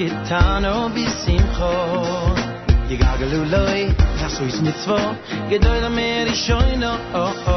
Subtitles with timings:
[0.00, 1.70] getan oh, o bi sim kho
[2.90, 3.80] ye gagelu oh, loy
[4.20, 5.00] das is mit zwa
[5.50, 6.92] gedoy mer is shoyn o
[7.22, 7.56] oh, o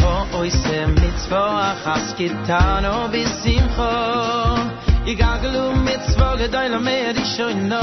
[0.00, 1.42] ho oi se mit zwa
[1.82, 3.90] has getan o bi sim kho
[5.08, 7.82] ye gagelu mit zwa gedoy der mer is shoyn o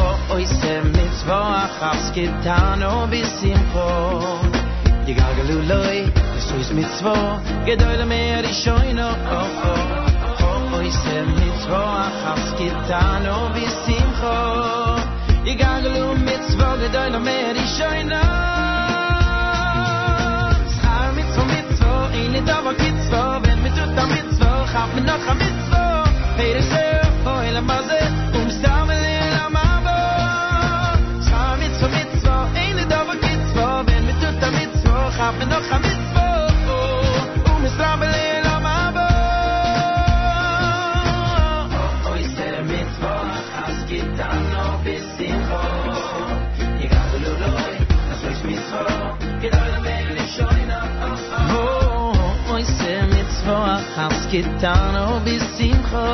[0.00, 1.40] ho oi se mit zwa
[1.78, 3.88] has getan o bi sim kho
[5.06, 5.96] ye gagelu loy
[6.34, 7.16] das is mit zwa
[7.70, 9.99] gedoy mer is shoyn o o o
[10.90, 10.98] is
[11.40, 14.36] mitzvo achas kitano bisimcho
[15.52, 18.24] igaglu mitzvo gedoyle mer shoyno
[20.74, 23.76] schar mitzvo mitzvo in wenn mit maze um in wenn mit
[25.10, 25.80] noch mitzvo
[54.30, 56.06] Kitano bisimcho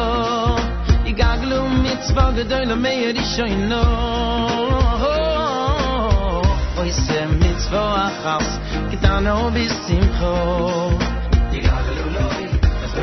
[1.05, 3.83] Igaglu mitzvah gedoyle meir ishoyno
[6.81, 8.49] Oy se mitzvah achas.
[8.91, 10.33] Kitano bisimcho
[11.59, 12.45] Igaglu loy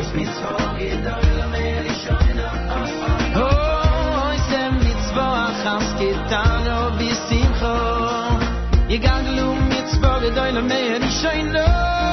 [0.01, 2.50] Es mitzvah gedoyle meir ishoyno
[3.38, 5.88] Oy se mitzvah achas.
[6.01, 7.75] Kitano bisimcho
[8.89, 12.12] Igaglu mitzvah gedoyle meir ishoyno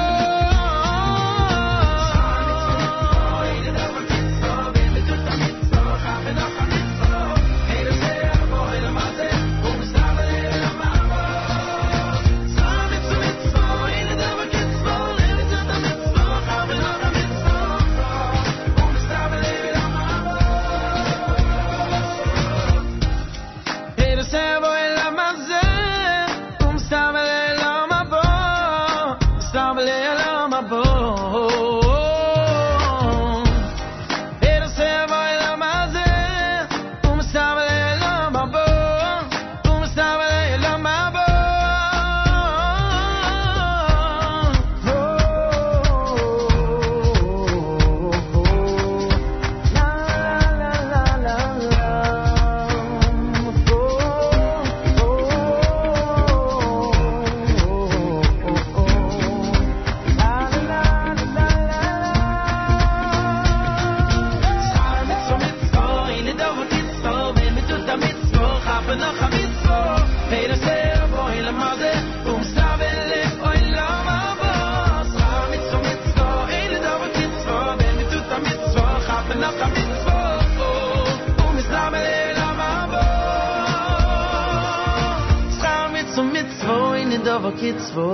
[87.12, 87.25] in
[87.59, 88.11] kid's Kitzwo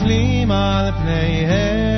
[0.00, 1.89] ונפלים על פניהם.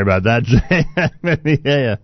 [0.00, 1.60] Sorry about that,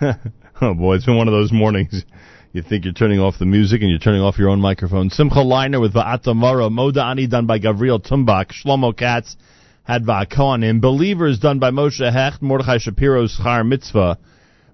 [0.00, 0.14] yeah,
[0.60, 2.04] oh boy, it's been one of those mornings.
[2.52, 5.08] You think you're turning off the music and you're turning off your own microphone.
[5.10, 9.36] Simcha Leiner with Va'atamara, Moda Ani done by Gabriel Tumbach, Shlomo Katz
[9.84, 14.18] had Va'akonim, Believers done by Moshe Hecht, Mordechai Shapiro's Char Mitzvah,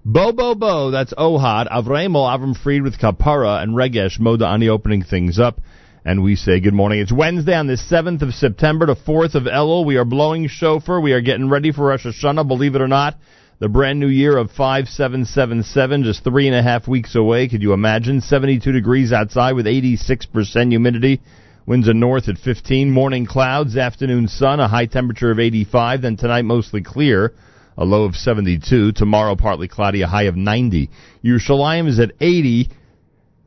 [0.03, 5.03] Bo Bo Bo, that's Ohad, Avremel, Avram Fried with Kapara, and Regesh, Moda Ani opening
[5.03, 5.59] things up.
[6.07, 6.99] And we say good morning.
[6.99, 9.87] It's Wednesday on the 7th of September, the 4th of Elul.
[9.87, 11.01] We are blowing shofar.
[11.01, 13.15] We are getting ready for Rosh Hashanah, believe it or not.
[13.57, 17.47] The brand new year of 5777, just three and a half weeks away.
[17.47, 18.21] Could you imagine?
[18.21, 21.21] 72 degrees outside with 86% humidity.
[21.65, 22.91] Winds are north at 15.
[22.91, 26.03] Morning clouds, afternoon sun, a high temperature of 85.
[26.03, 27.33] Then tonight mostly clear,
[27.79, 28.91] a low of 72.
[28.91, 30.87] Tomorrow partly cloudy, a high of 90.
[31.23, 32.69] Yerushalayim is at 80.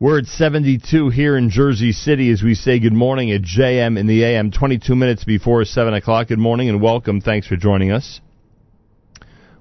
[0.00, 4.06] We're at 72 here in Jersey City as we say good morning at JM in
[4.06, 6.28] the AM, 22 minutes before 7 o'clock.
[6.28, 7.20] Good morning and welcome.
[7.20, 8.20] Thanks for joining us.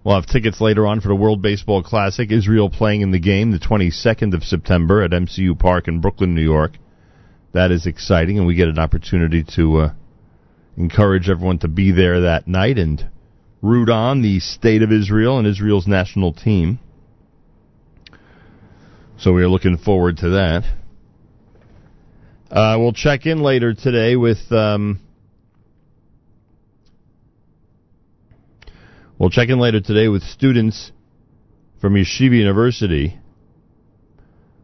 [0.04, 2.32] We'll have tickets later on for the World Baseball Classic.
[2.32, 6.44] Israel playing in the game the 22nd of September at MCU Park in Brooklyn, New
[6.44, 6.74] York.
[7.54, 9.94] That is exciting, and we get an opportunity to uh,
[10.78, 13.10] encourage everyone to be there that night and
[13.64, 16.78] root on the state of Israel and Israel's national team.
[19.20, 20.64] So we are looking forward to that.
[22.52, 24.52] Uh, we'll check in later today with.
[24.52, 25.00] Um,
[29.18, 30.92] we'll check in later today with students
[31.82, 33.18] from Yeshiva University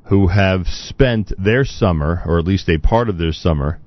[0.09, 3.79] who have spent their summer, or at least a part of their summer,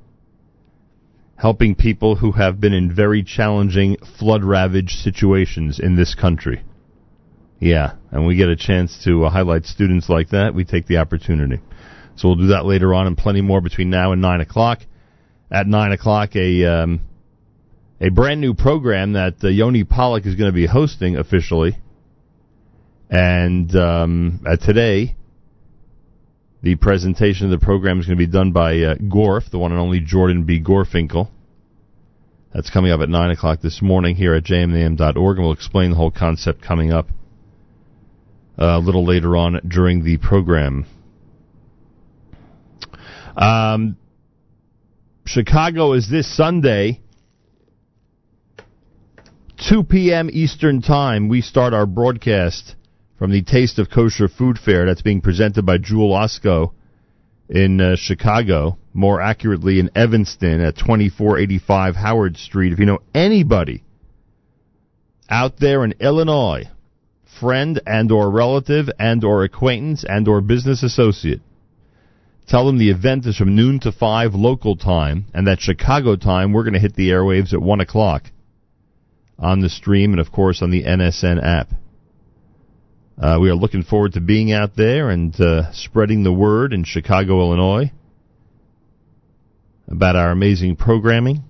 [1.36, 6.64] helping people who have been in very challenging flood ravaged situations in this country.
[7.58, 10.54] Yeah, and we get a chance to uh, highlight students like that.
[10.54, 11.60] We take the opportunity.
[12.16, 14.80] So we'll do that later on, and plenty more between now and nine o'clock.
[15.50, 17.00] At nine o'clock, a um,
[18.00, 21.78] a brand new program that uh, Yoni Pollock is going to be hosting officially.
[23.08, 25.16] And um, uh, today,
[26.62, 29.70] the presentation of the program is going to be done by uh, Gorf, the one
[29.70, 30.60] and only Jordan B.
[30.60, 31.28] Gorfinkel.
[32.52, 35.96] That's coming up at 9 o'clock this morning here at jmam.org, and we'll explain the
[35.96, 37.08] whole concept coming up
[38.58, 40.86] a little later on during the program.
[43.36, 43.96] Um,
[45.26, 47.00] Chicago is this Sunday,
[49.68, 50.30] 2 p.m.
[50.32, 51.28] Eastern Time.
[51.28, 52.74] We start our broadcast
[53.18, 56.72] from the Taste of Kosher Food Fair that's being presented by Jewel Osco
[57.48, 62.72] in uh, Chicago, more accurately in Evanston at 2485 Howard Street.
[62.72, 63.84] If you know anybody
[65.28, 66.64] out there in Illinois
[67.40, 71.40] friend and or relative and or acquaintance and or business associate.
[72.48, 76.52] Tell them the event is from noon to 5 local time and that Chicago time
[76.52, 78.24] we're going to hit the airwaves at 1 o'clock
[79.38, 81.70] on the stream and of course on the NSN app.
[83.20, 86.84] Uh, we are looking forward to being out there and uh, spreading the word in
[86.84, 87.90] Chicago, Illinois
[89.88, 91.42] about our amazing programming.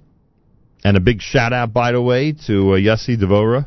[0.84, 3.66] And a big shout out, by the way, to uh, Yossi Devora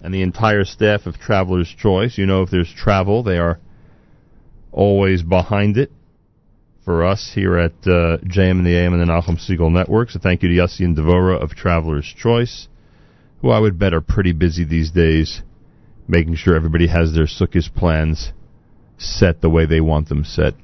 [0.00, 2.18] and the entire staff of Traveler's Choice.
[2.18, 3.58] You know, if there's travel, they are
[4.72, 5.90] always behind it
[6.84, 10.10] for us here at uh, JM and the AM and the Nachum Segal Network.
[10.10, 12.68] So thank you to Yossi and Devora of Traveler's Choice,
[13.42, 15.42] who I would bet are pretty busy these days,
[16.06, 18.32] making sure everybody has their Sukkot plans
[18.96, 20.54] set the way they want them set.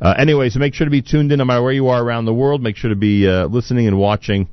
[0.00, 2.24] Uh, anyway, so make sure to be tuned in no matter where you are around
[2.24, 2.62] the world.
[2.62, 4.48] Make sure to be uh, listening and watching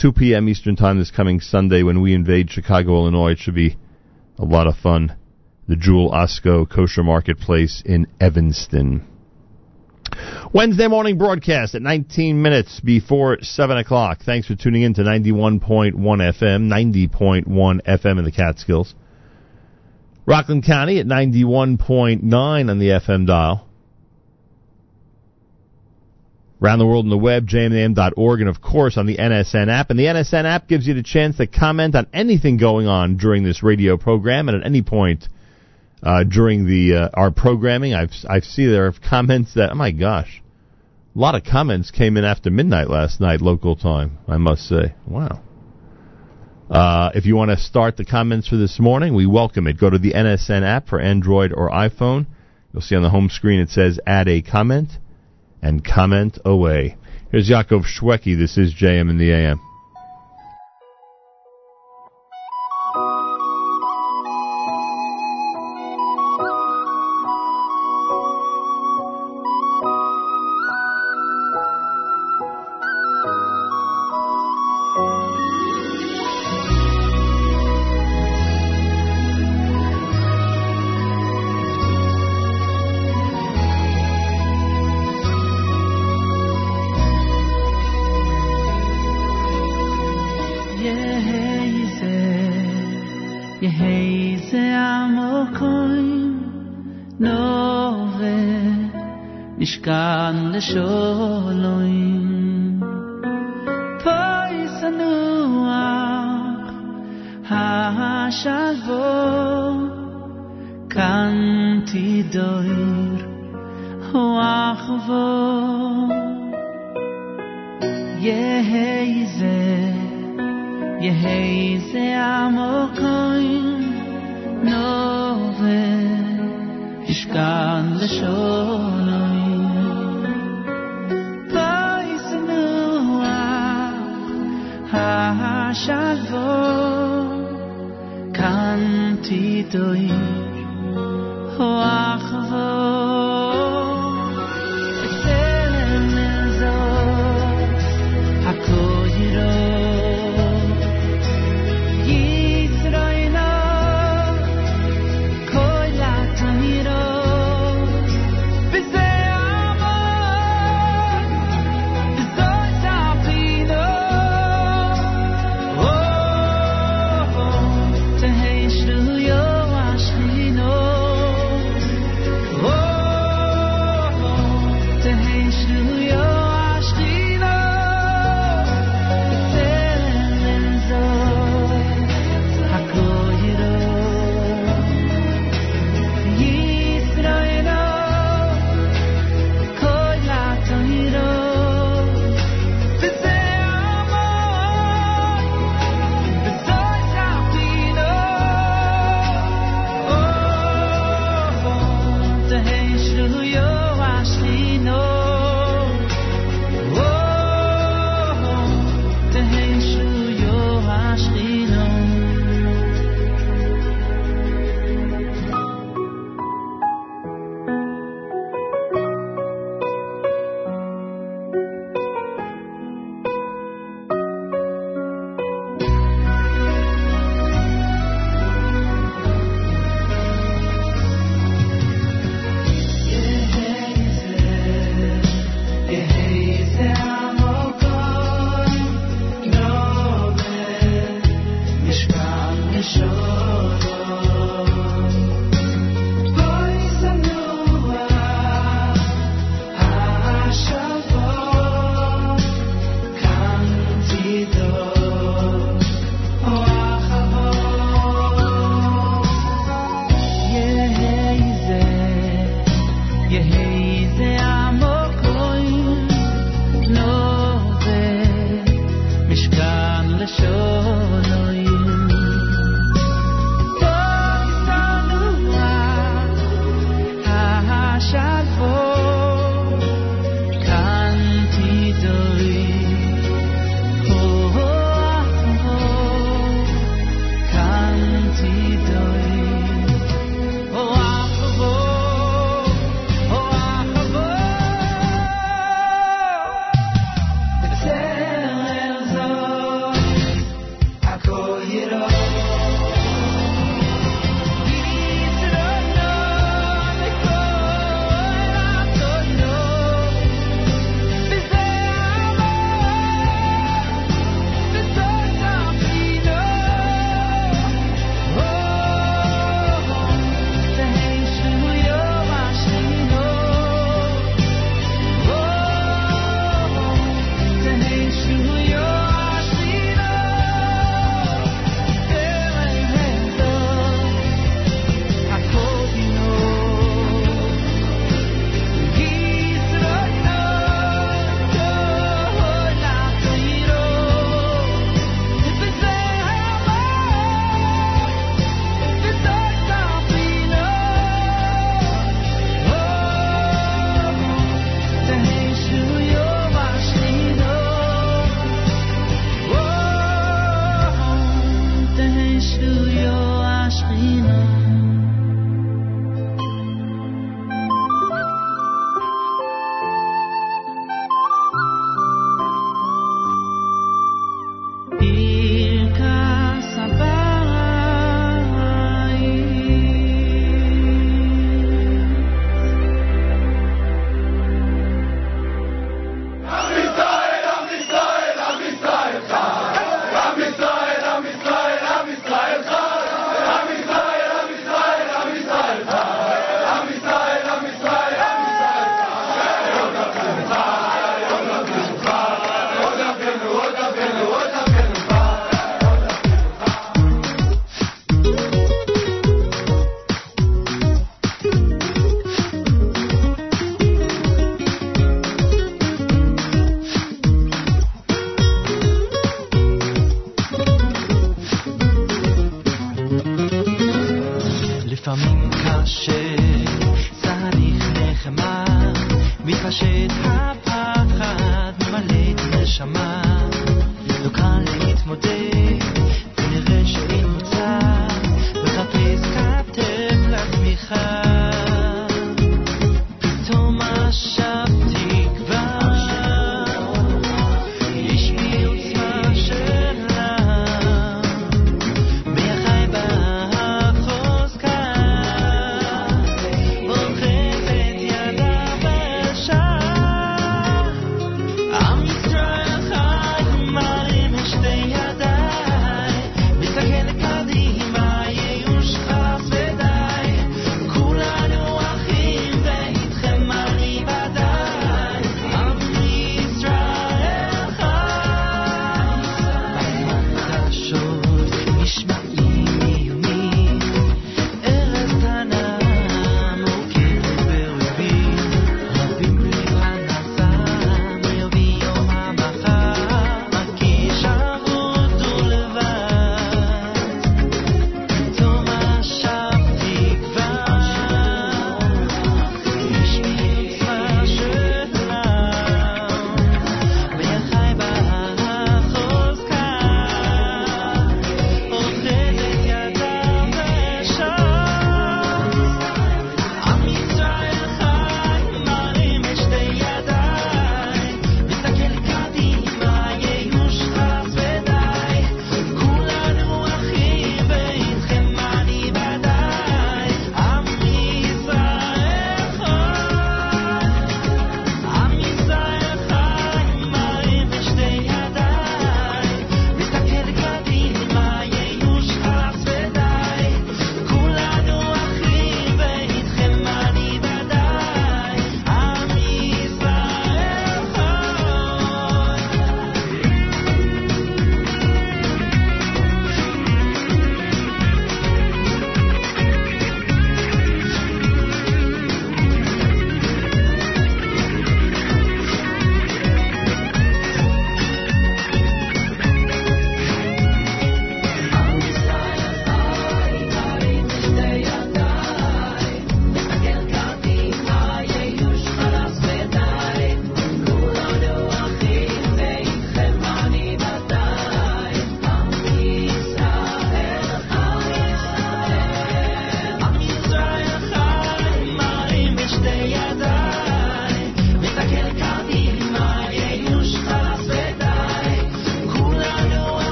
[0.00, 0.48] 2 p.m.
[0.48, 3.32] Eastern Time this coming Sunday when we invade Chicago, Illinois.
[3.32, 3.76] It should be
[4.38, 5.16] a lot of fun.
[5.66, 9.04] The Jewel Osco Kosher Marketplace in Evanston.
[10.54, 14.20] Wednesday morning broadcast at 19 minutes before 7 o'clock.
[14.24, 18.94] Thanks for tuning in to 91.1 FM, 90.1 FM in the Catskills.
[20.26, 23.67] Rockland County at 91.9 on the FM dial
[26.62, 29.90] around the world on the web, jmam.org, and of course on the NSN app.
[29.90, 33.44] And the NSN app gives you the chance to comment on anything going on during
[33.44, 35.28] this radio program, and at any point
[36.02, 39.92] uh, during the uh, our programming, I've I see there are comments that oh my
[39.92, 40.42] gosh,
[41.14, 44.18] a lot of comments came in after midnight last night local time.
[44.26, 45.42] I must say, wow.
[46.70, 49.80] Uh, if you want to start the comments for this morning, we welcome it.
[49.80, 52.26] Go to the NSN app for Android or iPhone.
[52.72, 54.90] You'll see on the home screen it says add a comment
[55.62, 56.96] and comment away.
[57.30, 58.38] Here's Yaakov Shwekey.
[58.38, 59.60] This is JM in the AM.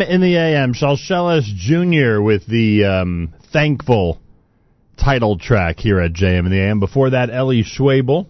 [0.00, 2.22] In the AM, Shalshelis Jr.
[2.22, 4.18] with the um, thankful
[4.96, 6.80] title track here at JM in the AM.
[6.80, 8.26] Before that, Ellie Schwebel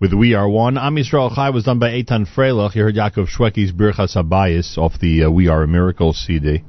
[0.00, 0.78] with We Are One.
[0.78, 2.74] Am Yisrael Chai was done by Eitan Freilich.
[2.74, 6.64] You heard Yaakov Shwekey's Birchas Habayis off the uh, We Are a Miracle CD.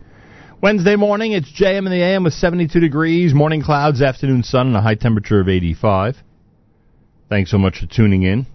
[0.62, 4.78] Wednesday morning, it's JM in the AM with 72 degrees, morning clouds, afternoon sun, and
[4.78, 6.18] a high temperature of 85.
[7.28, 8.46] Thanks so much for tuning in.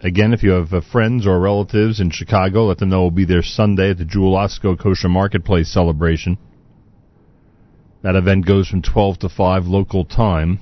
[0.00, 3.24] Again, if you have uh, friends or relatives in Chicago, let them know we'll be
[3.24, 6.38] there Sunday at the Jewel Osco Kosher Marketplace celebration.
[8.02, 10.60] That event goes from 12 to 5 local time.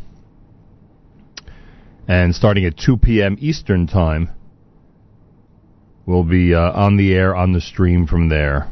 [2.09, 3.37] And starting at 2 p.m.
[3.39, 4.31] Eastern time,
[6.07, 8.71] we'll be uh, on the air on the stream from there.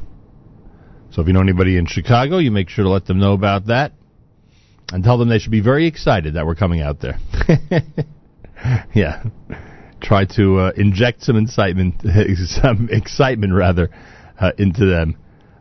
[1.11, 3.67] So if you know anybody in Chicago, you make sure to let them know about
[3.67, 3.93] that.
[4.93, 7.19] And tell them they should be very excited that we're coming out there.
[8.95, 9.25] yeah
[10.05, 12.03] try to uh, inject some incitement,
[12.47, 13.91] some excitement rather,
[14.39, 15.17] uh, into them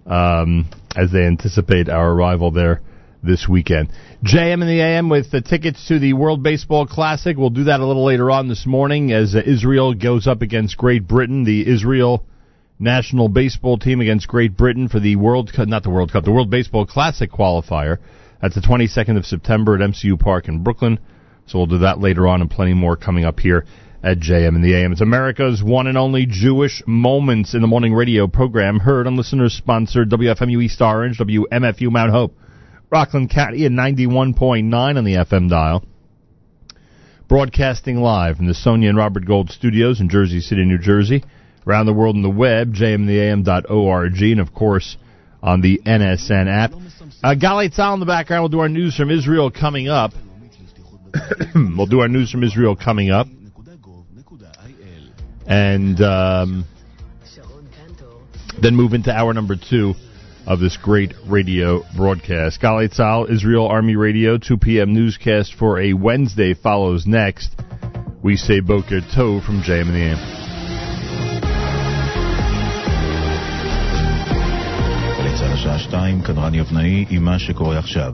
[0.06, 2.82] um, as they anticipate our arrival there
[3.24, 3.90] this weekend.
[4.24, 7.38] JM in the AM with the tickets to the World Baseball Classic.
[7.38, 10.78] We'll do that a little later on this morning as uh, Israel goes up against
[10.78, 11.46] Great Britain.
[11.46, 12.26] The Israel
[12.80, 16.32] national baseball team against Great Britain for the World Cup, not the World Cup, the
[16.32, 18.00] World Baseball Classic qualifier.
[18.42, 21.00] That's the 22nd of September at MCU Park in Brooklyn.
[21.46, 23.66] So we'll do that later on and plenty more coming up here
[24.04, 24.92] at JM in the AM.
[24.92, 29.54] It's America's one and only Jewish Moments in the Morning radio program, heard on listeners
[29.54, 32.36] sponsored WFMU East Orange, WMFU Mount Hope,
[32.92, 35.86] Rockland County at 91.9 on the FM dial.
[37.30, 41.24] Broadcasting live from the Sonia and Robert Gold studios in Jersey City, New Jersey.
[41.66, 44.98] Around the world on the web, jmtheam.org, and of course
[45.42, 46.74] on the NSN app.
[47.24, 48.44] Uh, Galei Tzahal in the background.
[48.44, 50.12] We'll do our news from Israel coming up.
[51.56, 53.28] we'll do our news from Israel coming up
[55.48, 56.66] and um,
[58.62, 59.94] then move into hour number two
[60.46, 62.62] of this great radio broadcast.
[62.62, 64.94] Galei Tzahal, Israel Army Radio, 2 p.m.
[64.94, 67.52] newscast for a Wednesday follows next.
[68.22, 70.44] We say Boker Tov from JM and the Amp.
[76.26, 78.14] כאן רני אבנאי, עם מה שקורה עכשיו.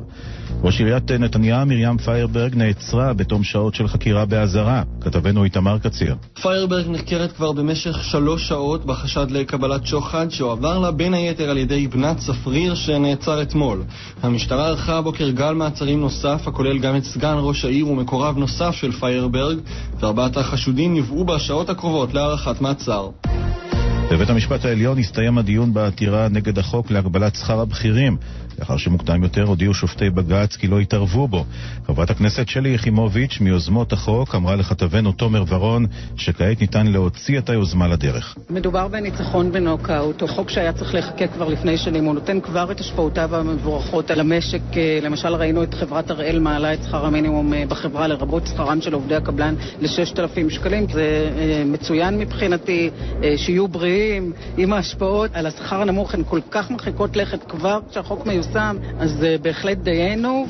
[0.64, 4.84] ראש עיריית נתניה, מרים פיירברג, נעצרה בתום שעות של חקירה באזהרה.
[5.02, 6.16] כתבנו איתמר קציר.
[6.42, 11.88] פיירברג נחקרת כבר במשך שלוש שעות בחשד לקבלת שוחד שהועבר לה בין היתר על ידי
[11.88, 13.84] בנת צפריר שנעצר אתמול.
[14.24, 18.92] המשטרה ערכה הבוקר גל מעצרים נוסף, הכולל גם את סגן ראש העיר ומקורב נוסף של
[18.92, 19.58] פיירברג,
[20.00, 23.10] וארבעת החשודים יובאו בשעות הקרובות להארכת מעצר.
[24.12, 28.18] בבית המשפט העליון הסתיים הדיון בעתירה נגד החוק להגבלת שכר הבכירים,
[28.60, 31.46] לאחר שמוקדם יותר הודיעו שופטי בג"ץ כי לא יתערבו בו.
[31.88, 35.86] חברת הכנסת שלי יחימוביץ' מיוזמות החוק אמרה לכתבנו תומר ורון
[36.16, 38.36] שכעת ניתן להוציא את היוזמה לדרך.
[38.50, 42.80] מדובר בניצחון בנוקאוט, או חוק שהיה צריך להיחקק כבר לפני שנים, הוא נותן כבר את
[42.80, 44.62] השפעותיו המבורכות על המשק.
[45.02, 49.56] למשל ראינו את חברת הראל מעלה את שכר המינימום בחברה לרבות שכרם של עובדי הקבלן
[49.82, 50.86] ל-6,000 שקלים.
[50.94, 51.30] זה
[51.66, 52.90] מצוין מבחינתי,
[53.38, 58.49] שיהיו בריאים עם ההשפעות על השכר הנמוך, הן כל כך מרחיקות לכת כבר כשהחוק מיושם,
[59.00, 60.48] אז בהחלט דיינו.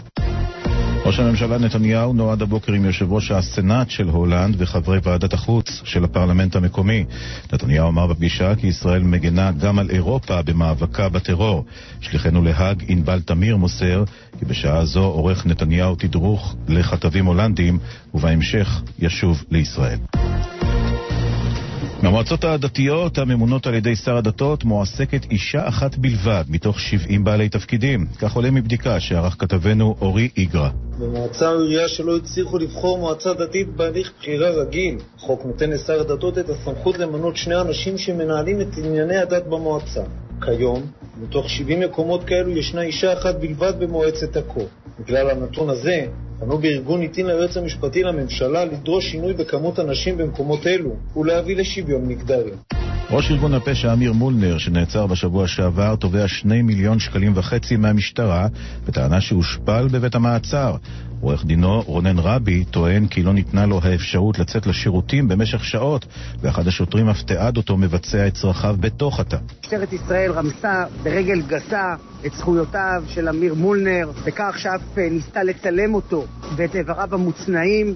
[1.05, 6.03] ראש הממשלה נתניהו נועד הבוקר עם יושב ראש הסנאט של הולנד וחברי ועדת החוץ של
[6.03, 7.05] הפרלמנט המקומי.
[7.53, 11.65] נתניהו אמר בפגישה כי ישראל מגנה גם על אירופה במאבקה בטרור.
[12.01, 14.03] שליחנו להאג ענבל תמיר מוסר
[14.39, 17.79] כי בשעה זו עורך נתניהו תדרוך לכתבים הולנדים
[18.13, 19.99] ובהמשך ישוב לישראל.
[22.03, 28.05] מהמועצות הדתיות הממונות על ידי שר הדתות מועסקת אישה אחת בלבד מתוך 70 בעלי תפקידים.
[28.19, 30.69] כך עולה מבדיקה שערך כתבנו אורי איגרא.
[30.99, 34.95] במועצה או עירייה שלא הצליחו לבחור מועצה דתית בהליך בחירה רגיל.
[35.17, 40.03] החוק נותן לשר הדתות את הסמכות למנות שני אנשים שמנהלים את ענייני הדת במועצה.
[40.41, 40.81] כיום,
[41.21, 44.65] מתוך 70 מקומות כאלו ישנה אישה אחת בלבד במועצת עכו.
[44.99, 46.05] בגלל הנתון הזה,
[46.39, 52.51] פנו בארגון עיתים ליועץ המשפטי לממשלה לדרוש שינוי בכמות הנשים במקומות אלו ולהביא לשוויון מגדרי.
[53.11, 58.47] ראש ארגון הפשע אמיר מולנר, שנעצר בשבוע שעבר, תובע שני מיליון שקלים וחצי מהמשטרה
[58.87, 60.75] בטענה שהושפל בבית המעצר.
[61.21, 66.05] עורך דינו רונן רבי טוען כי לא ניתנה לו האפשרות לצאת לשירותים במשך שעות,
[66.41, 69.37] ואחד השוטרים אף תיעד אותו מבצע את צרכיו בתוך התא.
[69.61, 71.95] משטרת ישראל רמסה ברגל גסה
[72.25, 77.95] את זכויותיו של אמיר מולנר, בכך שאף ניסתה לצלם אותו ואת איבריו המוצנעים,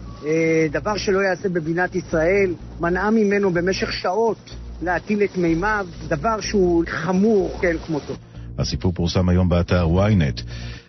[0.71, 7.57] דבר שלא יעשה במדינת ישראל, מנעה ממנו במשך שעות להטיל את מימיו, דבר שהוא חמור
[7.61, 8.13] כן כמותו.
[8.57, 10.41] הסיפור פורסם היום באתר ynet.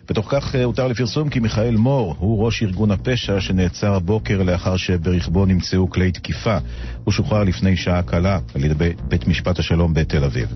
[0.09, 5.45] בתוך כך הותר לפרסום כי מיכאל מור הוא ראש ארגון הפשע שנעצר הבוקר לאחר שברכבו
[5.45, 6.57] נמצאו כלי תקיפה.
[7.03, 10.55] הוא שוחרר לפני שעה קלה על ידי בית משפט השלום בתל אביב.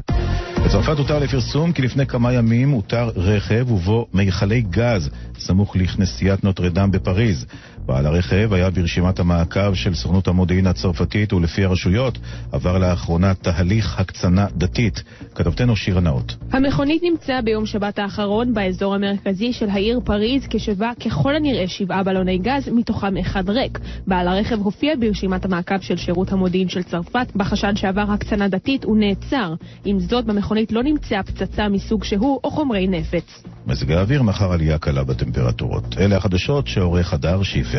[0.65, 5.09] בצרפת הותר לפרסום כי לפני כמה ימים הותר רכב ובו מיכלי גז
[5.39, 7.45] סמוך לכנסיית נוטרדם בפריז.
[7.89, 12.17] בעל הרכב היה ברשימת המעקב של סוכנות המודיעין הצרפתית ולפי הרשויות
[12.51, 15.03] עבר לאחרונה תהליך הקצנה דתית.
[15.35, 16.35] כתבתנו שירה נאות.
[16.51, 22.37] המכונית נמצאה ביום שבת האחרון באזור המרכזי של העיר פריז כשבה ככל הנראה שבעה בלוני
[22.37, 23.79] גז, מתוכם אחד ריק.
[24.07, 29.53] בעל הרכב הופיע ברשימת המעקב של שירות המודיעין של צרפת בחשד שעבר הקצנה דתית ונעצר.
[29.85, 33.43] עם זאת, במכונית לא נמצאה פצצה מסוג שהוא או חומרי נפץ.
[33.67, 35.97] מזג האוויר מחר עלייה קלה בטמפרטורות.
[35.97, 37.78] אלה החדשות שעורך הדר שיפר.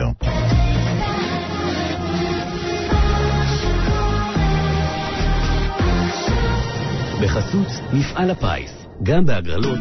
[7.23, 9.79] בחסות מפעל הפיס, גם בהגרלות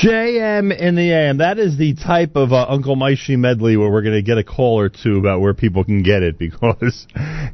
[0.00, 1.36] JM in the AM.
[1.38, 4.44] That is the type of uh, Uncle Moishy medley where we're going to get a
[4.44, 7.06] call or two about where people can get it because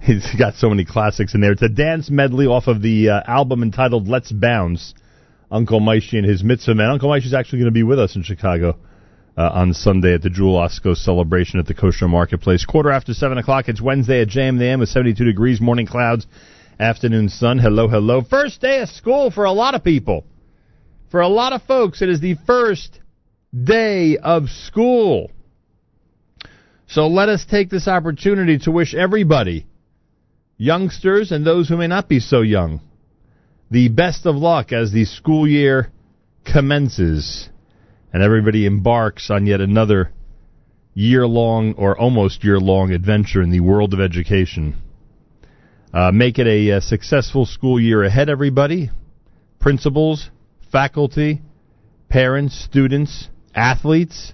[0.03, 1.51] he's got so many classics in there.
[1.51, 4.95] It's a dance medley off of the uh, album entitled Let's Bounce.
[5.51, 6.91] Uncle Moishy and his mitzvah man.
[6.91, 8.79] Uncle Moishy is actually going to be with us in Chicago
[9.37, 12.65] uh, on Sunday at the Jewel Osco celebration at the Kosher Marketplace.
[12.65, 13.69] Quarter after 7 o'clock.
[13.69, 16.29] It's Wednesday at JM in the AM with 72 degrees, morning clouds,
[16.79, 17.59] afternoon sun.
[17.59, 18.23] Hello, hello.
[18.23, 20.25] First day of school for a lot of people.
[21.11, 23.01] For a lot of folks, it is the first
[23.53, 25.31] day of school.
[26.89, 29.67] So let us take this opportunity to wish everybody,
[30.57, 32.81] youngsters and those who may not be so young,
[33.71, 35.91] the best of luck as the school year
[36.45, 37.49] commences
[38.13, 40.13] and everybody embarks on yet another
[40.95, 44.77] year long or almost year long adventure in the world of education.
[45.93, 48.91] Uh, make it a, a successful school year ahead, everybody.
[49.59, 50.31] Principals,
[50.71, 51.43] faculty,
[52.09, 54.33] parents, students, athletes.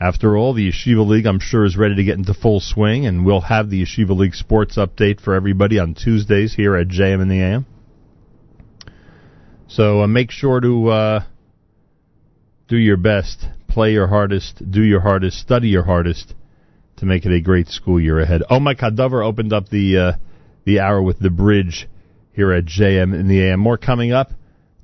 [0.00, 3.24] After all, the Yeshiva League, I'm sure, is ready to get into full swing, and
[3.24, 7.28] we'll have the Yeshiva League sports update for everybody on Tuesdays here at JM in
[7.28, 7.66] the AM.
[9.68, 11.20] So uh, make sure to uh,
[12.68, 16.34] do your best, play your hardest, do your hardest, study your hardest
[16.96, 18.42] to make it a great school year ahead.
[18.50, 20.12] Oh my Kadover opened up the uh,
[20.64, 21.88] the hour with the bridge
[22.32, 23.60] here at JM in the AM.
[23.60, 24.30] More coming up.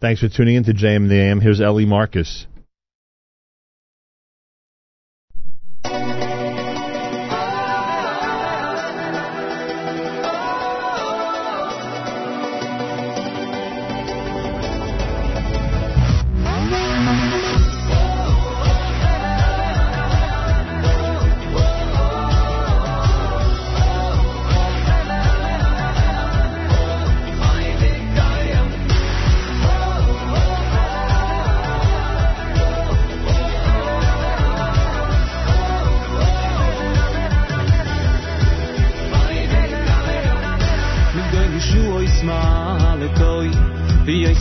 [0.01, 1.43] Thanks for tuning in to JM the AM.
[1.43, 2.47] Here's Eli Marcus.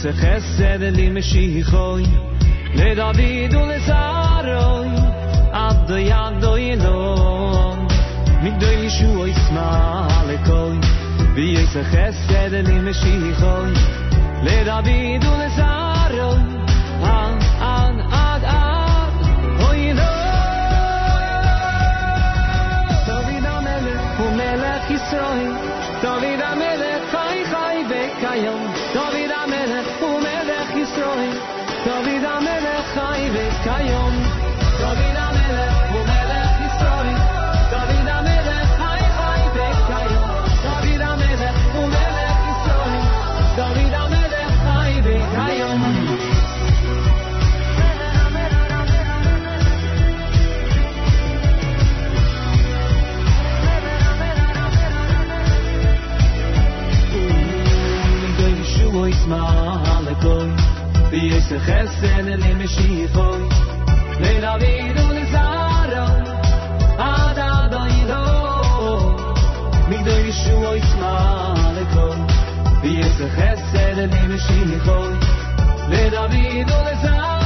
[0.01, 2.03] ויעשה חסד לי משיחוי
[2.75, 3.19] לדוד
[3.53, 4.87] ולזרוי
[5.51, 7.87] עד ידו ינון
[8.43, 10.77] מגדוי ישוע ישמע לקוי
[11.35, 13.73] ויעשה חסד לי משיחוי
[14.43, 14.87] לדוד
[15.25, 16.39] ולזרוי
[17.03, 17.48] עד עד עד
[59.29, 60.49] שו ישמע לקוי
[61.11, 63.49] ויש חסד למשיחוי
[64.19, 65.85] לדוד ולזרע
[66.97, 69.15] עד עד עידו
[69.89, 72.17] מגדוי ישוע ישמע לקוי
[72.81, 75.13] ויש חסד למשיחוי
[75.89, 76.33] לדוד
[76.67, 77.38] ולזרע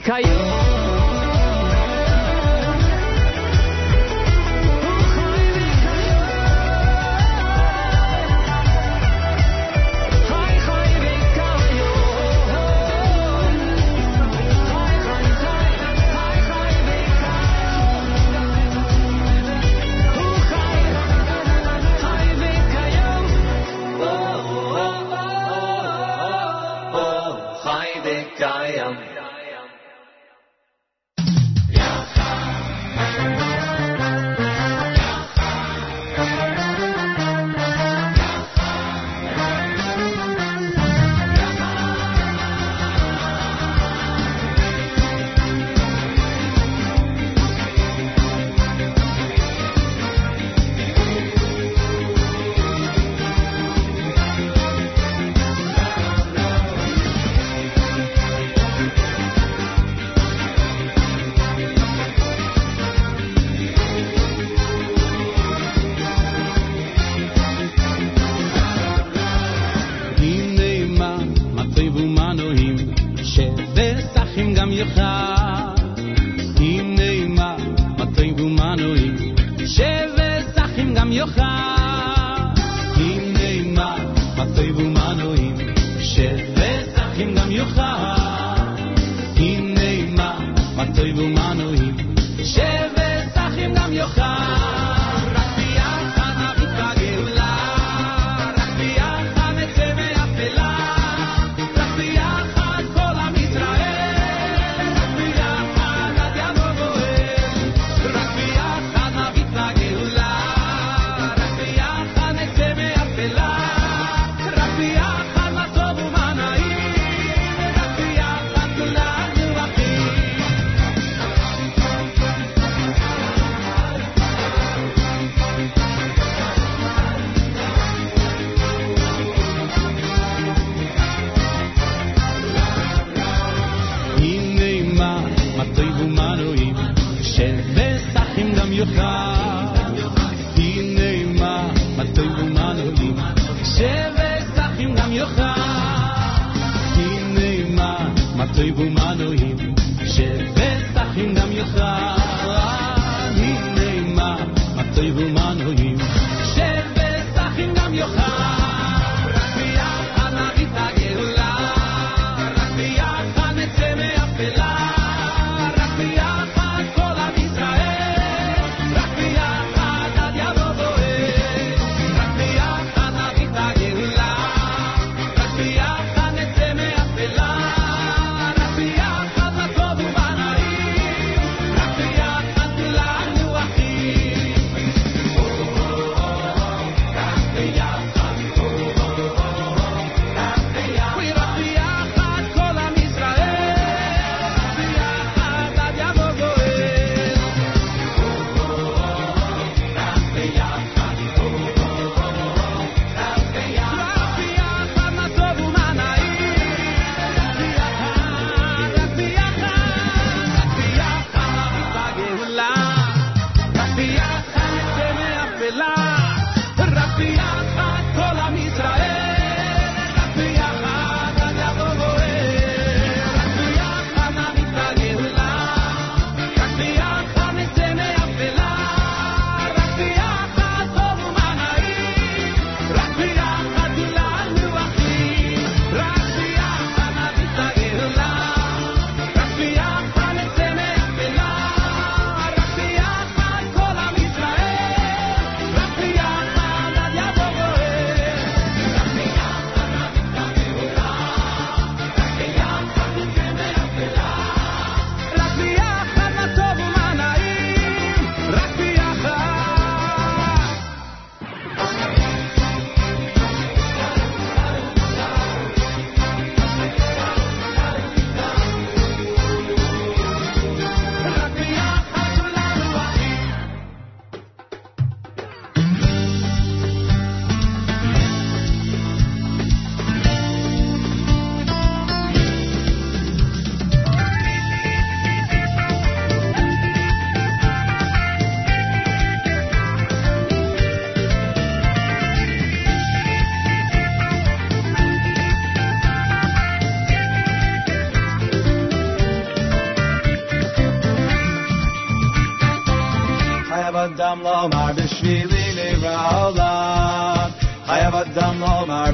[0.00, 0.71] caiu.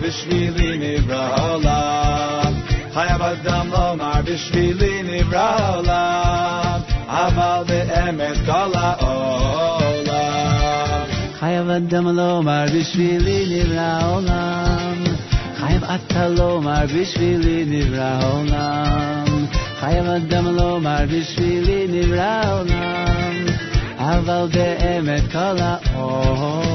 [0.09, 2.53] בשבילי נברא העולם.
[2.95, 10.09] חייב אדם לומר בשבילי נברא העולם, אבל באמת כל העולם.
[11.39, 15.05] חייב אדם לומר בשבילי נברא העולם.
[15.57, 19.47] חייב אתה לומר בשבילי נברא העולם.
[19.81, 23.47] חייב אדם לומר בשבילי נברא העולם,
[23.99, 26.68] אבל באמת כל העולם.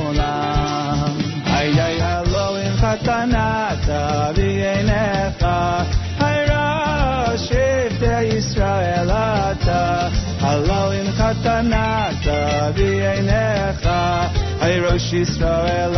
[3.04, 5.86] Shetanata v'yenecha
[6.20, 10.10] Hayra in Yisrael ata
[10.40, 11.08] Halo im
[14.62, 15.98] Hayrosh Yisrael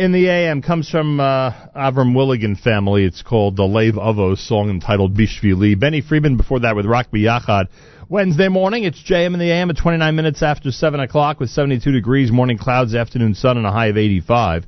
[0.00, 3.04] in the AM comes from uh, Avram Willigan family.
[3.04, 5.78] It's called the Lave Avos song entitled Bishvili.
[5.78, 7.66] Benny Friedman before that with Rock Biyachad.
[8.08, 11.92] Wednesday morning, it's JM in the AM at 29 minutes after 7 o'clock with 72
[11.92, 14.64] degrees, morning clouds, afternoon sun, and a high of 85.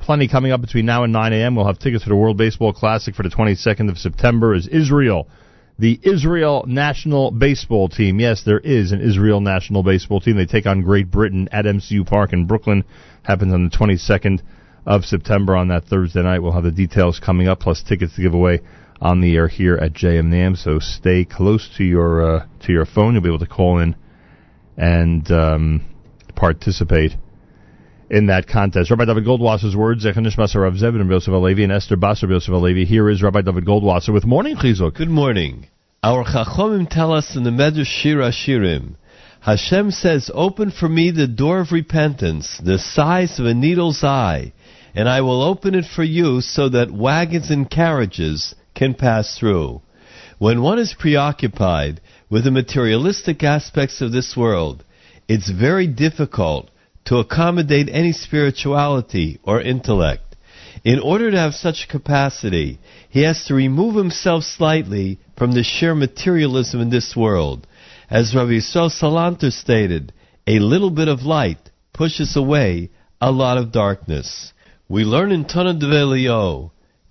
[0.00, 1.54] Plenty coming up between now and 9 a.m.
[1.54, 5.28] We'll have tickets for the World Baseball Classic for the 22nd of September as Israel,
[5.78, 8.18] the Israel national baseball team.
[8.18, 10.36] Yes, there is an Israel national baseball team.
[10.36, 12.82] They take on Great Britain at MCU Park in Brooklyn.
[13.22, 14.40] Happens on the 22nd
[14.86, 16.40] of September on that Thursday night.
[16.40, 18.60] We'll have the details coming up, plus tickets to give away
[19.00, 20.56] on the air here at JMNAM.
[20.56, 23.14] So stay close to your uh, to your phone.
[23.14, 23.96] You'll be able to call in
[24.76, 25.84] and um,
[26.34, 27.12] participate
[28.10, 28.90] in that contest.
[28.90, 32.84] Rabbi David Goldwasser's words, Zechanish Basar Rav Zevin Yosef Alevi and Esther Basar Yosef Alevi.
[32.86, 34.94] Here is Rabbi David Goldwasser with Morning Chizuk.
[34.94, 35.68] Good morning.
[36.02, 38.96] Our Chachomim tell us in the Medrash Shira Shirim,
[39.40, 44.52] Hashem says, Open for me the door of repentance, the size of a needle's eye,
[44.94, 49.82] and I will open it for you so that wagons and carriages can pass through.
[50.38, 54.84] When one is preoccupied with the materialistic aspects of this world,
[55.28, 56.70] it's very difficult
[57.04, 60.36] to accommodate any spirituality or intellect.
[60.84, 62.78] In order to have such capacity,
[63.08, 67.66] he has to remove himself slightly from the sheer materialism in this world.
[68.10, 70.12] As Rabbi Yisrael Salanter stated,
[70.46, 72.90] a little bit of light pushes away
[73.20, 74.52] a lot of darkness.
[74.92, 75.72] We learn in Tana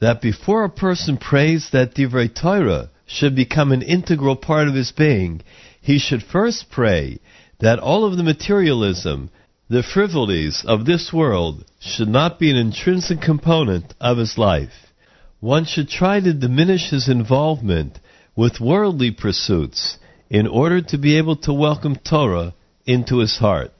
[0.01, 4.91] that before a person prays that Divrei Torah should become an integral part of his
[4.91, 5.41] being,
[5.81, 7.17] he should first pray
[7.59, 9.31] that all of the materialism,
[9.67, 14.93] the frivolities of this world should not be an intrinsic component of his life.
[15.39, 17.97] One should try to diminish his involvement
[18.35, 19.97] with worldly pursuits
[20.29, 22.53] in order to be able to welcome Torah
[22.85, 23.73] into his heart.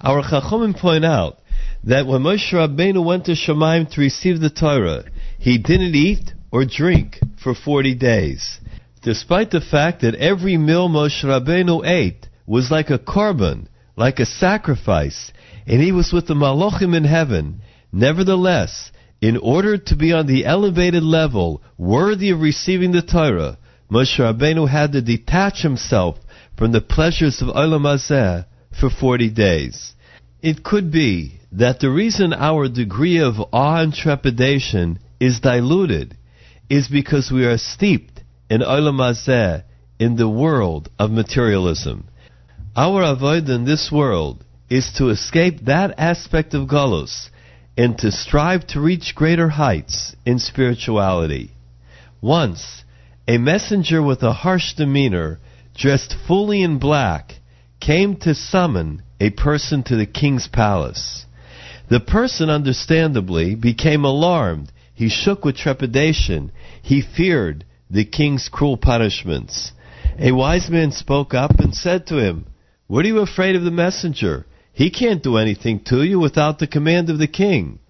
[0.00, 1.38] Our Chachomim point out
[1.86, 5.04] that when Moshe Rabbeinu went to Shemaim to receive the Torah,
[5.38, 8.58] he didn't eat or drink for 40 days.
[9.02, 13.66] Despite the fact that every meal Moshe Rabbeinu ate was like a korban,
[13.96, 15.30] like a sacrifice,
[15.66, 17.60] and he was with the Malachim in heaven,
[17.92, 18.90] nevertheless,
[19.20, 23.58] in order to be on the elevated level worthy of receiving the Torah,
[23.90, 26.16] Moshe Rabbeinu had to detach himself
[26.56, 28.46] from the pleasures of Olam Hazeh
[28.80, 29.94] for 40 days.
[30.42, 36.16] It could be that the reason our degree of awe and trepidation is diluted
[36.68, 39.62] is because we are steeped in Olam Hazeh,
[39.98, 42.08] in the world of materialism.
[42.74, 47.30] Our avodah in this world is to escape that aspect of Galus
[47.76, 51.52] and to strive to reach greater heights in spirituality.
[52.20, 52.82] Once,
[53.28, 55.38] a messenger with a harsh demeanor,
[55.76, 57.34] dressed fully in black,
[57.80, 61.26] came to summon a person to the king's palace.
[61.88, 64.72] The person, understandably, became alarmed.
[64.94, 66.52] He shook with trepidation.
[66.82, 69.72] He feared the king's cruel punishments.
[70.18, 72.46] A wise man spoke up and said to him,
[72.86, 74.46] What are you afraid of the messenger?
[74.72, 77.80] He can't do anything to you without the command of the king.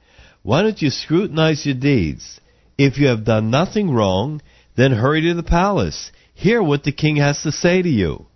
[0.42, 2.40] Why don't you scrutinize your deeds?
[2.76, 4.42] If you have done nothing wrong,
[4.76, 6.10] then hurry to the palace.
[6.34, 8.26] Hear what the king has to say to you.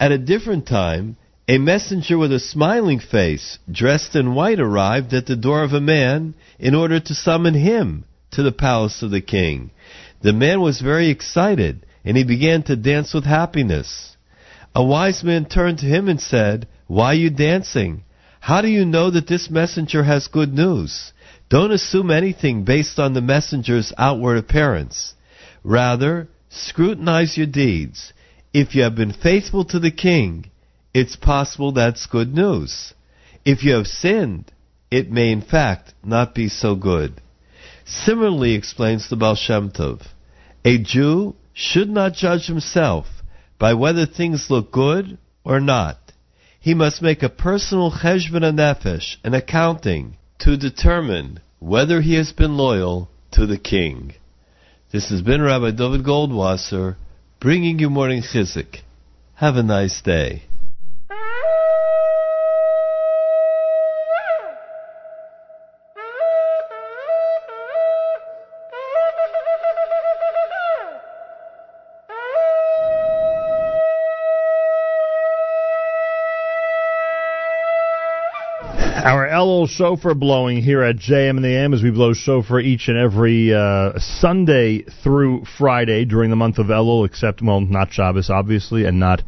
[0.00, 1.16] At a different time,
[1.50, 5.80] a messenger with a smiling face, dressed in white, arrived at the door of a
[5.80, 9.70] man in order to summon him to the palace of the king.
[10.20, 14.14] The man was very excited, and he began to dance with happiness.
[14.74, 18.04] A wise man turned to him and said, Why are you dancing?
[18.40, 21.12] How do you know that this messenger has good news?
[21.48, 25.14] Don't assume anything based on the messenger's outward appearance.
[25.64, 28.12] Rather, scrutinize your deeds.
[28.52, 30.50] If you have been faithful to the king,
[30.94, 32.94] it's possible that's good news.
[33.44, 34.50] If you have sinned,
[34.90, 37.20] it may in fact not be so good.
[37.84, 40.02] Similarly, explains the Baal Shem Tov,
[40.64, 43.06] a Jew should not judge himself
[43.58, 45.98] by whether things look good or not.
[46.60, 52.56] He must make a personal cheshbon nefesh, an accounting, to determine whether he has been
[52.56, 54.14] loyal to the king.
[54.92, 56.96] This has been Rabbi David Goldwasser
[57.40, 58.80] bringing you morning chizuk.
[59.34, 60.42] Have a nice day.
[79.38, 82.98] Elul shofar blowing here at JM and the AM as we blow shofar each and
[82.98, 88.84] every uh, Sunday through Friday during the month of Elul, except, well, not Shabbos, obviously,
[88.84, 89.22] and not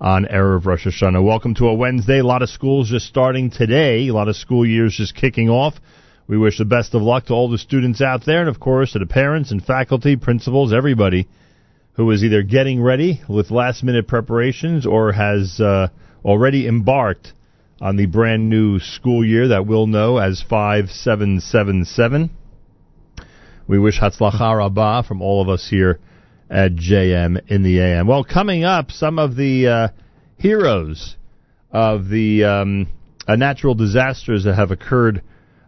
[0.00, 1.24] on Erev Rosh Hashanah.
[1.24, 2.18] Welcome to a Wednesday.
[2.18, 5.74] A lot of schools just starting today, a lot of school years just kicking off.
[6.26, 8.94] We wish the best of luck to all the students out there, and of course
[8.94, 11.28] to the parents and faculty, principals, everybody
[11.92, 15.86] who is either getting ready with last minute preparations or has uh,
[16.24, 17.32] already embarked
[17.80, 22.30] on the brand new school year that we'll know as 5777.
[23.66, 25.98] We wish Hatzlacha Rabbah from all of us here
[26.50, 28.06] at JM in the AM.
[28.06, 29.88] Well, coming up, some of the uh,
[30.36, 31.16] heroes
[31.70, 32.88] of the um,
[33.26, 35.22] uh, natural disasters that have occurred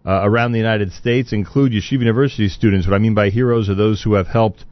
[0.05, 2.87] uh, around the United States include Yeshiva University students.
[2.87, 4.65] What I mean by heroes are those who have helped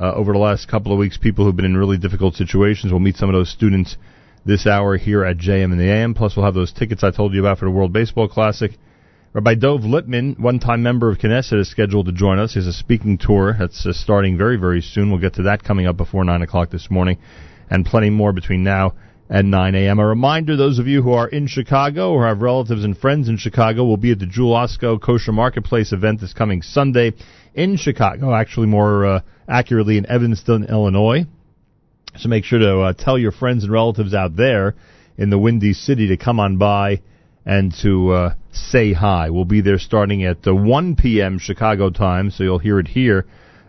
[0.00, 2.92] uh, over the last couple of weeks people who've been in really difficult situations.
[2.92, 3.96] We'll meet some of those students
[4.48, 6.14] this hour here at JM in the AM.
[6.14, 8.72] Plus, we'll have those tickets I told you about for the World Baseball Classic.
[9.34, 12.54] Rabbi Dov Lipman, one-time member of Knesset, is scheduled to join us.
[12.54, 15.10] He has a speaking tour that's uh, starting very, very soon.
[15.10, 17.18] We'll get to that coming up before 9 o'clock this morning,
[17.68, 18.94] and plenty more between now
[19.28, 19.98] and 9 a.m.
[19.98, 23.36] A reminder, those of you who are in Chicago or have relatives and friends in
[23.36, 27.12] Chicago will be at the Jewel Osco Kosher Marketplace event this coming Sunday
[27.54, 31.26] in Chicago, actually more uh, accurately in Evanston, Illinois.
[32.18, 34.74] So make sure to uh, tell your friends and relatives out there
[35.16, 37.00] in the Windy City to come on by
[37.46, 39.30] and to uh, say hi.
[39.30, 41.38] We'll be there starting at uh, 1 p.m.
[41.38, 43.24] Chicago time, so you'll hear it here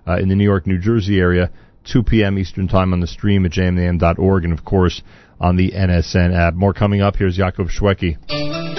[0.08, 1.52] uh, in the New York, New Jersey area,
[1.92, 2.40] 2 p.m.
[2.40, 5.02] Eastern time on the stream at jmam.org and, of course,
[5.40, 6.56] on the NSN app.
[6.56, 7.16] More coming up.
[7.18, 8.79] Here's Yaakov Shwekey.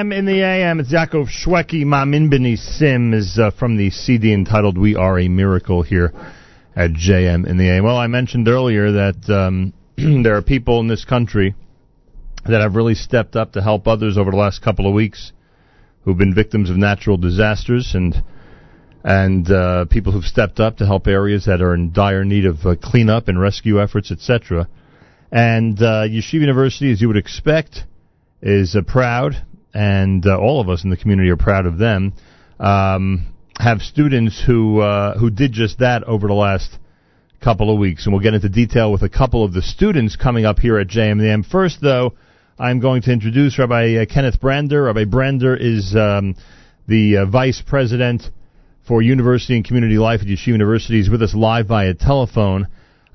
[0.00, 0.80] JM in the AM.
[0.80, 1.84] It's Yaakov Shwekey.
[1.84, 6.14] Mamin B'ni Sim is uh, from the CD entitled "We Are a Miracle" here
[6.74, 7.84] at JM in the AM.
[7.84, 11.54] Well, I mentioned earlier that um, there are people in this country
[12.46, 15.32] that have really stepped up to help others over the last couple of weeks
[16.04, 18.24] who've been victims of natural disasters and
[19.04, 22.64] and uh, people who've stepped up to help areas that are in dire need of
[22.64, 24.66] uh, cleanup and rescue efforts, etc.
[25.30, 27.84] And uh, Yeshiva University, as you would expect,
[28.40, 29.44] is uh, proud,
[29.74, 32.12] and uh, all of us in the community are proud of them.
[32.58, 36.78] Um, have students who uh, who did just that over the last
[37.42, 40.44] couple of weeks, and we'll get into detail with a couple of the students coming
[40.44, 41.46] up here at JMM.
[41.46, 42.14] First, though,
[42.58, 44.84] I'm going to introduce Rabbi uh, Kenneth Brander.
[44.84, 46.36] Rabbi Brander is um,
[46.86, 48.22] the uh, vice president
[48.86, 50.98] for University and Community Life at Yeshiva University.
[50.98, 52.66] He's with us live via telephone.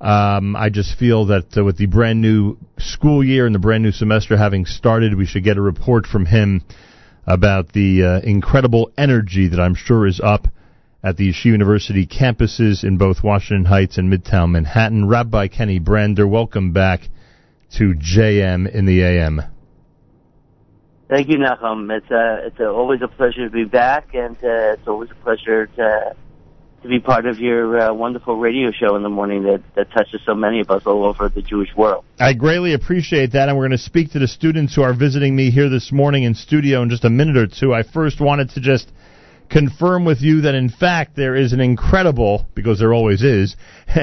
[0.02, 3.84] Um, I just feel that uh, with the brand new school year and the brand
[3.84, 6.64] new semester having started, we should get a report from him
[7.26, 10.48] about the uh, incredible energy that I'm sure is up
[11.04, 15.08] at the Yeshiva University campuses in both Washington Heights and Midtown Manhattan.
[15.08, 17.02] Rabbi Kenny Brander, welcome back
[17.78, 19.42] to JM in the AM.
[21.08, 21.96] Thank you, Nachum.
[21.96, 25.24] It's uh, it's uh, always a pleasure to be back, and uh, it's always a
[25.24, 26.16] pleasure to
[26.86, 30.22] to be part of your uh, wonderful radio show in the morning that that touches
[30.26, 32.06] so many of us all over the Jewish world.
[32.20, 35.36] I greatly appreciate that, and we're going to speak to the students who are visiting
[35.36, 37.74] me here this morning in studio in just a minute or two.
[37.74, 38.92] I first wanted to just
[39.50, 43.56] confirm with you that in fact there is an incredible, because there always is,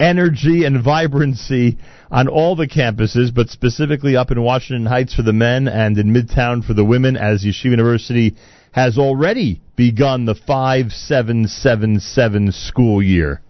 [0.00, 1.78] energy and vibrancy
[2.10, 6.12] on all the campuses, but specifically up in Washington Heights for the men and in
[6.12, 8.36] Midtown for the women, as Yeshiva University
[8.72, 13.42] has already begun the 5777 school year.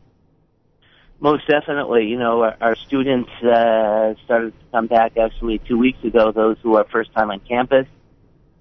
[1.21, 5.99] Most definitely, you know, our, our students uh, started to come back actually two weeks
[6.05, 6.31] ago.
[6.31, 7.87] Those who are first time on campus,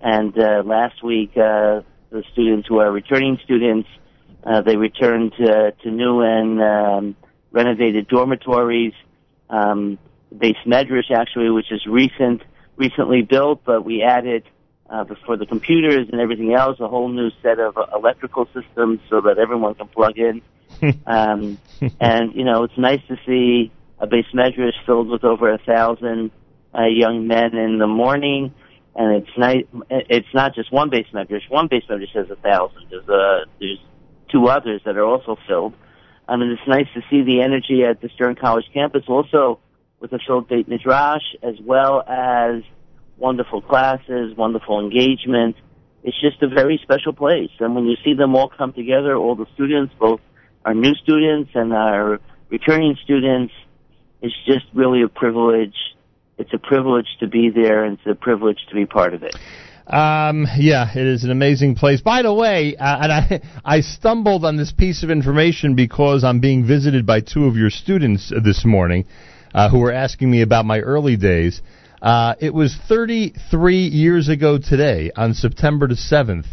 [0.02, 3.88] and uh, last week uh, the students who are returning students,
[4.44, 7.16] uh, they returned to, to new and um,
[7.52, 8.94] renovated dormitories.
[9.50, 10.00] Um,
[10.34, 12.42] beis medrash actually, which is recent,
[12.76, 14.44] recently built, but we added
[14.90, 19.00] uh, for the computers and everything else a whole new set of uh, electrical systems
[19.10, 20.42] so that everyone can plug in.
[21.06, 21.58] um,
[22.00, 26.32] and you know, it's nice to see a beis medrash filled with over a thousand
[26.78, 28.54] uh, young men in the morning.
[28.96, 29.66] And it's nice.
[29.90, 31.50] It's not just one beis medrash.
[31.50, 32.88] One beis medrash has a thousand.
[32.90, 33.80] There's uh, there's
[34.32, 35.74] two others that are also filled.
[36.28, 39.60] I mean, it's nice to see the energy at the Stern College campus, also
[40.00, 42.64] with a filled Beit Midrash, as well as
[43.18, 45.56] wonderful classes, wonderful engagement.
[46.04, 47.50] It's just a very special place.
[47.60, 50.22] And when you see them all come together, all the students, both
[50.66, 52.20] our new students and our
[52.50, 53.54] returning students.
[54.22, 55.76] It's just really a privilege.
[56.38, 59.36] It's a privilege to be there, and it's a privilege to be part of it.
[59.88, 62.02] Um, yeah, it is an amazing place.
[62.02, 66.42] By the way, uh, and I I stumbled on this piece of information because I'm
[66.42, 69.06] being visited by two of your students uh, this morning,
[69.54, 71.62] uh, who were asking me about my early days.
[72.02, 76.46] Uh, it was 33 years ago today, on September the 7th,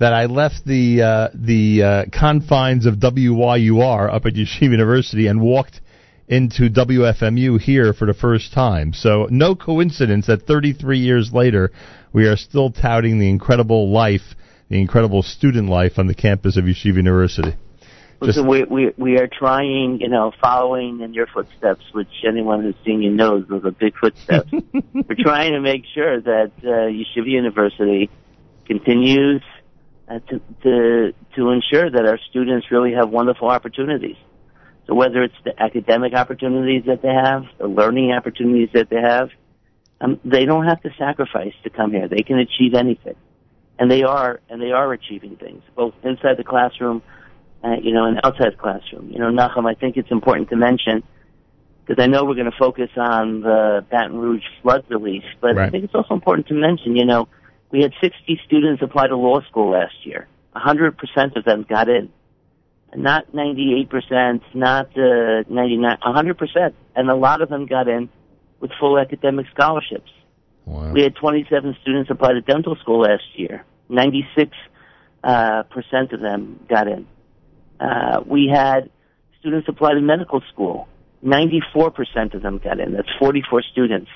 [0.00, 5.40] that I left the uh, the uh, confines of WYUR up at Yeshiva University and
[5.40, 5.80] walked
[6.26, 8.92] into WFMU here for the first time.
[8.94, 11.70] So no coincidence that 33 years later
[12.12, 14.34] we are still touting the incredible life,
[14.68, 17.54] the incredible student life on the campus of Yeshiva University.
[18.22, 22.62] Just- Listen, we, we we are trying, you know, following in your footsteps, which anyone
[22.62, 24.50] who's seen you knows those are big footsteps.
[24.92, 28.10] We're trying to make sure that uh, Yeshiva University
[28.66, 29.42] continues
[30.06, 34.16] uh, to, to to ensure that our students really have wonderful opportunities.
[34.86, 39.30] So whether it's the academic opportunities that they have, the learning opportunities that they have,
[40.02, 42.06] um, they don't have to sacrifice to come here.
[42.06, 43.16] They can achieve anything,
[43.78, 47.00] and they are and they are achieving things both inside the classroom
[47.62, 49.10] uh, you know, an outside classroom.
[49.10, 51.02] You know, Nachum, I think it's important to mention
[51.86, 55.70] because I know we're going to focus on the Baton Rouge flood relief, but I
[55.70, 57.28] think it's also important to mention, you know,
[57.72, 60.28] we had 60 students apply to law school last year.
[60.54, 62.10] 100% of them got in.
[62.94, 66.72] Not 98%, not uh, 99, 100%.
[66.96, 68.08] And a lot of them got in
[68.60, 70.10] with full academic scholarships.
[70.92, 73.64] We had 27 students apply to dental school last year.
[73.88, 74.56] 96
[75.22, 77.06] uh, percent of them got in.
[77.80, 78.90] Uh, we had
[79.38, 80.86] students apply to medical school.
[81.24, 82.92] 94% of them got in.
[82.92, 84.10] That's 44 students.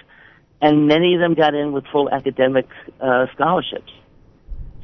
[0.61, 2.66] And many of them got in with full academic
[3.01, 3.91] uh, scholarships.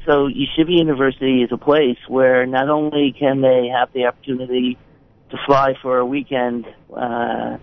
[0.05, 4.77] So Yeshiva University is a place where not only can they have the opportunity
[5.29, 7.57] to fly for a weekend, uh,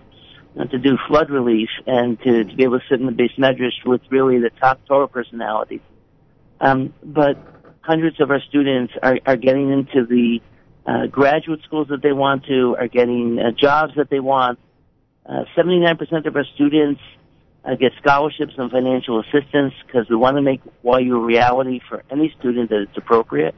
[0.71, 3.85] to do flood relief and to, to be able to sit in the beis medrash
[3.85, 5.81] with really the top Torah personalities,
[6.59, 7.37] um, but
[7.81, 10.41] hundreds of our students are, are getting into the
[10.89, 14.57] uh, graduate schools that they want to, are getting uh, jobs that they want.
[15.25, 17.01] Uh, 79% of our students
[17.63, 22.03] uh, get scholarships and financial assistance because we want to make YU a reality for
[22.09, 23.53] any student that it's appropriate.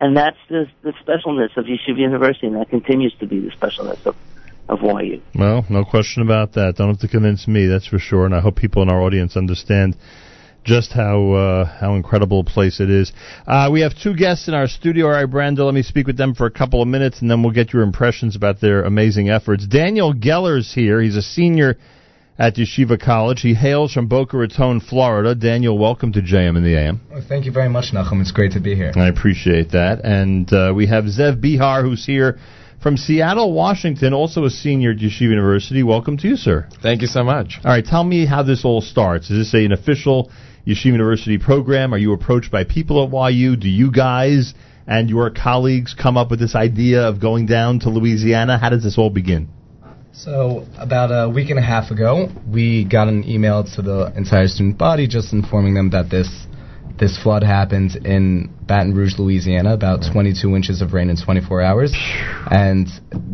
[0.00, 4.04] And that's the, the specialness of Yeshiva University, and that continues to be the specialness
[4.06, 4.16] of,
[4.68, 5.22] of YU.
[5.34, 6.76] Well, no question about that.
[6.76, 8.24] Don't have to convince me, that's for sure.
[8.24, 9.96] And I hope people in our audience understand
[10.64, 13.12] just how uh, how incredible a place it is.
[13.46, 15.06] Uh, we have two guests in our studio.
[15.06, 17.42] All right, Brander, let me speak with them for a couple of minutes, and then
[17.42, 19.66] we'll get your impressions about their amazing efforts.
[19.66, 21.00] Daniel Geller's here.
[21.00, 21.76] He's a senior
[22.38, 23.40] at Yeshiva College.
[23.42, 25.34] He hails from Boca Raton, Florida.
[25.34, 27.00] Daniel, welcome to JM in the AM.
[27.10, 28.20] Well, thank you very much, Nachum.
[28.22, 28.92] It's great to be here.
[28.96, 30.00] I appreciate that.
[30.04, 32.38] And uh, we have Zev Behar, who's here
[32.82, 35.82] from Seattle, Washington, also a senior at Yeshiva University.
[35.82, 36.66] Welcome to you, sir.
[36.82, 37.58] Thank you so much.
[37.62, 39.30] All right, tell me how this all starts.
[39.30, 40.30] Is this a, an official
[40.66, 41.94] Yeshiva University program?
[41.94, 43.56] Are you approached by people at YU?
[43.56, 44.54] Do you guys
[44.86, 48.58] and your colleagues come up with this idea of going down to Louisiana?
[48.58, 49.48] How does this all begin?
[50.12, 54.48] So, about a week and a half ago, we got an email to the entire
[54.48, 56.28] student body just informing them that this
[56.98, 61.94] this flood happened in Baton Rouge, Louisiana, about 22 inches of rain in 24 hours,
[62.50, 62.88] and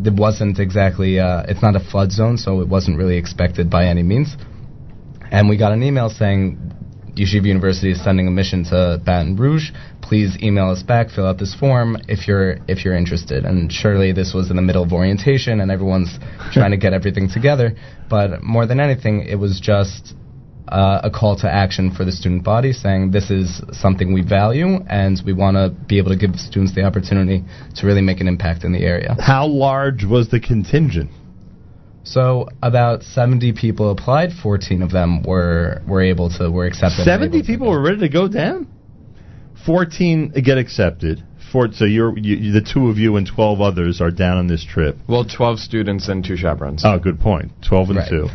[0.05, 3.85] it wasn't exactly uh, it's not a flood zone, so it wasn't really expected by
[3.87, 4.37] any means.
[5.29, 6.76] And we got an email saying
[7.17, 9.71] Yeshiva University is sending a mission to Baton Rouge.
[10.01, 13.43] Please email us back, fill out this form if you're if you're interested.
[13.43, 16.17] And surely this was in the middle of orientation, and everyone's
[16.53, 17.75] trying to get everything together.
[18.09, 20.13] But more than anything, it was just
[20.69, 24.79] uh, a call to action for the student body, saying this is something we value,
[24.89, 27.43] and we want to be able to give students the opportunity
[27.75, 29.15] to really make an impact in the area.
[29.19, 31.11] How large was the contingent?
[32.07, 34.29] So about 70 people applied.
[34.41, 37.03] 14 of them were were able to were accepted.
[37.03, 38.67] Seventy people were ready to go down.
[39.65, 41.23] Fourteen get accepted.
[41.51, 44.63] Four, so you're you, the two of you and twelve others are down on this
[44.65, 44.97] trip.
[45.07, 46.83] Well, 12 students and two chaperones.
[46.85, 47.51] Oh, good point.
[47.67, 48.09] Twelve and Right.
[48.09, 48.27] two.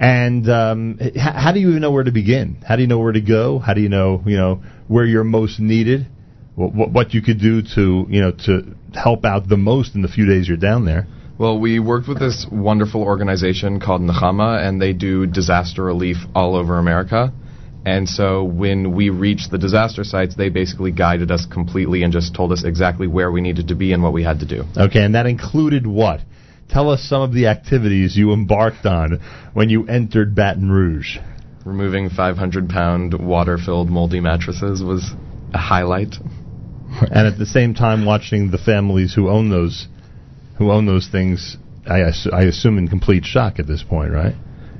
[0.00, 2.58] And um, h- how do you even know where to begin?
[2.66, 3.58] How do you know where to go?
[3.58, 6.06] How do you know you know where you're most needed?
[6.54, 10.02] What, what, what you could do to you know to help out the most in
[10.02, 11.08] the few days you're down there?
[11.38, 16.56] Well, we worked with this wonderful organization called Nechama, and they do disaster relief all
[16.56, 17.32] over America.
[17.86, 22.34] And so when we reached the disaster sites, they basically guided us completely and just
[22.34, 24.64] told us exactly where we needed to be and what we had to do.
[24.76, 26.22] Okay, and that included what?
[26.68, 29.20] Tell us some of the activities you embarked on
[29.54, 31.18] when you entered Baton Rouge.
[31.64, 35.12] Removing 500 pound water filled moldy mattresses was
[35.54, 36.16] a highlight.
[37.00, 39.86] and at the same time watching the families who own those
[40.58, 41.56] who own those things,
[41.86, 44.34] I, assu- I assume, in complete shock at this point, right?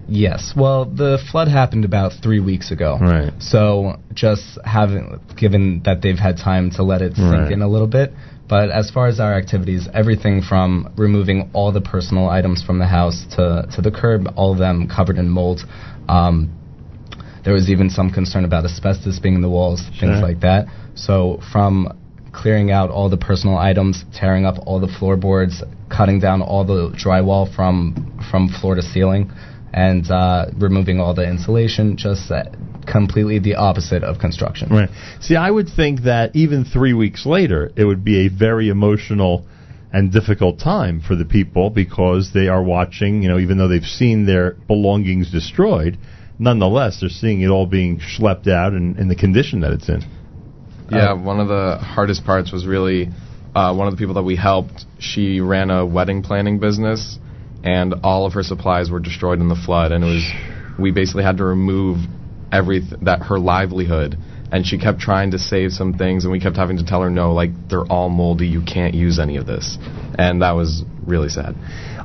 [0.08, 0.54] Yes.
[0.56, 2.98] Well, the flood happened about three weeks ago.
[3.00, 3.32] Right.
[3.40, 7.52] So just having, given that they've had time to let it sink Right.
[7.52, 8.12] in a little bit.
[8.48, 12.86] But as far as our activities, everything from removing all the personal items from the
[12.86, 15.60] house to, to the curb, all of them covered in mold.
[16.08, 16.54] Um,
[17.44, 20.66] there was even some concern about asbestos being in the walls, things like that.
[20.94, 21.97] So from
[22.40, 26.90] clearing out all the personal items, tearing up all the floorboards, cutting down all the
[26.90, 29.30] drywall from from floor to ceiling,
[29.72, 32.44] and uh, removing all the insulation, just uh,
[32.90, 34.68] completely the opposite of construction.
[34.70, 34.88] Right.
[35.20, 39.44] See, I would think that even three weeks later, it would be a very emotional
[39.92, 43.82] and difficult time for the people because they are watching, you know, even though they've
[43.82, 45.98] seen their belongings destroyed,
[46.38, 50.02] nonetheless, they're seeing it all being schlepped out and in the condition that it's in.
[50.90, 53.08] Yeah, one of the hardest parts was really
[53.54, 54.84] uh, one of the people that we helped.
[54.98, 57.18] She ran a wedding planning business,
[57.64, 59.92] and all of her supplies were destroyed in the flood.
[59.92, 60.32] And it was
[60.78, 61.98] we basically had to remove
[62.52, 64.16] every that her livelihood.
[64.50, 67.10] And she kept trying to save some things, and we kept having to tell her
[67.10, 68.46] no, like they're all moldy.
[68.46, 69.76] You can't use any of this,
[70.18, 71.54] and that was really sad.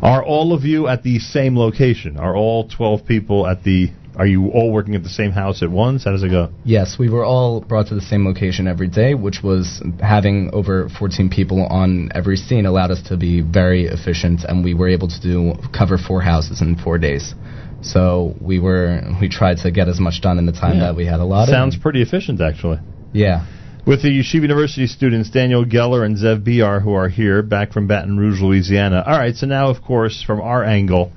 [0.02, 2.18] Are all of you at the same location?
[2.18, 3.92] Are all 12 people at the.
[4.16, 6.04] Are you all working at the same house at once?
[6.04, 6.50] How does it go?
[6.64, 10.88] Yes, we were all brought to the same location every day, which was having over
[10.90, 15.08] 14 people on every scene allowed us to be very efficient, and we were able
[15.08, 17.34] to do cover four houses in four days.
[17.82, 20.84] So we were we tried to get as much done in the time Yeah.
[20.86, 21.52] that we had allotted.
[21.52, 22.80] Sounds pretty efficient, actually.
[23.14, 23.46] Yeah.
[23.86, 27.88] With the Yeshiva University students, Daniel Geller and Zev Behar, who are here, back from
[27.88, 29.04] Baton Rouge, Louisiana.
[29.06, 31.12] All right, so now, of course, from our angle,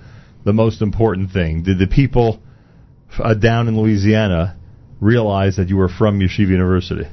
[0.45, 1.63] the most important thing.
[1.63, 2.41] Did the people
[3.19, 4.57] uh, down in Louisiana
[5.01, 7.05] realize that you were from Yeshiva University?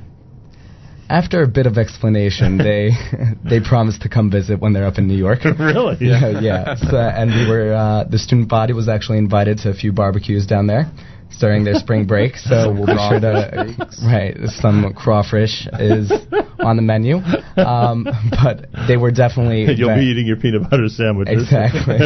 [1.09, 2.91] After a bit of explanation, they
[3.43, 5.43] they promised to come visit when they're up in New York.
[5.59, 5.97] really?
[5.99, 6.75] Yeah, yeah.
[6.75, 10.47] So, and we were uh, the student body was actually invited to a few barbecues
[10.47, 10.91] down there
[11.39, 12.37] during their spring break.
[12.37, 16.11] So we'll be sure to right some crawfish is
[16.59, 17.17] on the menu.
[17.57, 21.43] Um, but they were definitely You'll be eating your peanut butter sandwiches.
[21.43, 21.97] Exactly,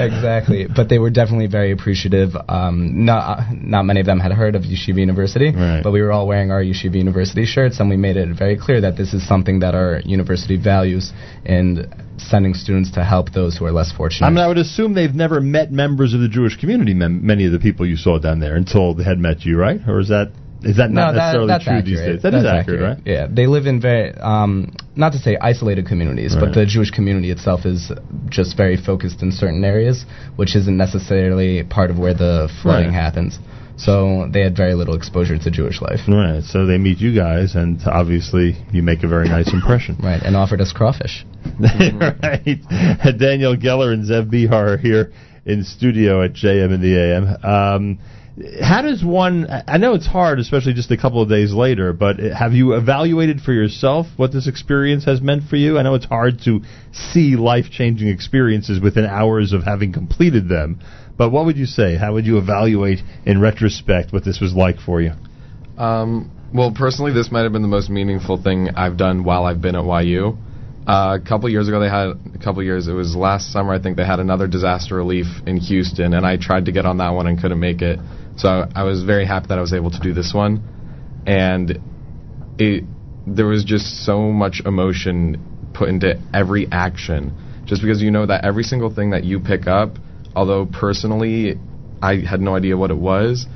[0.00, 0.66] exactly.
[0.74, 2.30] But they were definitely very appreciative.
[2.48, 6.26] Um, not not many of them had heard of Yeshiva University, but we were all
[6.26, 9.60] wearing our Yeshiva University shirts, and we made it very clear that this is something
[9.60, 11.12] that our university values
[11.44, 14.26] in sending students to help those who are less fortunate.
[14.26, 17.46] I mean, I would assume they've never met members of the Jewish community, mem- many
[17.46, 19.80] of the people you saw down there, until they had met you, right?
[19.86, 20.32] Or is that
[20.64, 21.86] is that not no, that, necessarily that's true accurate.
[21.86, 22.22] these days?
[22.22, 22.98] That is That's accurate, right?
[23.04, 26.44] Yeah, they live in very, um, not to say isolated communities, Right.
[26.44, 27.90] but the Jewish community itself is
[28.28, 30.04] just very focused in certain areas,
[30.36, 32.94] which isn't necessarily part of where the flooding Right.
[32.94, 33.40] happens.
[33.76, 36.00] So they had very little exposure to Jewish life.
[36.06, 36.42] Right.
[36.42, 39.96] So they meet you guys, and obviously you make a very nice impression.
[40.02, 41.24] Right, and offered us crawfish.
[41.60, 42.58] right.
[43.18, 45.12] Daniel Geller and Zev Behar are here
[45.44, 47.44] in studio at JM in the AM.
[47.44, 47.98] Um,
[48.62, 49.46] how does one?
[49.50, 51.92] I know it's hard, especially just a couple of days later.
[51.92, 55.78] But have you evaluated for yourself what this experience has meant for you?
[55.78, 56.62] I know it's hard to
[56.92, 60.80] see life-changing experiences within hours of having completed them.
[61.16, 61.96] But what would you say?
[61.96, 65.12] How would you evaluate in retrospect what this was like for you?
[65.78, 69.60] Um, well, personally, this might have been the most meaningful thing I've done while I've
[69.60, 70.36] been at YU.
[70.86, 72.88] Uh, a couple years ago, they had a couple years.
[72.88, 76.36] It was last summer, I think they had another disaster relief in Houston, and I
[76.36, 78.00] tried to get on that one and couldn't make it.
[78.36, 80.62] So I, I was very happy that I was able to do this one,
[81.26, 81.78] and
[82.58, 82.84] it
[83.26, 87.32] there was just so much emotion put into every action,
[87.64, 89.96] just because you know that every single thing that you pick up,
[90.34, 91.60] although personally
[92.00, 93.46] I had no idea what it was,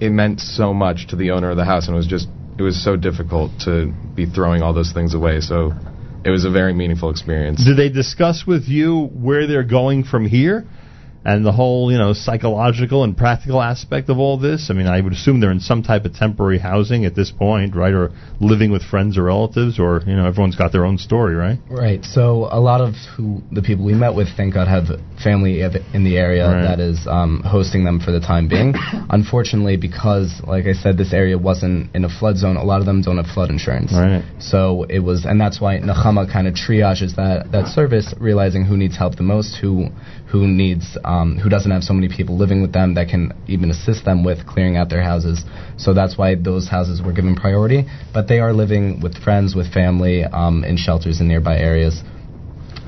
[0.00, 2.62] it meant so much to the owner of the house, and it was just it
[2.62, 5.40] was so difficult to be throwing all those things away.
[5.40, 5.72] So
[6.24, 7.64] it was a very meaningful experience.
[7.64, 10.66] Did they discuss with you where they're going from here?
[11.24, 14.68] And the whole, you know, psychological and practical aspect of all this.
[14.70, 17.74] I mean, I would assume they're in some type of temporary housing at this point,
[17.74, 17.94] right?
[17.94, 18.10] Or
[18.40, 21.58] living with friends or relatives, or you know, everyone's got their own story, right?
[21.70, 22.04] Right.
[22.04, 24.84] So a lot of who the people we met with, thank God, have
[25.22, 26.62] family in the area Right.
[26.62, 28.74] that is um, hosting them for the time being.
[29.10, 32.56] Unfortunately, because like I said, this area wasn't in a flood zone.
[32.56, 33.92] A lot of them don't have flood insurance.
[33.94, 34.22] Right.
[34.40, 38.76] So it was, and that's why Nechama kind of triages that that service, realizing who
[38.76, 39.88] needs help the most, who
[40.34, 43.70] who needs, um, who doesn't have so many people living with them that can even
[43.70, 45.44] assist them with clearing out their houses.
[45.78, 47.84] So that's why those houses were given priority.
[48.12, 52.02] But they are living with friends, with family, um, in shelters in nearby areas.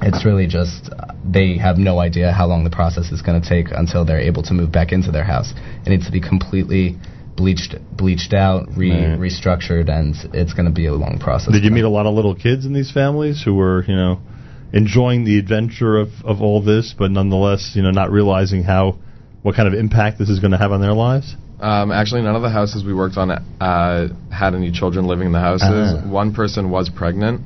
[0.02, 3.48] It's really just uh, they have no idea how long the process is going to
[3.48, 5.54] take until they're able to move back into their house.
[5.86, 6.96] It needs to be completely
[7.36, 9.18] bleached, bleached out, re- Right.
[9.18, 11.52] restructured, and it's going to be a long process.
[11.52, 14.18] Did you meet a lot of little kids in these families who were, you know,
[14.72, 18.98] enjoying the adventure of, of all this, but nonetheless, you know, not realizing how
[19.42, 21.36] what kind of impact this is going to have on their lives?
[21.60, 25.32] Um, actually, none of the houses we worked on uh, had any children living in
[25.32, 25.94] the houses.
[25.94, 26.06] Ah.
[26.06, 27.40] One person was pregnant,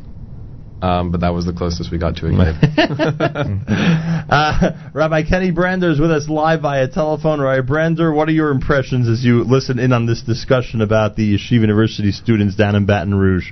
[0.83, 4.01] um, but that was the closest we got to a kid.
[4.31, 7.41] Uh, Rabbi Kenny Brander is with us live via telephone.
[7.41, 11.35] Rabbi Brander, what are your impressions as you listen in on this discussion about the
[11.35, 13.51] Yeshiva University students down in Baton Rouge?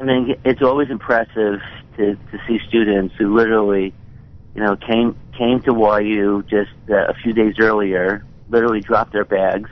[0.00, 1.60] I mean, it's always impressive
[1.96, 3.94] to to see students who literally,
[4.54, 9.24] you know, came came to YU just uh, a few days earlier, literally dropped their
[9.24, 9.70] bags.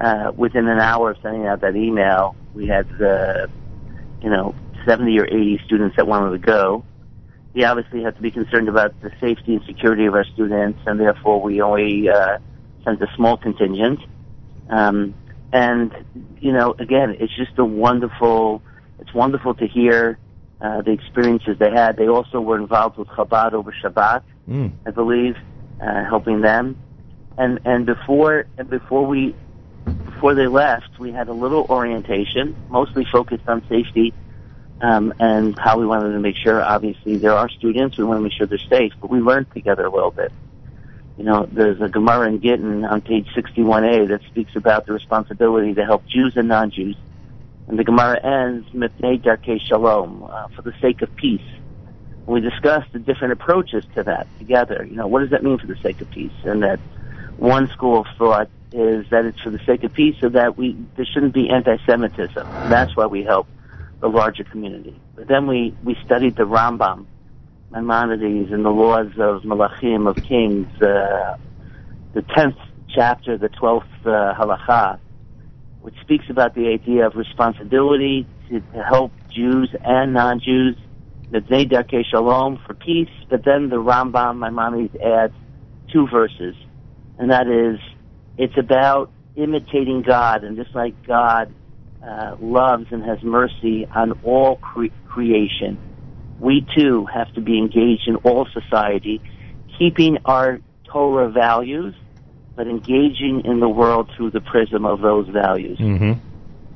[0.00, 3.46] Uh, within an hour of sending out that email, we had uh,
[4.22, 4.54] you know
[4.86, 6.84] 70 or 80 students that wanted to go.
[7.54, 10.98] We obviously have to be concerned about the safety and security of our students, and
[10.98, 12.38] therefore we only uh,
[12.84, 14.00] sent a small contingent.
[14.70, 15.14] Um,
[15.52, 15.92] and
[16.40, 18.62] you know, again, it's just a wonderful.
[18.98, 20.18] It's wonderful to hear
[20.62, 21.96] uh, the experiences they had.
[21.96, 24.72] They also were involved with Chabad over Shabbat, Mm.
[24.84, 25.36] I believe,
[25.80, 26.76] uh, helping them.
[27.38, 29.34] And and before and before we
[30.04, 34.12] before they left, we had a little orientation, mostly focused on safety
[34.80, 36.62] um, and how we wanted to make sure.
[36.62, 37.96] Obviously, there are students.
[37.96, 40.32] We want to make sure they're safe, but we learned together a little bit.
[41.16, 45.74] You know, there's a Gemara in Gittin on page 61a that speaks about the responsibility
[45.74, 46.96] to help Jews and non-Jews.
[47.68, 51.40] And the Gemara ends, Mipnei Darkei Shalom, uh, for the sake of peace.
[52.26, 54.86] We discussed the different approaches to that together.
[54.88, 56.32] You know, what does that mean for the sake of peace?
[56.44, 56.78] And that
[57.36, 60.76] one school of thought is that it's for the sake of peace so that we,
[60.96, 62.46] there shouldn't be anti-Semitism.
[62.68, 63.46] That's why we help
[64.00, 64.98] the larger community.
[65.14, 67.06] But then we, we studied the Rambam,
[67.70, 71.36] Maimonides, and the laws of Malachim, of kings, uh,
[72.12, 72.58] the 10th
[72.94, 74.98] chapter, the 12th uh, halacha,
[75.82, 80.76] which speaks about the idea of responsibility to, to help Jews and non-Jews,
[81.30, 85.34] the Darkei Shalom for peace, but then the Rambam, Maimonides adds
[85.92, 86.54] two verses,
[87.18, 87.80] and that is,
[88.38, 91.52] it's about imitating God, and just like God
[92.06, 95.78] uh, loves and has mercy on all cre- creation,
[96.38, 99.20] we too have to be engaged in all society,
[99.78, 101.94] keeping our Torah values,
[102.62, 105.76] but engaging in the world through the prism of those values.
[105.80, 106.12] Mm-hmm.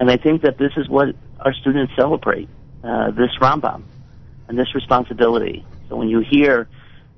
[0.00, 2.48] And I think that this is what our students celebrate,
[2.82, 3.84] uh, this Rambam
[4.48, 5.64] and this responsibility.
[5.88, 6.68] So when you hear,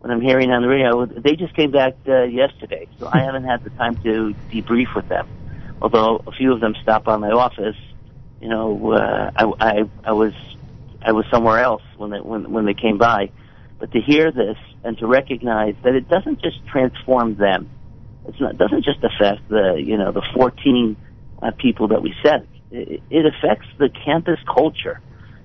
[0.00, 3.44] when I'm hearing on the radio, they just came back uh, yesterday, so I haven't
[3.44, 5.26] had the time to debrief with them.
[5.80, 7.76] Although a few of them stopped by my office,
[8.42, 10.34] you know, uh, I, I, I was,
[11.00, 13.30] I was somewhere else when they, when, when they came by.
[13.78, 17.70] But to hear this and to recognize that it doesn't just transform them,
[18.28, 20.96] it's not, doesn't just affect the, you know, the 14
[21.42, 22.48] uh, people that we sent.
[22.70, 25.00] It, it affects the campus culture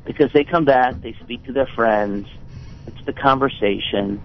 [0.05, 2.27] because they come back, they speak to their friends,
[2.85, 4.21] it's the conversation,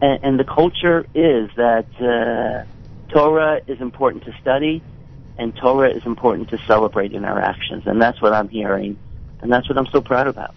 [0.00, 2.64] and, and the culture is that uh,
[3.12, 4.82] Torah is important to study,
[5.36, 8.96] and Torah is important to celebrate in our actions, and that's what I'm hearing,
[9.40, 10.54] and that's what I'm so proud about.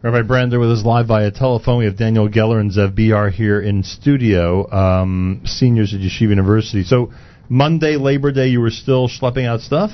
[0.00, 1.78] Rabbi Brander with us live via telephone.
[1.78, 6.84] We have Daniel Geller and Zev Behar here in studio, um, seniors at Yeshiva University.
[6.84, 7.10] So
[7.48, 9.90] Monday, Labor Day, you were still schlepping out stuff.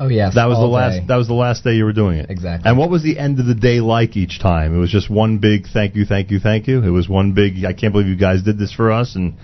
[0.00, 1.00] Oh yes, that was the last.
[1.00, 1.06] day.
[1.08, 2.30] That was the last day you were doing it.
[2.30, 2.66] Exactly.
[2.66, 4.74] And what was the end of the day like each time?
[4.74, 6.82] It was just one big thank you, thank you, thank you.
[6.82, 7.62] It was one big.
[7.66, 9.34] I can't believe you guys did this for us, and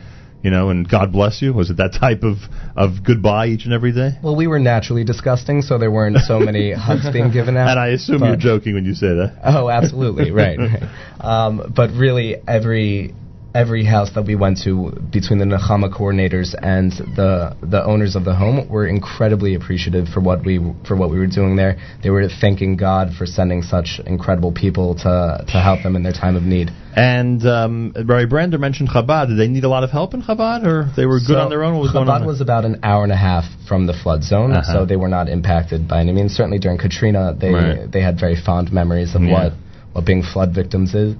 [0.43, 1.53] you know, and God bless you.
[1.53, 2.39] Was it that type of
[2.77, 4.19] of goodbye each and every day?
[4.23, 7.71] Well, we were naturally disgusting, so there weren't so many hugs being given out.
[7.71, 9.41] And I assume you're joking when you say that.
[9.45, 10.59] Oh, absolutely, right.
[10.59, 10.83] right.
[11.23, 13.15] Um, but really, every
[13.55, 18.25] every house that we went to, between the Nechama coordinators and the the owners of
[18.25, 21.77] the home, were incredibly appreciative for what we for what we were doing there.
[22.03, 26.13] They were thanking God for sending such incredible people to to help them in their
[26.13, 26.71] time of need.
[26.95, 29.29] And um, Rabbi Brander mentioned Chabad.
[29.29, 31.49] Did they need a lot of help in Chabad, or they were good So on
[31.51, 31.75] their own?
[31.75, 32.21] What was Chabad going on?
[32.21, 32.29] there?
[32.29, 34.73] was about an hour and a half from the flood zone, Uh-huh.
[34.73, 36.33] so they were not impacted by any means.
[36.33, 37.91] Certainly during Katrina, they Right.
[37.91, 39.33] they had very fond memories of Yeah.
[39.33, 39.53] what
[39.95, 41.15] what being flood victims is.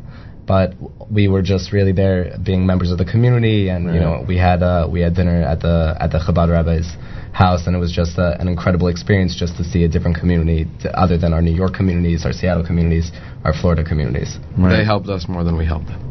[0.47, 0.75] But
[1.11, 4.63] we were just really there, being members of the community, and you know we had
[4.63, 6.91] uh, we had dinner at the at the Chabad rabbi's
[7.33, 10.67] house, and it was just uh, an incredible experience just to see a different community
[10.81, 13.13] to, other than our New York communities, our Seattle communities,
[13.45, 14.37] our Florida communities.
[14.59, 16.11] They helped us more than we helped them.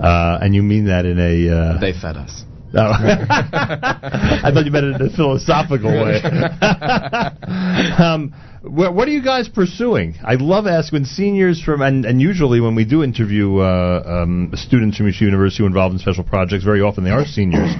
[0.00, 1.50] Uh, and you mean that in a?
[1.50, 2.44] Uh, They fed us.
[2.72, 2.78] Oh.
[2.80, 6.22] I thought you meant it in a philosophical way.
[7.98, 8.32] um,
[8.62, 10.16] what, what are you guys pursuing?
[10.22, 14.50] I love asking when seniors from, and, and usually when we do interview uh, um,
[14.54, 17.74] students from Yeshiva University who are involved in special projects, very often they are seniors.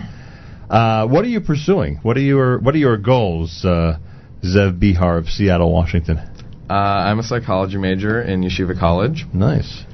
[0.70, 1.96] Uh, what are you pursuing?
[2.02, 3.98] What are your What are your goals, uh,
[4.44, 6.18] Zev Behar of Seattle, Washington?
[6.70, 9.26] Uh, I'm a psychology major in Yeshiva College.
[9.34, 9.84] Nice.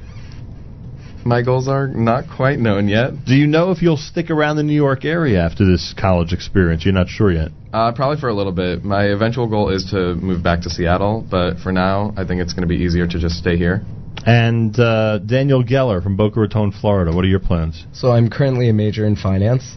[1.27, 3.25] My goals are not quite known yet.
[3.25, 6.85] Do you know if you'll stick around the New York area after this college experience?
[6.85, 7.49] You're not sure yet.
[7.73, 8.85] Uh, probably for a little bit.
[8.85, 12.53] My eventual goal is to move back to Seattle, but for now, I think it's
[12.53, 13.81] going to be easier to just stay here.
[14.25, 17.13] And uh, Daniel Geller from Boca Raton, Florida.
[17.13, 17.85] What are your plans?
[17.91, 19.75] So I'm currently a major in finance.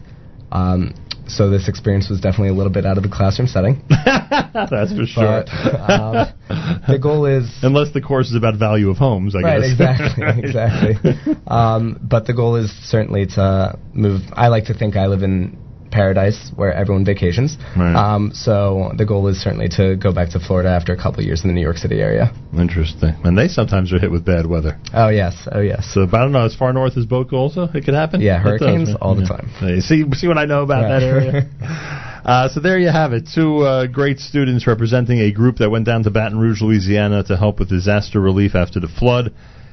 [0.53, 0.95] Um,
[1.37, 3.83] so this experience was definitely a little bit out of the classroom setting.
[3.89, 5.45] That's for sure.
[5.45, 9.61] But, um, the goal is Unless the course is about value of homes, I right,
[9.61, 9.73] guess.
[9.73, 11.35] exactly, exactly.
[11.47, 14.23] Um, but the goal is certainly to move.
[14.33, 15.59] I like to think I live in
[15.91, 17.57] paradise where everyone vacations.
[17.77, 17.95] Right.
[17.95, 21.27] Um, so the goal is certainly to go back to Florida after a couple of
[21.27, 22.33] years in the New York City area.
[22.57, 23.15] Interesting.
[23.25, 24.79] And they sometimes are hit with bad weather.
[24.95, 25.91] Oh yes, oh yes.
[25.93, 28.21] So, but I don't know, as far north as Boca also, it could happen?
[28.21, 29.29] Yeah, does, hurricanes all the Yeah.
[29.29, 29.49] time.
[29.59, 31.49] Hey, see, see what I know about that area?
[32.23, 33.27] Uh, so there you have it.
[33.35, 37.37] Two uh, great students representing a group that went down to Baton Rouge, Louisiana to
[37.37, 39.33] help with disaster relief after the flood.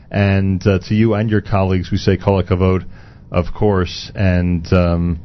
[0.09, 2.87] And uh, to you and your colleagues, we say kol hakavod,
[3.31, 4.11] of course.
[4.15, 5.19] And um,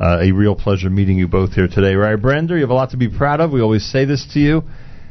[0.00, 1.94] uh, a real pleasure meeting you both here today.
[1.94, 3.52] Right, Brander, you have a lot to be proud of.
[3.52, 4.62] We always say this to you.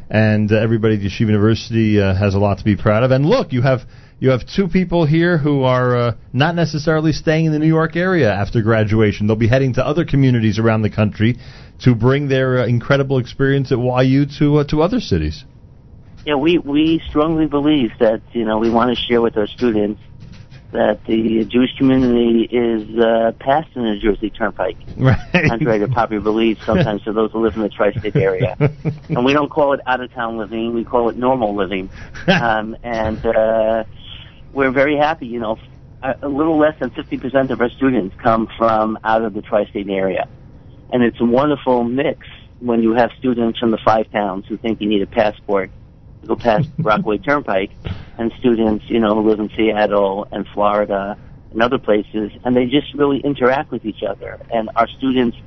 [0.10, 3.12] And uh, everybody at Yeshiva University uh, has a lot to be proud of.
[3.12, 3.82] And look, you have
[4.20, 7.96] you have two people here who are uh, not necessarily staying in the New York
[7.96, 9.28] area after graduation.
[9.28, 11.38] They'll be heading to other communities around the country
[11.82, 15.44] to bring their uh, incredible experience at YU to uh, to other cities.
[16.26, 20.02] Yeah, we we strongly believe that you know we want to share with our students
[20.72, 24.78] that the Jewish community is uh, past the New Jersey Turnpike.
[24.98, 25.18] Right.
[25.32, 28.56] Contrary to popular belief, sometimes to those who live in the tri-state area,
[29.10, 31.90] and we don't call it out-of-town living; we call it normal living.
[32.28, 33.84] Um, and uh,
[34.54, 35.28] we're very happy.
[35.28, 35.58] You know,
[36.04, 39.90] a, a little less than 50% of our students come from out of the tri-state
[39.90, 40.28] area,
[40.92, 42.28] and it's a wonderful mix
[42.60, 45.72] when you have students from the five towns who think you need a passport
[46.28, 47.72] go past Rockaway Turnpike,
[48.18, 51.18] and students, you know, who live in Seattle and Florida
[51.52, 54.40] and other places, and they just really interact with each other.
[54.52, 55.38] And our students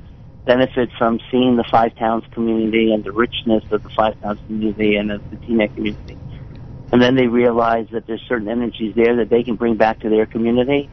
[0.45, 4.95] benefit from seeing the Five Towns community and the richness of the Five Towns community
[4.95, 6.17] and of the Teaneck community.
[6.91, 10.09] And then they realize that there's certain energies there that they can bring back to
[10.09, 10.89] their community.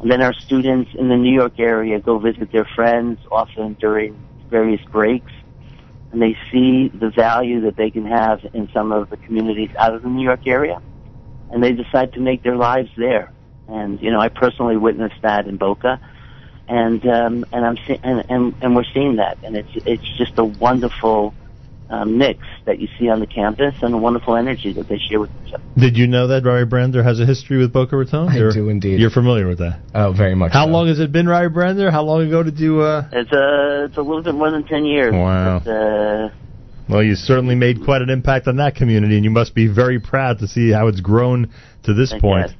[0.00, 4.16] And then our students in the New York area go visit their friends, often during
[4.48, 5.32] various breaks,
[6.10, 9.94] and they see the value that they can have in some of the communities out
[9.94, 10.80] of the New York area,
[11.50, 13.32] and they decide to make their lives there.
[13.66, 16.00] And you know, I personally witnessed that in Boca,
[16.66, 20.38] and um, and I'm see- and, and and we're seeing that, and it's it's just
[20.38, 21.34] a wonderful
[21.90, 25.20] uh, mix that you see on the campus, and a wonderful energy that they share
[25.20, 25.62] with each other.
[25.76, 28.28] Did you know that Rabbi Brander has a history with Boca Raton?
[28.28, 29.00] I You're- do indeed.
[29.00, 29.80] You're familiar with that.
[29.94, 30.52] Oh, very much.
[30.52, 30.72] How so.
[30.72, 31.90] long has it been, Rabbi Brander?
[31.90, 32.80] How long ago did you?
[32.80, 35.12] Uh, It's a it's a little bit more than ten years.
[35.12, 35.62] Wow.
[35.64, 36.28] But, uh,
[36.88, 40.00] well, you certainly made quite an impact on that community, and you must be very
[40.00, 41.50] proud to see how it's grown
[41.84, 42.48] to this point.
[42.48, 42.56] God.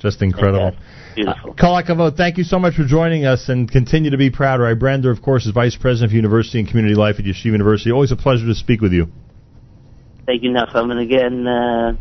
[0.00, 0.72] Just incredible.
[1.24, 1.54] Beautiful.
[1.54, 4.60] Hakavod, thank you so much for joining us, and continue to be proud.
[4.60, 7.90] Ray Brander, of course, is Vice President of University and Community Life at Yeshiva University.
[7.90, 9.06] Always a pleasure to speak with you.
[10.26, 10.90] Thank you, Nachum.
[10.90, 11.96] And again, uh,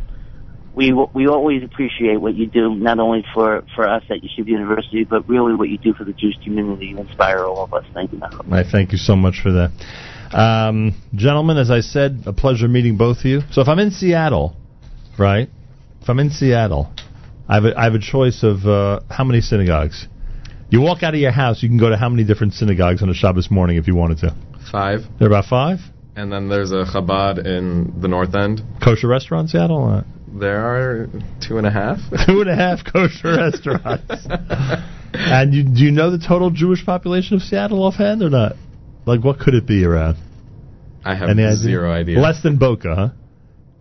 [0.76, 5.04] we we always appreciate what you do, not only for, for us at Yeshiva University,
[5.04, 6.88] but really what you do for the Jewish community.
[6.88, 7.86] You inspire all of us.
[7.94, 8.52] Thank you, Nachum.
[8.54, 9.72] I thank you so much for that.
[10.32, 13.42] Um, gentlemen, as I said, a pleasure meeting both of you.
[13.52, 14.56] So if I'm in Seattle,
[15.18, 15.50] right?
[16.02, 16.94] If I'm in Seattle,
[17.50, 20.08] I have a, I have a choice of uh, how many synagogues.
[20.70, 23.10] You walk out of your house, you can go to how many different synagogues on
[23.10, 24.36] a Shabbos morning if you wanted to.
[24.72, 25.00] Five.
[25.18, 25.80] There are about five
[26.16, 28.62] And then there's a Chabad in the North End.
[28.84, 29.84] kosher restaurants, in Seattle.
[29.90, 30.04] Uh,
[30.40, 31.08] There are
[31.42, 31.98] two and a half.
[32.28, 34.28] two and a half kosher restaurants.
[35.14, 38.54] and you, do you know the total Jewish population of Seattle offhand or not?
[39.08, 40.18] Like, what could it be around?
[41.04, 41.56] I have Any idea?
[41.56, 42.20] zero idea.
[42.20, 43.10] Less than Boca, huh?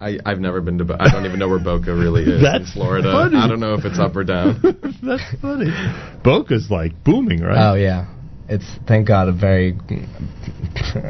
[0.00, 0.84] I, I've never been to.
[0.84, 3.12] Bo- I don't even know where Boca really is That's in Florida.
[3.12, 3.36] funny.
[3.36, 4.60] I don't know if it's up or down.
[5.02, 5.70] That's funny.
[6.22, 7.70] Boca's like booming, right?
[7.70, 8.06] Oh yeah,
[8.48, 9.76] it's thank God a very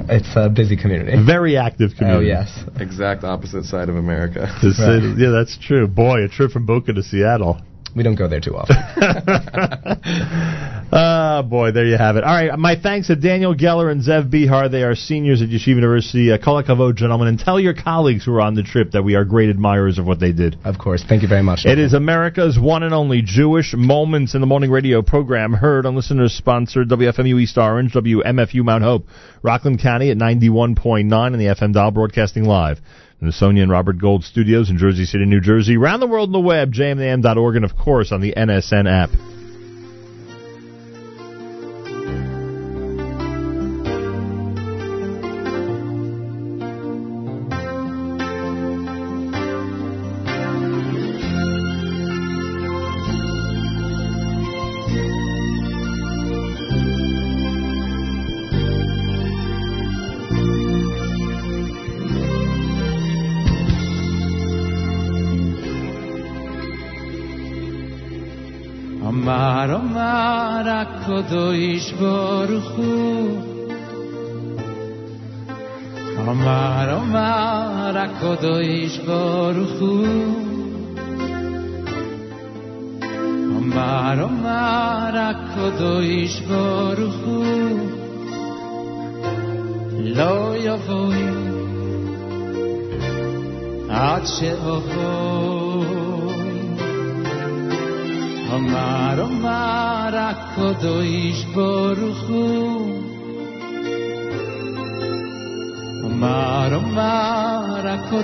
[0.09, 1.13] it's a busy community.
[1.25, 2.27] Very active oh, community.
[2.27, 2.65] Oh yes.
[2.81, 4.49] Exact opposite side of America.
[4.63, 5.87] The city- yeah, that's true.
[5.87, 7.61] Boy, a trip from Boca to Seattle.
[7.97, 8.77] We don't go there too often.
[10.91, 12.25] Ah, boy, there you have it.
[12.25, 14.71] All right, my thanks to Daniel Geller and Zev Behar.
[14.71, 16.33] They are seniors at Yeshiva University.
[16.33, 19.15] Uh, Kol hakavod, gentlemen, and tell your colleagues who are on the trip that we
[19.15, 20.57] are great admirers of what they did.
[20.65, 21.05] Of course.
[21.07, 21.67] Thank you very much.
[21.67, 25.95] It is America's one and only Jewish Moments in the Morning radio program, heard on
[25.95, 29.09] listeners sponsored WFMU East Orange, WMFU Mount Hope,
[29.43, 32.81] Rockland County at 91.9 and the FM dial broadcasting live.
[33.21, 36.29] In the Sonia and Robert Gold studios in Jersey City, New Jersey, around the world
[36.29, 39.11] on the web, jmam.org, and of course on the NSN app.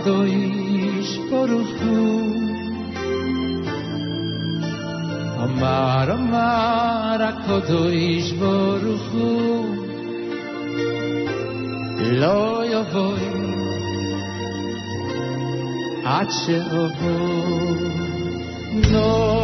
[0.05, 1.51] dois por
[5.43, 9.75] Amar, amar, a kodois boruchu.
[12.21, 12.55] Lo.
[18.91, 19.44] No.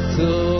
[0.00, 0.57] Doctor.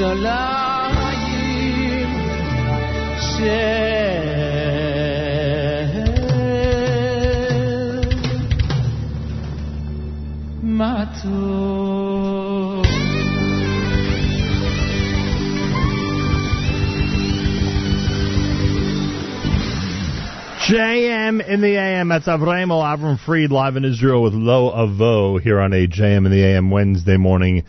[0.00, 0.40] Yerushalayim
[20.70, 22.08] JM in the AM.
[22.08, 26.30] That's Avramo Avram Fried live in Israel with Lo Avo here on a JM in
[26.30, 27.64] the AM Wednesday morning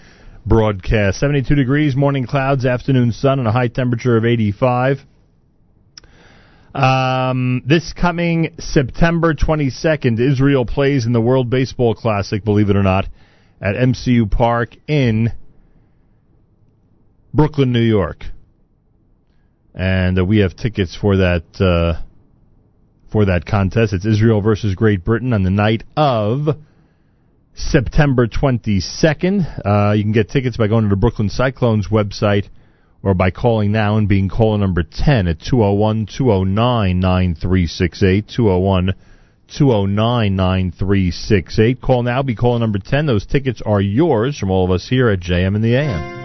[0.51, 1.17] broadcast.
[1.21, 4.97] 72 degrees, morning clouds, afternoon sun, and a high temperature of 85.
[6.75, 12.83] Um, this coming September 22nd, Israel plays in the World Baseball Classic, believe it or
[12.83, 13.07] not,
[13.61, 15.31] at MCU Park in
[17.33, 18.25] Brooklyn, New York.
[19.73, 22.01] And uh, we have tickets for that uh,
[23.09, 23.93] for that contest.
[23.93, 26.57] It's Israel versus Great Britain on the night of
[27.69, 29.65] September 22nd.
[29.65, 32.47] Uh, you can get tickets by going to the Brooklyn Cyclones website
[33.03, 38.27] or by calling now and being caller number 10 at 201 209 9368.
[38.27, 38.93] 201
[39.57, 41.81] 209 9368.
[41.81, 43.05] Call now, be caller number 10.
[43.05, 46.20] Those tickets are yours from all of us here at JM in the AM.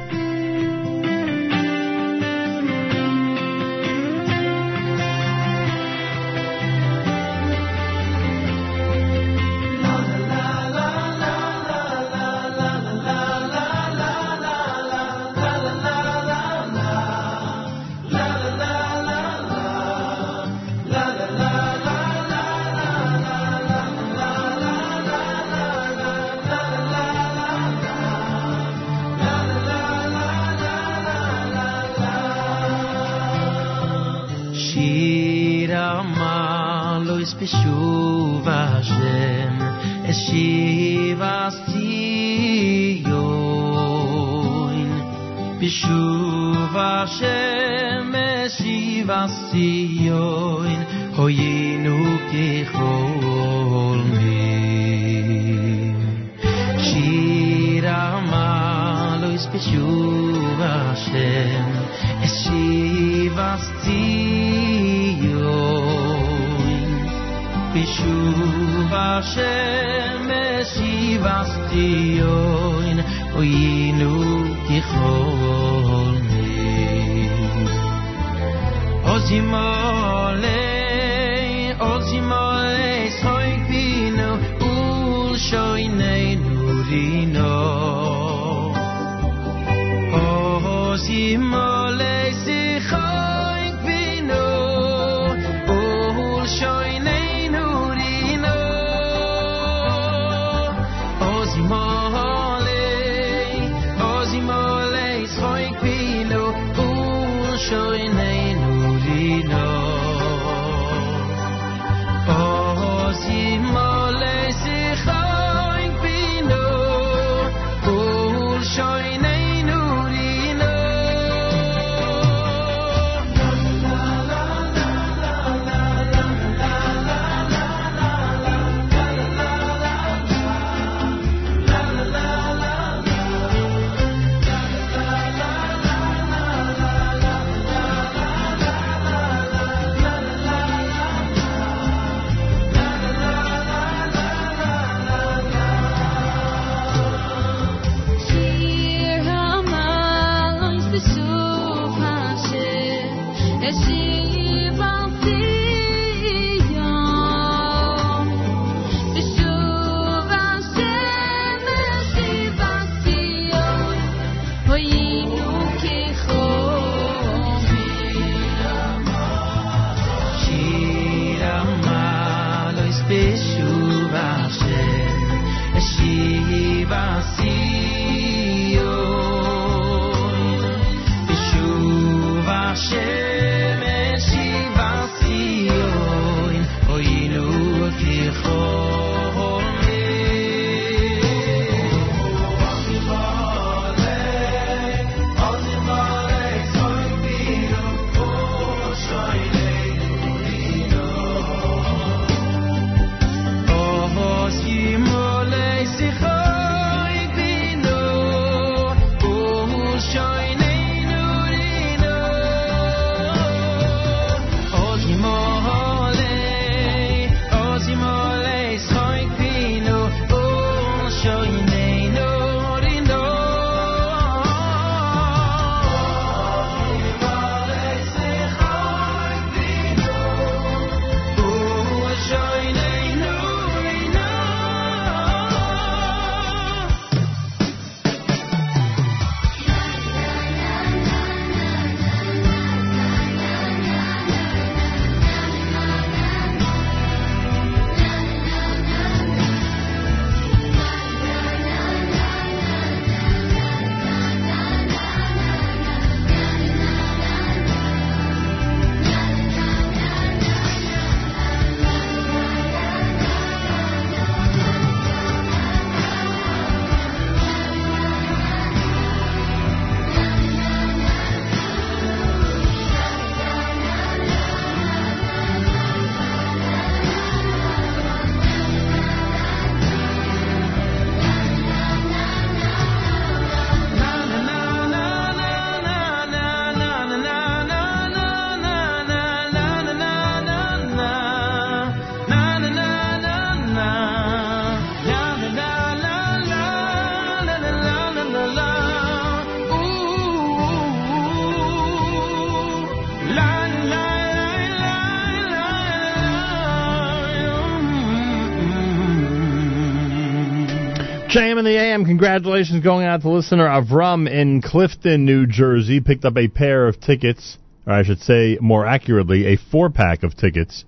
[311.36, 316.00] JM in the AM, congratulations going out to listener Avram in Clifton, New Jersey.
[316.00, 320.22] Picked up a pair of tickets, or I should say more accurately, a four pack
[320.22, 320.86] of tickets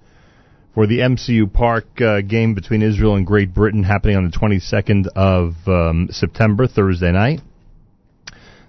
[0.73, 5.09] for the MCU Park uh, game between Israel and Great Britain happening on the 22nd
[5.15, 7.43] of um, September, Thursday night.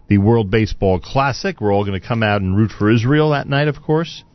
[0.09, 1.61] The World Baseball Classic.
[1.61, 4.25] We're all going to come out and root for Israel that night, of course.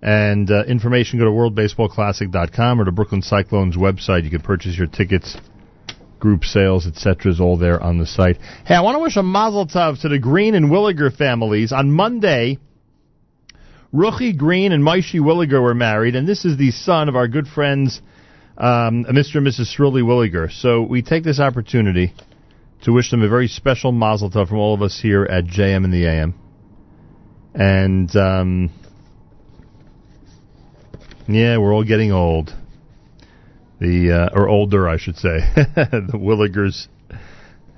[0.00, 4.22] And uh, information, go to worldbaseballclassic.com or to Brooklyn Cyclones website.
[4.22, 5.36] You can purchase your tickets
[6.22, 8.38] group sales, etc., is all there on the site.
[8.64, 11.72] Hey, I want to wish a mazel tov to the Green and Williger families.
[11.72, 12.58] On Monday,
[13.92, 17.48] Ruchi Green and Moishy Williger were married, and this is the son of our good
[17.48, 18.00] friends,
[18.56, 19.38] um, Mr.
[19.38, 19.76] and Mrs.
[19.76, 20.48] Srully Williger.
[20.48, 22.14] So we take this opportunity
[22.82, 25.84] to wish them a very special mazel tov from all of us here at JM
[25.84, 26.34] in the AM.
[27.52, 28.70] And, um,
[31.26, 32.54] yeah, we're all getting old
[33.82, 35.40] the uh, or older, I should say.
[35.56, 36.86] the Willigers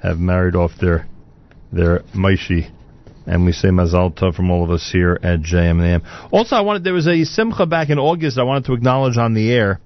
[0.03, 1.07] have married off their
[1.73, 2.71] their Moishy,
[3.27, 6.29] and we say Mazal Tov from all of us here at JMM.
[6.31, 8.39] Also, I wanted there was a Simcha back in August.
[8.39, 9.81] I wanted to acknowledge on the air,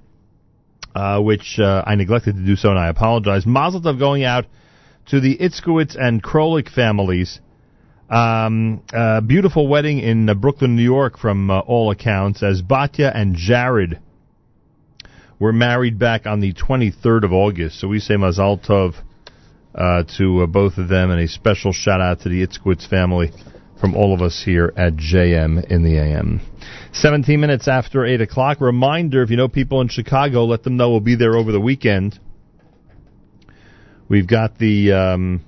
[0.95, 3.47] uh, which uh, I neglected to do so, and I apologize.
[3.47, 4.45] Mazel Tov going out
[5.11, 7.41] to the Itzkowitz and Krolik families.
[8.11, 13.13] Um, uh, beautiful wedding in uh, Brooklyn, New York, from uh, all accounts, as Batya
[13.15, 14.01] and Jared
[15.39, 17.81] were married back on the 23rd of August.
[17.81, 18.95] So we say Mazal Tov
[19.75, 23.31] uh, to uh, both of them, and a special shout out to the Itzkowitz family
[23.81, 26.41] from all of us here at JM in the AM.
[26.93, 28.61] 17 minutes after 8 o'clock.
[28.61, 31.61] Reminder if you know people in Chicago, let them know we'll be there over the
[31.61, 32.19] weekend.
[34.09, 34.93] We've got the.
[34.93, 35.45] Um,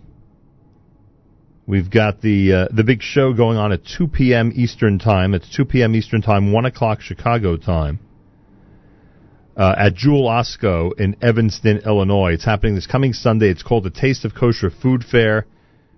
[1.66, 4.50] We've got the uh, the big show going on at 2 p.m.
[4.56, 5.34] Eastern Time.
[5.34, 5.94] It's 2 p.m.
[5.94, 8.00] Eastern Time, 1 o'clock Chicago time
[9.60, 12.32] uh, at Jewel Osco in Evanston, Illinois.
[12.32, 13.50] It's happening this coming Sunday.
[13.50, 15.44] It's called the Taste of Kosher Food Fair.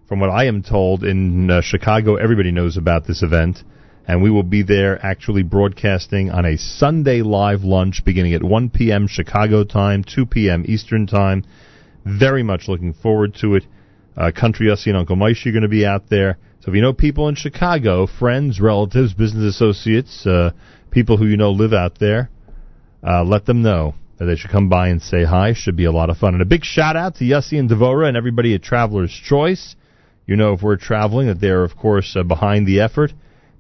[0.09, 3.63] From what I am told, in uh, Chicago, everybody knows about this event.
[4.09, 8.71] And we will be there actually broadcasting on a Sunday live lunch beginning at 1
[8.71, 9.07] p.m.
[9.07, 10.65] Chicago time, 2 p.m.
[10.67, 11.45] Eastern time.
[12.05, 13.65] Very much looking forward to it.
[14.17, 16.37] Uh, Country Yossi and Uncle Moishy are going to be out there.
[16.63, 20.51] So if you know people in Chicago, friends, relatives, business associates, uh,
[20.91, 22.29] people who you know live out there,
[23.07, 25.53] uh, let them know that they should come by and say hi.
[25.53, 26.35] Should be a lot of fun.
[26.35, 29.75] And a big shout out to Yussi and Devora and everybody at Traveler's Choice.
[30.27, 33.13] You know, if we're traveling, that they're, of course, uh, behind the effort,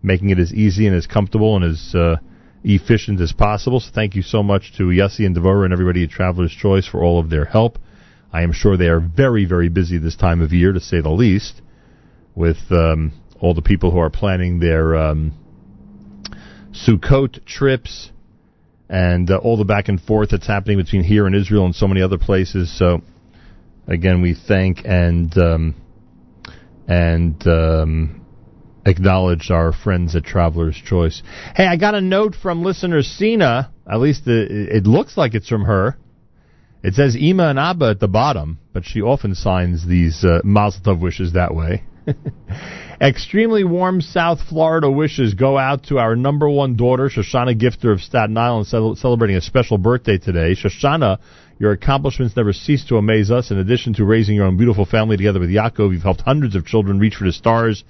[0.02, 2.16] making it as easy and as comfortable and as uh,
[2.62, 3.80] efficient as possible.
[3.80, 7.02] So thank you so much to Yussi and Devora and everybody at Traveler's Choice for
[7.02, 7.78] all of their help.
[8.32, 11.10] I am sure they are very, very busy this time of year, to say the
[11.10, 11.60] least,
[12.36, 15.32] with um, all the people who are planning their um,
[16.70, 18.11] Sukkot trips
[18.92, 21.88] and uh, all the back and forth that's happening between here and Israel and so
[21.88, 22.70] many other places.
[22.78, 23.00] So,
[23.88, 25.74] again, we thank and um,
[26.86, 28.26] and um,
[28.84, 31.22] acknowledge our friends at Traveler's Choice.
[31.56, 33.72] Hey, I got a note from listener Sina.
[33.90, 35.96] At least it, looks like it's from her.
[36.82, 40.82] It says Ima and Abba at the bottom, but she often signs these uh, Mazel
[40.82, 41.84] Tov wishes that way.
[43.00, 48.00] Extremely warm South Florida wishes go out to our number one daughter, Shoshana Gifter of
[48.00, 50.54] Staten Island, cel- celebrating a special birthday today.
[50.54, 51.18] Shoshana,
[51.58, 53.50] your accomplishments never cease to amaze us.
[53.50, 56.66] In addition to raising your own beautiful family together with Yaakov, you've helped hundreds of
[56.66, 57.84] children reach for the stars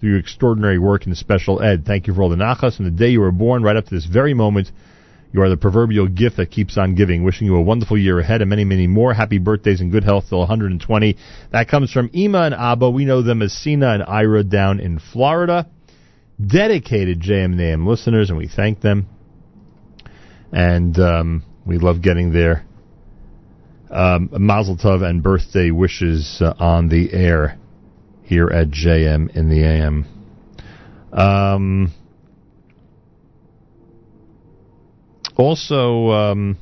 [0.00, 1.84] through your extraordinary work in special ed.
[1.86, 3.94] Thank you for all the nachas and the day you were born right up to
[3.94, 4.70] this very moment.
[5.34, 7.24] You are the proverbial gift that keeps on giving.
[7.24, 9.12] Wishing you a wonderful year ahead and many, many more.
[9.12, 11.16] Happy birthdays and good health till 120.
[11.50, 12.88] That comes from Ima and Abba.
[12.88, 15.68] We know them as Sina and Ira down in Florida.
[16.40, 19.08] Dedicated JM in the AM listeners, and we thank them.
[20.52, 22.64] And um, we love getting their
[23.90, 27.58] um, Mazel Tov and birthday wishes uh, on the air
[28.22, 30.06] here at JM in the AM.
[31.12, 31.92] Um,
[35.36, 36.58] also, um,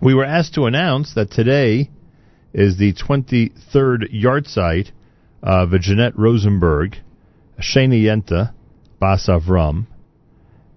[0.00, 1.90] we were asked to announce that today
[2.52, 4.90] is the 23rd yahrzeit
[5.42, 6.96] of Jeanette Rosenberg,
[7.60, 8.52] Shani Yenta,
[9.00, 9.86] Bas Avram,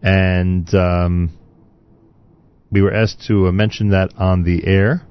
[0.01, 1.38] and um,
[2.72, 5.06] we were asked to uh, mention that on the air,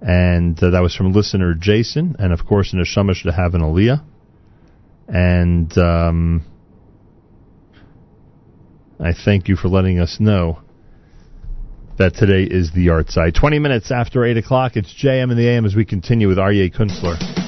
[0.00, 3.54] and uh, that was from listener Jason, and of course in a Shamash to have
[3.54, 4.02] an Aliyah,
[5.08, 6.44] and um,
[9.02, 10.60] I thank you for letting us know
[11.98, 13.34] that today is the yahrzeit.
[13.34, 16.72] 20 minutes after 8 o'clock, it's JM in the AM as we continue with Aryeh
[16.72, 17.41] Kunstler.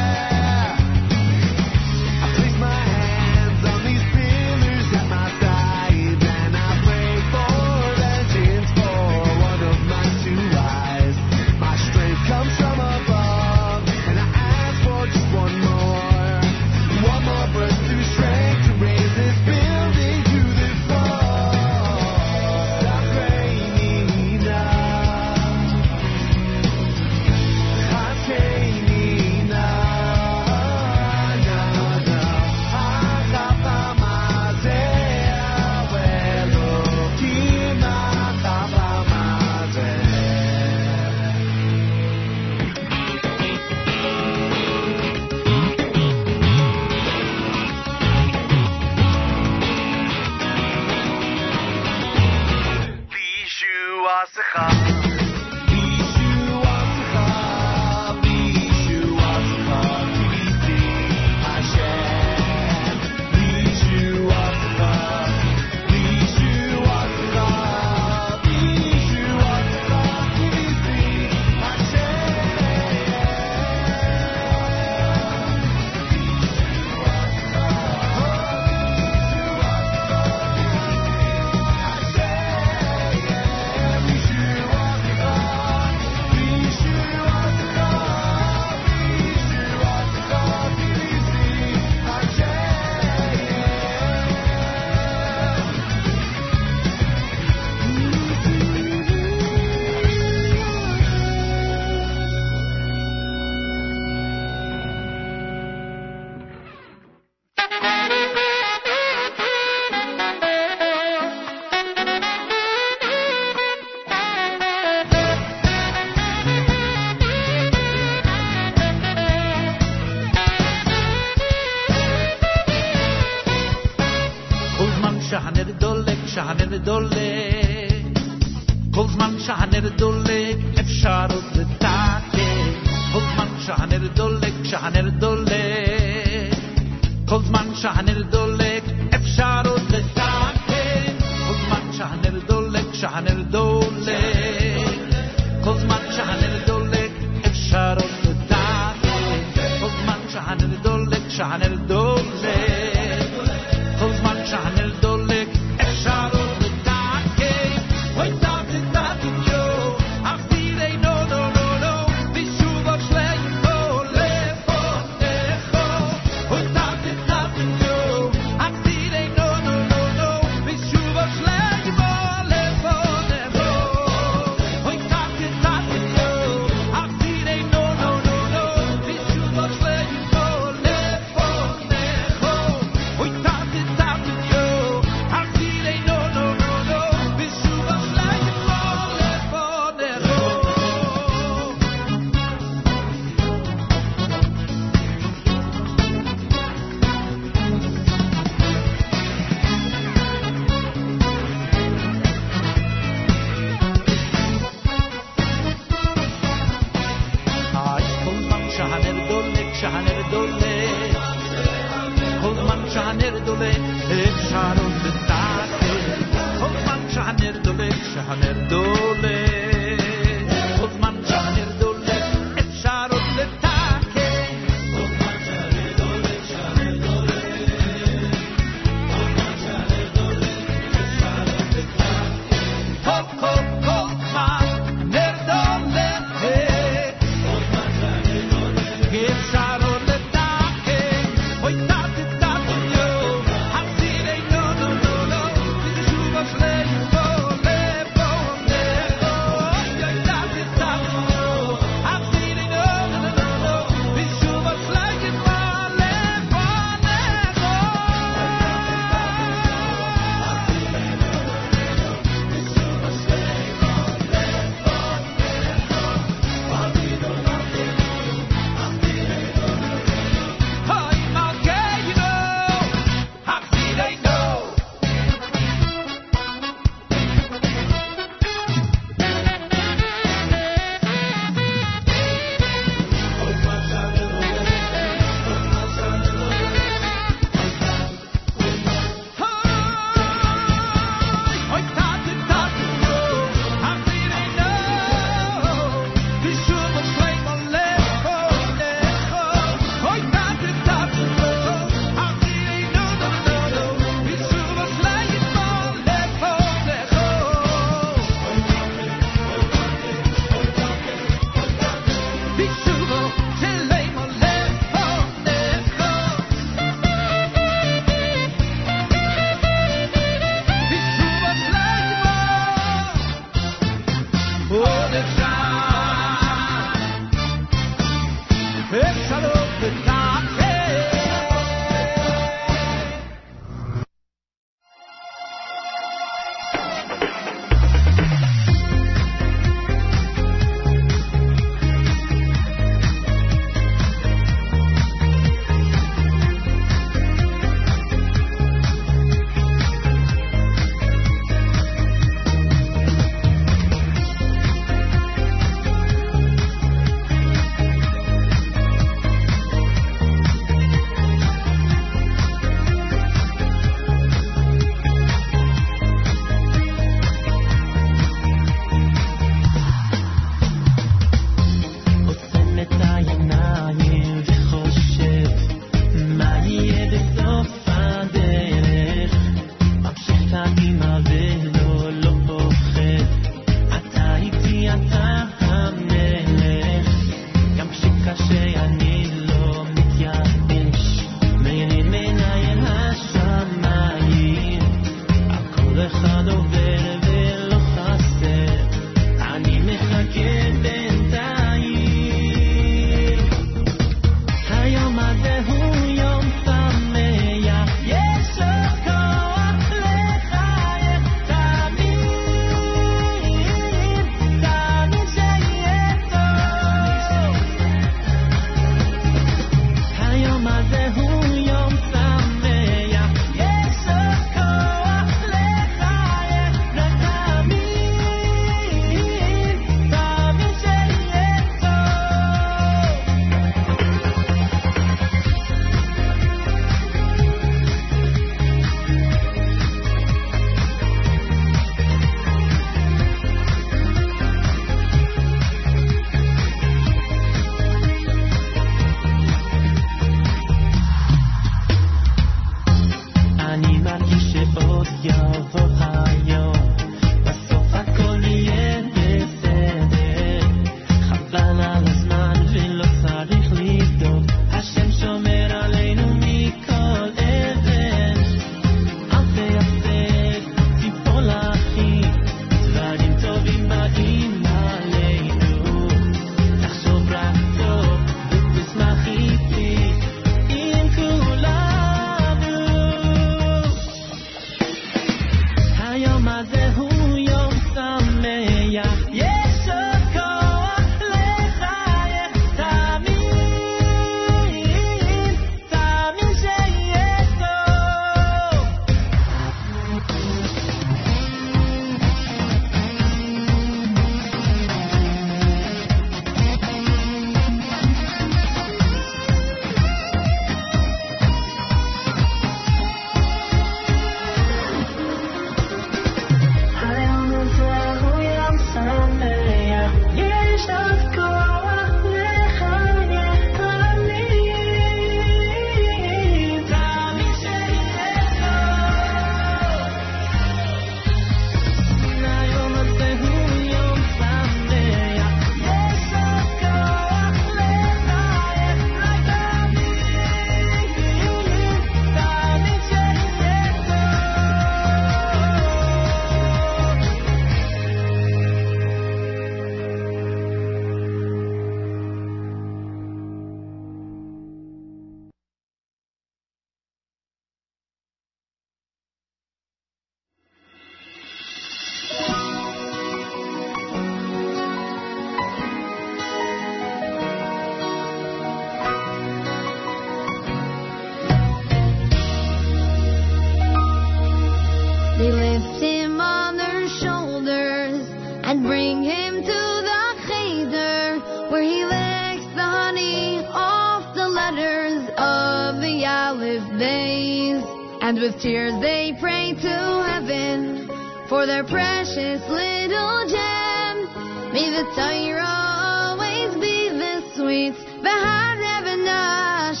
[588.32, 591.06] And with tears they pray to heaven
[591.50, 594.24] for their precious little gem.
[594.72, 597.92] May the Torah always be the sweet
[598.24, 600.00] Behareven Hashem.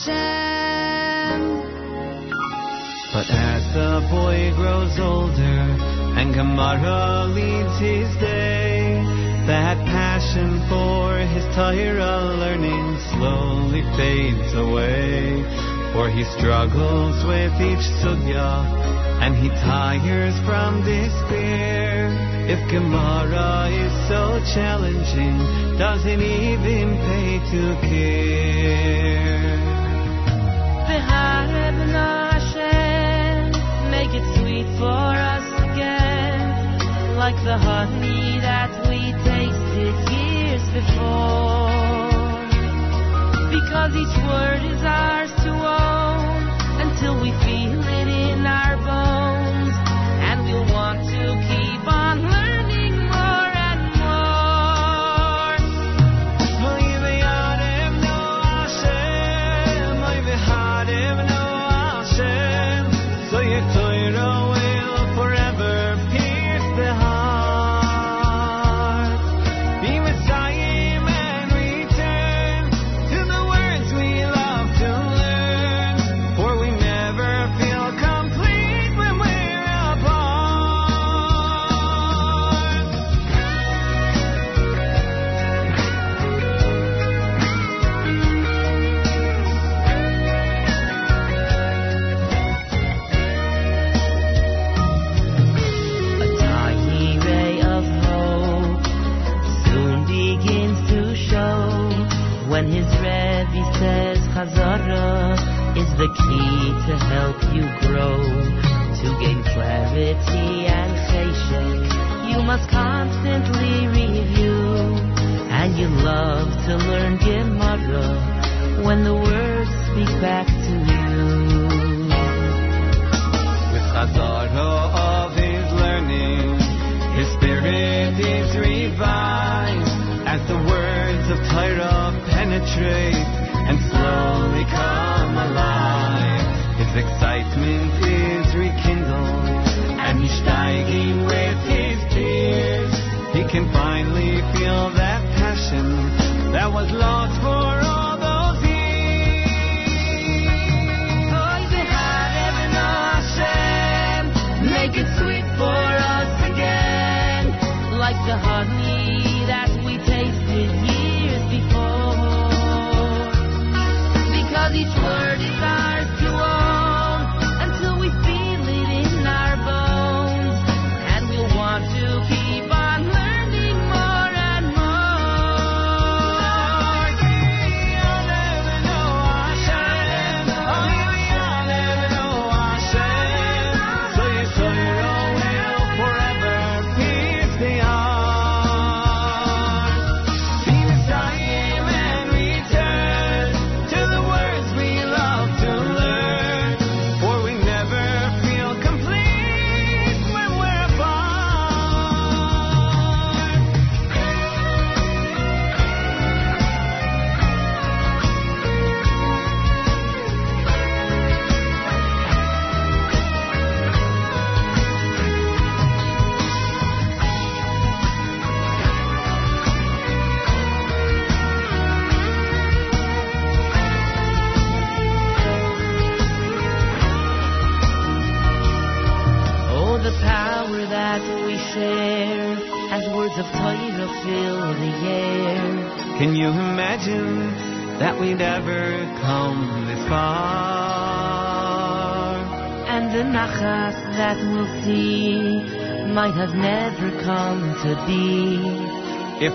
[3.12, 5.68] But as the boy grows older
[6.16, 8.96] and Gemara leads his day,
[9.46, 15.71] that passion for his Torah learning slowly fades away.
[15.92, 18.64] For he struggles with each sugya,
[19.20, 22.08] and he tires from despair.
[22.48, 25.36] If Gemara is so challenging,
[25.78, 28.52] doesn't even pay to care.
[33.90, 41.01] Make it sweet for us again, like the honey that we tasted years before.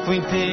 [0.08, 0.47] we did.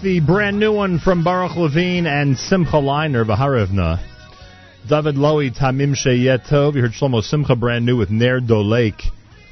[0.00, 3.98] The brand new one from Baruch Levine and Simcha Leiner, Baharevna.
[4.88, 6.76] David Lowy, Tamim Sheyetov.
[6.76, 8.94] You heard Shlomo Simcha brand new with Ner Dolek.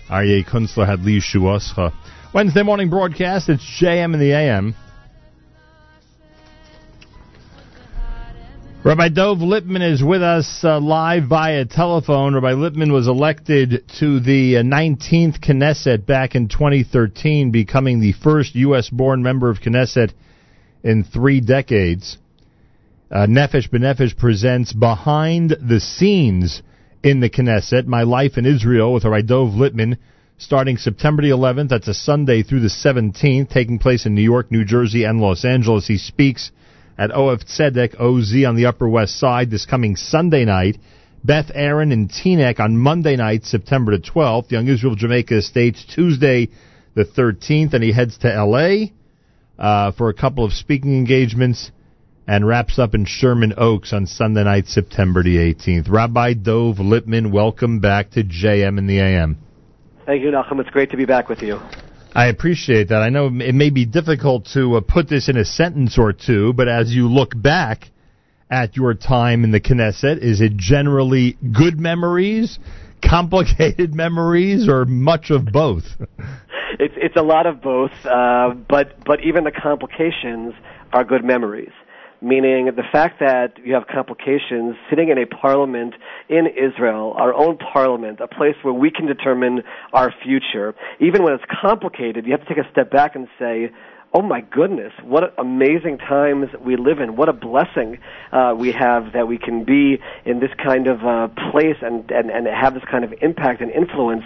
[0.08, 1.92] Aryeh Kunstler had Li Shuascha.
[2.32, 3.48] Wednesday morning broadcast.
[3.48, 4.76] It's JM in the AM.
[8.84, 12.36] Rabbi Dov Lipman is with us uh, live via telephone.
[12.36, 18.54] Rabbi Lipman was elected to the uh, 19th Knesset back in 2013, becoming the first
[18.54, 18.88] U.S.
[18.90, 20.12] born member of Knesset
[20.86, 22.16] in three decades.
[23.10, 26.62] Uh, Nefesh B'Nefesh presents Behind the Scenes
[27.02, 29.98] in the Knesset, My Life in Israel with Rabbi Dov Lipman,
[30.38, 31.70] starting September the 11th.
[31.70, 35.44] That's a Sunday through the 17th, taking place in New York, New Jersey, and Los
[35.44, 35.88] Angeles.
[35.88, 36.52] He speaks
[36.96, 40.78] at Ohab Zedek OZ on the Upper West Side this coming Sunday night.
[41.24, 44.52] Beth Aaron and Teaneck on Monday night, September the 12th.
[44.52, 46.48] Young Israel Jamaica Estates Tuesday
[46.94, 48.92] the 13th, and he heads to L.A.
[49.58, 51.70] Uh, for a couple of speaking engagements
[52.28, 55.88] and wraps up in Sherman Oaks on Sunday night, September the 18th.
[55.88, 59.38] Rabbi Dov Lipman, welcome back to JM in the AM.
[60.04, 60.60] Thank you, Nachum.
[60.60, 61.58] It's great to be back with you.
[62.14, 63.02] I appreciate that.
[63.02, 66.52] I know it may be difficult to uh, put this in a sentence or two,
[66.52, 67.90] but as you look back
[68.50, 72.58] at your time in the Knesset, is it generally good memories,
[73.06, 75.84] complicated memories, or much of both?
[76.78, 80.54] It's it's a lot of both, uh, but but even the complications
[80.92, 81.72] are good memories.
[82.22, 85.94] Meaning the fact that you have complications sitting in a parliament
[86.30, 90.74] in Israel, our own parliament, a place where we can determine our future.
[90.98, 93.70] Even when it's complicated, you have to take a step back and say,
[94.16, 97.16] oh my goodness, what amazing times we live in.
[97.16, 97.98] What a blessing
[98.32, 102.30] uh, we have that we can be in this kind of uh, place and, and,
[102.30, 104.22] and have this kind of impact and influence.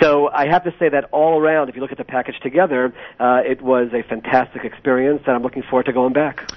[0.00, 2.94] So I have to say that all around, if you look at the package together,
[3.18, 6.48] uh, it was a fantastic experience, and I'm looking forward to going back.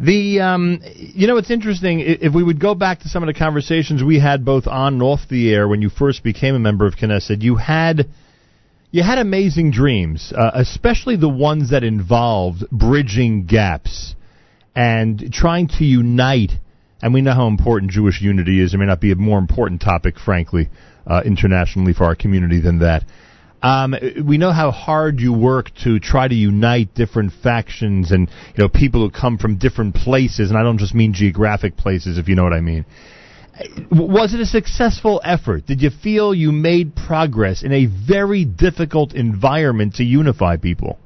[0.00, 2.00] The um, you know, it's interesting.
[2.00, 5.02] If we would go back to some of the conversations we had both on and
[5.02, 8.08] off the air when you first became a member of Knesset, you had
[8.92, 14.14] you had amazing dreams, uh, especially the ones that involved bridging gaps
[14.76, 16.52] and trying to unite.
[17.00, 18.74] And we know how important Jewish unity is.
[18.74, 20.68] It may not be a more important topic, frankly,
[21.06, 23.02] uh, internationally for our community than that.
[23.62, 23.94] Um,
[24.26, 28.68] we know how hard you work to try to unite different factions and you know
[28.68, 32.34] people who come from different places, and I don't just mean geographic places, if you
[32.34, 32.84] know what I mean.
[33.90, 35.66] Was it a successful effort?
[35.66, 40.98] Did you feel you made progress in a very difficult environment to unify people?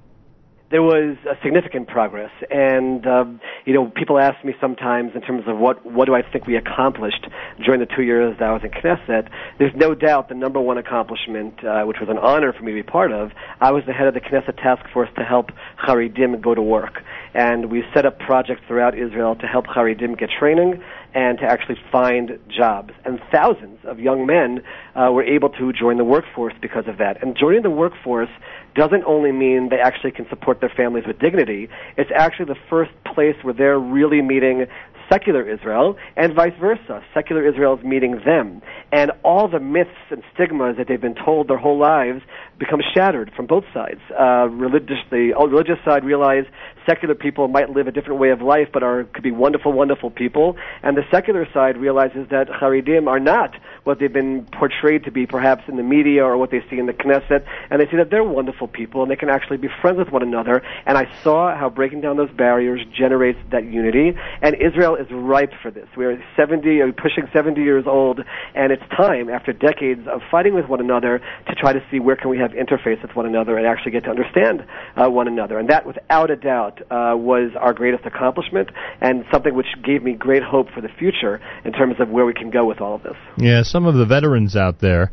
[0.70, 5.44] there was a significant progress, and um, you know, people ask me sometimes in terms
[5.46, 7.28] of what what do I think we accomplished
[7.64, 9.30] during the two years that I was in Knesset.
[9.58, 12.76] There's no doubt the number one accomplishment, uh, which was an honor for me to
[12.76, 15.50] be part of, I was the head of the Knesset task force to help
[15.86, 17.02] Haredim go to work,
[17.32, 20.82] and we set up projects throughout Israel to help Haredim get training
[21.16, 22.92] and to actually find jobs.
[23.06, 24.62] And thousands of young men
[24.94, 27.22] uh, were able to join the workforce because of that.
[27.22, 28.28] And joining the workforce
[28.74, 32.90] doesn't only mean they actually can support their families with dignity, it's actually the first
[33.06, 34.66] place where they're really meeting
[35.08, 37.02] secular Israel and vice versa.
[37.14, 38.62] Secular Israel is meeting them.
[38.92, 42.22] And all the myths and stigmas that they've been told their whole lives
[42.58, 44.00] become shattered from both sides.
[44.18, 46.44] Uh, religious, the religious side realize
[46.86, 50.10] secular people might live a different way of life but are could be wonderful, wonderful
[50.10, 50.56] people.
[50.82, 53.54] And the secular side realizes that Haredim are not
[53.84, 56.86] what they've been portrayed to be perhaps in the media or what they see in
[56.86, 59.98] the Knesset, and they see that they're wonderful people and they can actually be friends
[59.98, 60.62] with one another.
[60.86, 65.52] And I saw how breaking down those barriers generates that unity, and Israel is ripe
[65.62, 65.86] for this.
[65.96, 68.20] We are 70, or pushing 70 years old,
[68.54, 72.16] and it's time, after decades of fighting with one another, to try to see where
[72.16, 74.64] can we have interface with one another and actually get to understand
[74.96, 75.58] uh, one another.
[75.58, 80.14] And that, without a doubt, uh, was our greatest accomplishment and something which gave me
[80.14, 83.02] great hope for the future in terms of where we can go with all of
[83.02, 83.16] this.
[83.38, 85.12] Yeah, some of the veterans out there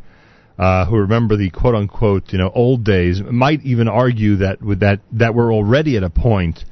[0.57, 4.79] uh, who remember the quote unquote you know old days might even argue that with
[4.81, 6.65] that that we're already at a point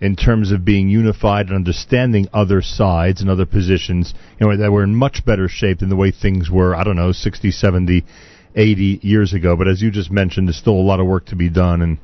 [0.00, 4.72] in terms of being unified and understanding other sides and other positions, you know, that
[4.72, 8.04] we're in much better shape than the way things were, I don't know, 60, 70,
[8.54, 9.56] 80 years ago.
[9.56, 11.98] But as you just mentioned, there's still a lot of work to be done and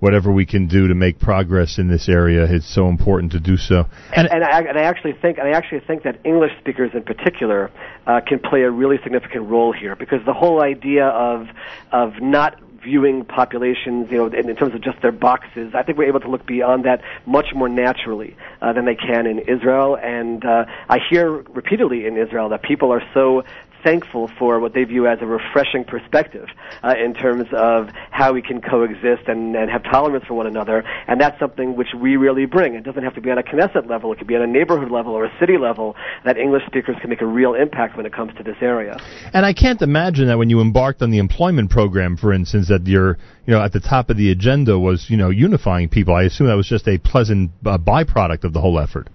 [0.00, 3.56] whatever we can do to make progress in this area, it's so important to do
[3.56, 3.84] so.
[4.14, 7.02] And, and, I, and I actually think, and I actually think that English speakers in
[7.02, 7.70] particular
[8.06, 11.48] uh, can play a really significant role here because the whole idea of
[11.92, 15.74] of not viewing populations, you know, in, in terms of just their boxes.
[15.74, 19.26] I think we're able to look beyond that much more naturally uh, than they can
[19.26, 19.98] in Israel.
[20.02, 23.44] And uh, I hear repeatedly in Israel that people are so
[23.82, 26.48] thankful for what they view as a refreshing perspective
[26.82, 30.84] uh, in terms of how we can coexist and, and have tolerance for one another.
[31.06, 32.74] And that's something which we really bring.
[32.74, 34.12] It doesn't have to be on a Knesset level.
[34.12, 37.10] It could be on a neighborhood level or a city level that English speakers can
[37.10, 38.98] make a real impact when it comes to this area.
[39.32, 42.86] And I can't imagine that when you embarked on the employment program, for instance, that
[42.86, 46.14] your you know at the top of the agenda was you know unifying people.
[46.14, 49.08] I assume that was just a pleasant uh, byproduct of the whole effort.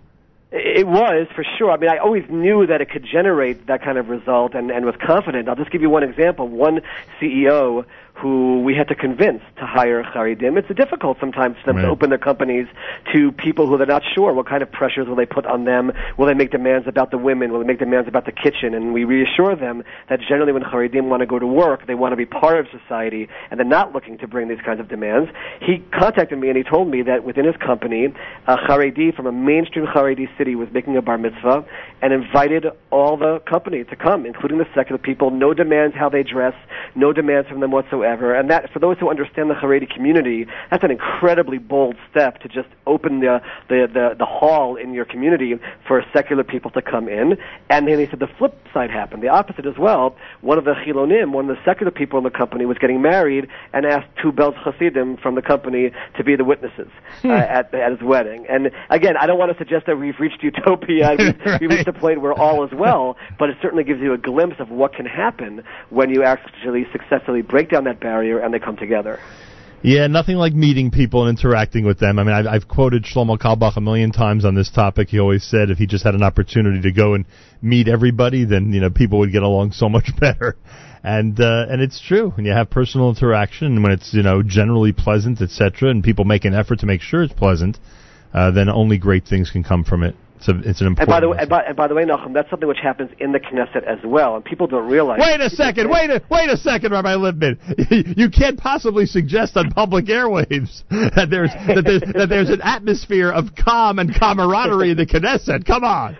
[0.74, 1.70] It was for sure.
[1.72, 4.86] I mean, I always knew that it could generate that kind of result, and, and
[4.86, 5.48] was confident.
[5.48, 6.48] I'll just give you one example.
[6.48, 6.82] One
[7.22, 10.58] CEO who we had to convince to hire Haredim.
[10.58, 12.68] It's difficult sometimes for them to open their companies
[13.14, 15.92] to people who they're not sure what kind of pressures will they put on them.
[16.18, 17.52] Will they make demands about the women?
[17.52, 18.74] Will they make demands about the kitchen?
[18.74, 22.12] And we reassure them that generally when Haredim want to go to work, they want
[22.12, 25.32] to be part of society, and they're not looking to bring these kinds of demands.
[25.60, 28.14] He contacted me and he told me that within his company,
[28.48, 31.66] a Haredi from a mainstream Haredi city was making a bar mitzvah
[32.02, 35.32] and invited all the company to come, including the secular people.
[35.32, 36.54] No demands how they dress,
[36.96, 38.34] no demands from them whatsoever.
[38.36, 42.48] And that, for those who understand the Haredi community, that's an incredibly bold step to
[42.48, 45.56] just open the, the, the, the hall in your community
[45.88, 47.38] for secular people to come in.
[47.70, 50.16] And then he said the flip side happened, the opposite as well.
[50.42, 53.48] One of the Chilonim, one of the secular people in the company, was getting married
[53.72, 56.90] and asked two Belz Hasidim from the company to be the witnesses
[57.24, 58.46] uh, at, at his wedding.
[58.50, 62.00] And again, I don't want to suggest that we've reached utopia we've, we've reached a
[62.00, 65.06] point where all is well, but it certainly gives you a glimpse of what can
[65.06, 69.20] happen when you actually successfully break down that barrier and they come together.
[69.86, 72.18] Yeah, nothing like meeting people and interacting with them.
[72.18, 75.10] I mean, I've, I've quoted Shlomo Carlebach a million times on this topic.
[75.10, 77.26] He always said if he just had an opportunity to go and
[77.62, 80.56] meet everybody, then you know people would get along so much better.
[81.04, 84.94] And uh, and it's true when you have personal interaction, when it's you know generally
[84.94, 87.78] pleasant, etc., and people make an effort to make sure it's pleasant,
[88.34, 90.16] uh, then only great things can come from it.
[90.44, 91.08] It's a, it's an And important.
[91.08, 93.32] by the way, and by, and by the way, Nachum, that's something which happens in
[93.32, 95.20] the Knesset as well, and people don't realize.
[95.22, 95.90] Wait a second!
[95.90, 97.58] Wait a wait a second, Rabbi Lipman.
[98.18, 103.32] You can't possibly suggest on public airwaves that there's that there's, that there's an atmosphere
[103.32, 105.66] of calm and camaraderie in the Knesset.
[105.66, 106.18] Come on.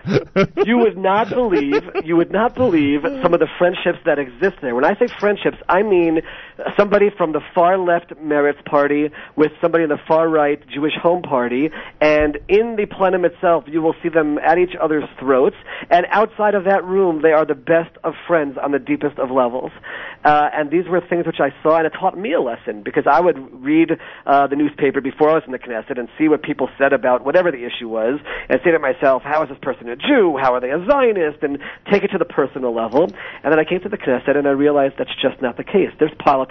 [0.64, 4.74] you would not believe you would not believe some of the friendships that exist there.
[4.74, 6.20] When I say friendships, I mean
[6.78, 11.22] somebody from the far left Meretz party with somebody in the far right Jewish Home
[11.22, 15.56] Party, and in the plenum itself, you will see them at each other's throats.
[15.90, 19.30] And outside of that room, they are the best of friends on the deepest of
[19.30, 19.72] levels.
[20.24, 23.04] Uh, and these were things which I saw, and it taught me a lesson because
[23.10, 23.90] I would read
[24.26, 27.24] uh, the newspaper before I was in the Knesset and see what people said about
[27.24, 30.38] whatever the issue was, and say to myself, "How is this person a Jew?
[30.40, 31.58] How are they a Zionist?" And
[31.90, 33.04] take it to the personal level.
[33.42, 35.90] And then I came to the Knesset and I realized that's just not the case.
[35.98, 36.43] There's politics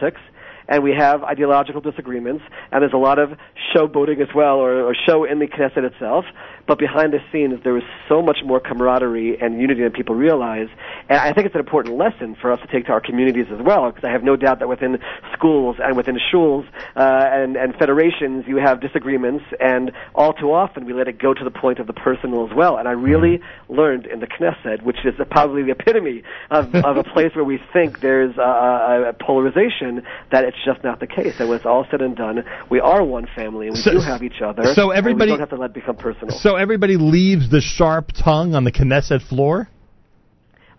[0.68, 3.32] and we have ideological disagreements, and there's a lot of
[3.76, 6.26] showboating as well, or, or show in the Knesset itself.
[6.66, 10.68] But behind the scenes, there is so much more camaraderie and unity than people realize.
[11.10, 13.62] And I think it's an important lesson for us to take to our communities as
[13.62, 14.98] well, because I have no doubt that within
[15.34, 17.02] schools and within shuls uh,
[17.32, 21.44] and, and federations, you have disagreements, and all too often we let it go to
[21.44, 22.78] the point of the personal as well.
[22.78, 27.04] And I really learned in the Knesset, which is probably the epitome of, of a
[27.04, 31.40] place where we think there's a, a, polarization, that it's just not the case.
[31.40, 34.00] And when it's all said and done, we are one family, and we So- do
[34.00, 34.64] have each other.
[34.74, 36.36] so everybody- we don't have to let it become personal.
[36.38, 39.70] So everybody leaves the sharp tongue on the Knesset floor.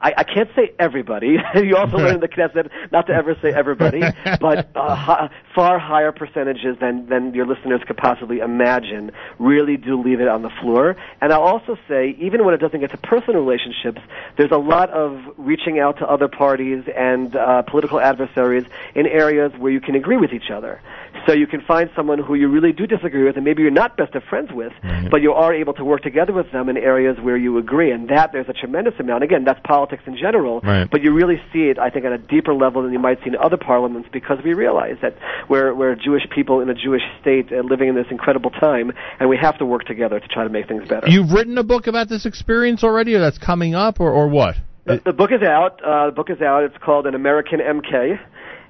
[0.04, 1.38] I, I can't say everybody.
[1.54, 4.00] you also learn in the Knesset not to ever say everybody,
[4.40, 10.00] but uh, hi, far higher percentages than, than your listeners could possibly imagine really do
[10.00, 10.94] leave it on the floor.
[11.22, 14.02] And I'll also say, even when it doesn't get to personal relationships,
[14.36, 19.52] there's a lot of reaching out to other parties and uh, political adversaries in areas
[19.58, 20.82] where you can agree with each other.
[21.26, 23.96] So you can find someone who you really do disagree with, and maybe you're not
[23.96, 24.72] best of friends with,
[25.10, 27.90] but you are able to work together with them in areas where you agree.
[27.90, 29.24] And that there's a tremendous amount.
[29.24, 30.90] Again, that's politics in general, Right.
[30.90, 33.28] but you really see it, I think, at a deeper level than you might see
[33.28, 35.16] in other parliaments because we realize that
[35.48, 39.28] we're, we're Jewish people in a Jewish state uh, living in this incredible time, and
[39.28, 41.08] we have to work together to try to make things better.
[41.08, 44.56] You've written a book about this experience already, or that's coming up, or, or what?
[44.86, 45.82] The, the book is out.
[45.82, 46.64] Uh, the book is out.
[46.64, 48.18] It's called An American MK,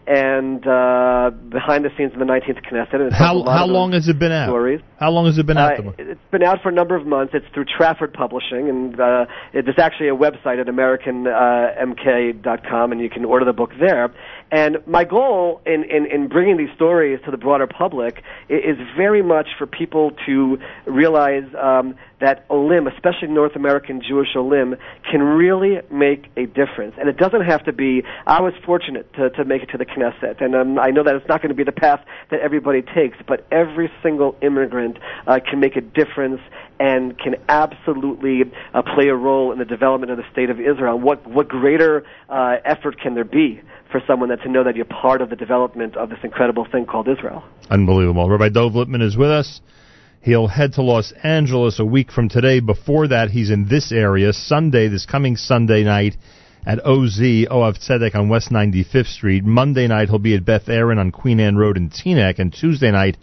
[0.07, 2.95] and uh, behind the scenes of the 19th Knesset.
[2.95, 4.49] And it tells a How how long has it been out?
[4.49, 4.81] Stories.
[4.99, 5.79] How long has it been out?
[5.79, 7.33] Uh, it's been out for a number of months.
[7.35, 13.11] It's through Trafford Publishing, and uh, it, there's actually a website at AmericanMK.com, and you
[13.11, 14.13] can order the book there.
[14.51, 19.23] And my goal in, in, in bringing these stories to the broader public is very
[19.23, 24.77] much for people to realize um, that Olim, especially North American Jewish Olim,
[25.11, 26.95] can really make a difference.
[26.99, 29.85] And it doesn't have to be, I was fortunate to, to make it to the
[29.85, 32.01] Knesset, and um, I know that it's not going to be the path
[32.31, 36.41] that everybody takes, but every single immigrant uh, can make a difference
[36.81, 38.43] and can absolutely
[38.73, 40.99] uh, play a role in the development of the state of Israel.
[40.99, 43.61] What, what greater uh, effort can there be
[43.95, 46.85] for someone that to know that you're part of the development of this incredible thing
[46.85, 47.45] called Israel?
[47.71, 48.29] Unbelievable.
[48.29, 49.61] Rabbi Dov Lipman is with us.
[50.21, 52.59] He'll head to Los Angeles a week from today.
[52.59, 56.17] Before that, he's in this area Sunday, this coming Sunday night
[56.67, 59.45] at OZ, Ohab Zedek on West 95th Street.
[59.45, 62.41] Monday night, he'll be at Beth Aaron on Queen Anne Road in Teaneck.
[62.41, 63.17] And Tuesday night,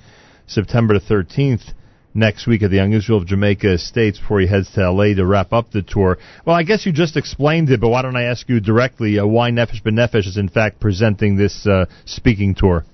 [0.48, 1.74] September 13th,
[2.14, 5.26] next week at the Young Israel of Jamaica Estates before he heads to LA to
[5.26, 6.18] wrap up the tour.
[6.46, 9.26] Well, I guess you just explained it, but why don't I ask you directly uh,
[9.26, 12.86] why Nefesh B'Nefesh is in fact presenting this uh, speaking tour?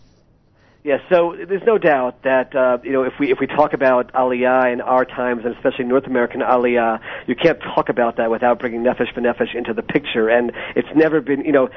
[0.88, 4.10] Yes, so there's no doubt that uh, you know if we if we talk about
[4.14, 8.58] Aliyah in our times and especially North American Aliyah, you can't talk about that without
[8.60, 10.30] bringing Nefesh B'Nefesh into the picture.
[10.30, 11.68] And it's never been you know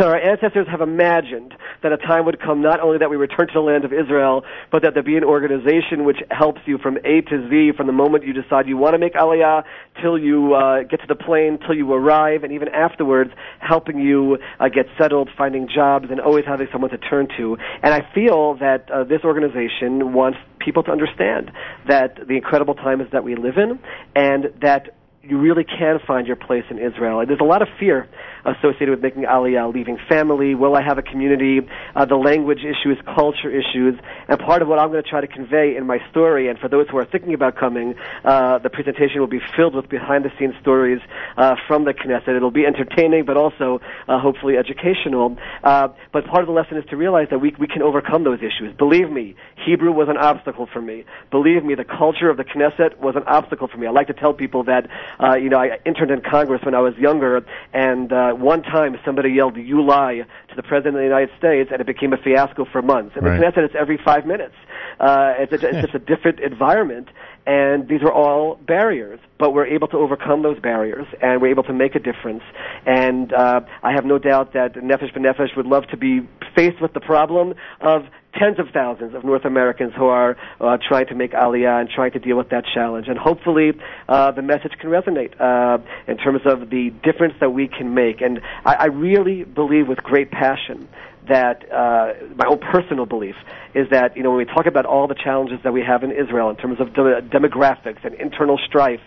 [0.00, 1.52] our ancestors have imagined
[1.82, 4.42] that a time would come not only that we return to the land of Israel,
[4.72, 7.92] but that there be an organization which helps you from A to Z from the
[7.92, 9.64] moment you decide you want to make Aliyah
[10.00, 14.38] till you uh, get to the plane, till you arrive, and even afterwards, helping you
[14.58, 17.58] uh, get settled, finding jobs, and always having someone to turn to.
[17.82, 21.50] And I feel that uh, this organization wants people to understand
[21.88, 23.78] that the incredible times that we live in,
[24.14, 24.95] and that
[25.28, 27.24] you really can find your place in Israel.
[27.26, 28.08] There's a lot of fear
[28.44, 31.60] associated with making Aliyah, leaving family, will I have a community,
[31.96, 33.98] uh, the language issues, culture issues,
[34.28, 36.68] and part of what I'm going to try to convey in my story, and for
[36.68, 41.00] those who are thinking about coming, uh, the presentation will be filled with behind-the-scenes stories
[41.36, 42.36] uh, from the Knesset.
[42.36, 45.36] It'll be entertaining, but also uh, hopefully educational.
[45.64, 48.38] Uh, but part of the lesson is to realize that we, we can overcome those
[48.38, 48.76] issues.
[48.76, 51.04] Believe me, Hebrew was an obstacle for me.
[51.32, 53.88] Believe me, the culture of the Knesset was an obstacle for me.
[53.88, 54.88] I like to tell people that,
[55.22, 58.96] uh, you know, I interned in Congress when I was younger, and uh, one time
[59.04, 62.16] somebody yelled, you lie, to the President of the United States, and it became a
[62.16, 63.16] fiasco for months.
[63.16, 63.38] And Right.
[63.38, 64.54] the Knesset, it's every five minutes.
[65.00, 67.08] Uh, it's, a, it's just a different environment,
[67.46, 69.20] and these are all barriers.
[69.38, 72.42] But we're able to overcome those barriers, and we're able to make a difference.
[72.86, 76.94] And uh, I have no doubt that Nefesh B'Nefesh would love to be faced with
[76.94, 78.02] the problem of
[78.38, 82.12] tens of thousands of North Americans who are uh, trying to make Aliyah and trying
[82.12, 83.08] to deal with that challenge.
[83.08, 83.72] And hopefully,
[84.08, 88.20] uh, the message can resonate uh, in terms of the difference that we can make.
[88.20, 90.88] And I, I really believe with great passion
[91.28, 93.36] that uh, my own personal belief
[93.74, 96.12] is that you know when we talk about all the challenges that we have in
[96.12, 99.00] Israel in terms of de- demographics and internal strife.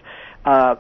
[0.46, 0.76] Uh,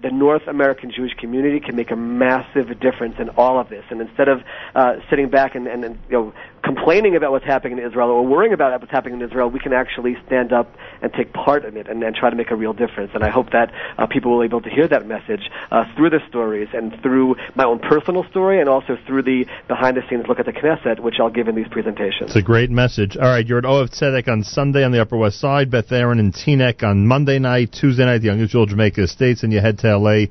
[0.00, 3.84] the North American Jewish community can make a massive difference in all of this.
[3.90, 4.42] And instead of
[4.76, 8.26] uh, sitting back and, and, and you know complaining about what's happening in Israel or
[8.26, 11.76] worrying about what's happening in Israel, we can actually stand up and take part in
[11.76, 13.10] it and, and try to make a real difference.
[13.14, 16.10] And I hope that uh, people will be able to hear that message uh, through
[16.10, 20.46] the stories and through my own personal story and also through the behind-the-scenes look at
[20.46, 22.30] the Knesset, which I'll give in these presentations.
[22.30, 23.16] It's a great message.
[23.16, 26.18] All right, you're at Ohab Zedek on Sunday on the Upper West Side, Beth Aaron
[26.18, 29.78] and Teaneck on Monday night, Tuesday night, the Young Israel Jamaica Estates, and you head
[29.80, 30.30] to L.A.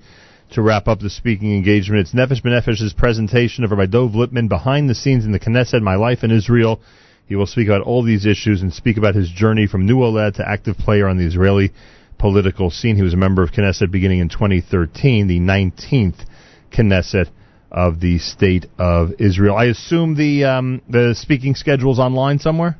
[0.52, 2.02] to wrap up the speaking engagement.
[2.02, 5.96] It's Nefesh B'Nefesh's presentation of Rabbi Dov Lipman, Behind the Scenes in the Knesset, My
[5.96, 6.82] Life in Israel.
[7.26, 10.34] He will speak about all these issues and speak about his journey from new Oleh
[10.36, 11.72] to active player on the Israeli
[12.18, 12.98] political scene.
[12.98, 16.26] He was a member of Knesset beginning in 2013, the 19th
[16.72, 17.30] Knesset
[17.72, 19.56] of the state of Israel.
[19.56, 22.78] I assume the um, the speaking schedule is online somewhere.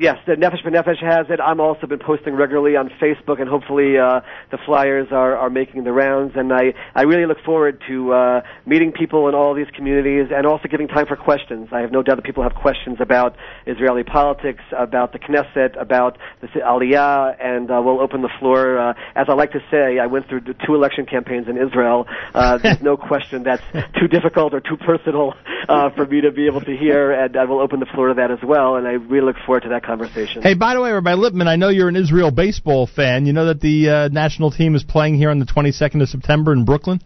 [0.00, 1.40] Yes, the Nefesh B'Nefesh has it.
[1.40, 5.84] I'm also been posting regularly on Facebook, and hopefully uh, the flyers are, are making
[5.84, 6.32] the rounds.
[6.36, 10.46] And I, I really look forward to uh, meeting people in all these communities and
[10.46, 11.68] also giving time for questions.
[11.70, 16.16] I have no doubt that people have questions about Israeli politics, about the Knesset, about
[16.40, 18.78] the Aliyah, and uh, we'll open the floor.
[18.78, 22.06] Uh, as I like to say, I went through two election campaigns in Israel.
[22.32, 23.62] Uh, there's no question that's
[24.00, 25.34] too difficult or too personal
[25.68, 28.14] uh, for me to be able to hear, and I will open the floor to
[28.14, 28.76] that as well.
[28.76, 30.42] And I really look forward to that conversation.
[30.42, 33.26] Hey, by the way, Rabbi Lipman, I know you're an Israel baseball fan.
[33.26, 36.52] You know that the uh, national team is playing here on the 22nd of September
[36.52, 37.00] in Brooklyn.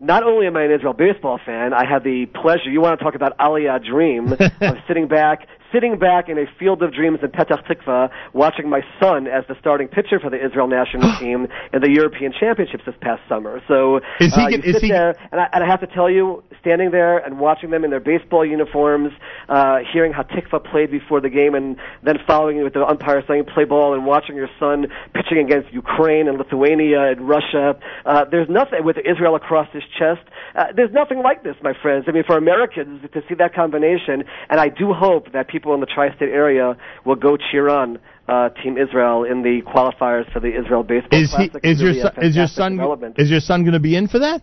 [0.00, 3.04] not only am I an Israel baseball fan, I had the pleasure, you want to
[3.04, 7.30] talk about Aliyah dream, of sitting back, sitting back in a field of dreams in
[7.30, 11.80] Petach Tikva, watching my son as the starting pitcher for the Israel national team in
[11.82, 13.60] the European Championships this past summer.
[13.66, 15.88] So Is he uh, you is sit he- there, and I, and I have to
[15.88, 19.12] tell you, standing there and watching them in their baseball uniforms,
[19.48, 23.46] uh, hearing Hatikvah played before the game, and then following it with the umpire saying
[23.52, 27.74] play ball, and watching your son pitching against Ukraine and Lithuania and Russia.
[28.06, 30.22] Uh, there's nothing with Israel across his chest.
[30.54, 32.04] Uh, there's nothing like this, my friends.
[32.06, 35.80] I mean, for Americans to see that combination, and I do hope that people in
[35.80, 36.76] the tri-state area
[37.06, 37.98] will go cheer on.
[38.26, 41.50] Uh, Team Israel in the qualifiers for the Israel Baseball Is he?
[41.50, 41.60] Classic.
[41.62, 42.12] Is your Really son?
[42.22, 43.14] Is your son?
[43.18, 44.40] Is your son going to be in for that?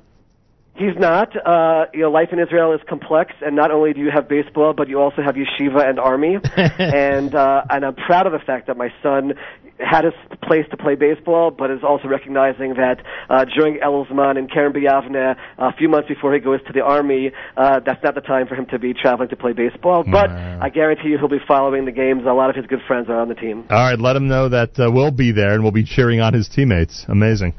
[0.76, 1.36] He's not.
[1.36, 4.74] Uh, you know, life in Israel is complex, and not only do you have baseball,
[4.74, 6.38] but you also have yeshiva and army.
[6.56, 9.34] and uh, and I'm proud of the fact that my son
[9.80, 14.50] had his place to play baseball, but is also recognizing that uh, during Elzman and
[14.50, 18.22] Kerem B'Yavneh, a few months before he goes to the army, uh, that's not the
[18.22, 20.04] time for him to be traveling to play baseball.
[20.10, 22.24] But I guarantee you, he'll be following the games.
[22.26, 23.66] A lot of his good friends are on the team.
[23.70, 26.34] All right, let him know that uh, we'll be there and we'll be cheering on
[26.34, 27.06] his teammates.
[27.08, 27.54] Amazing.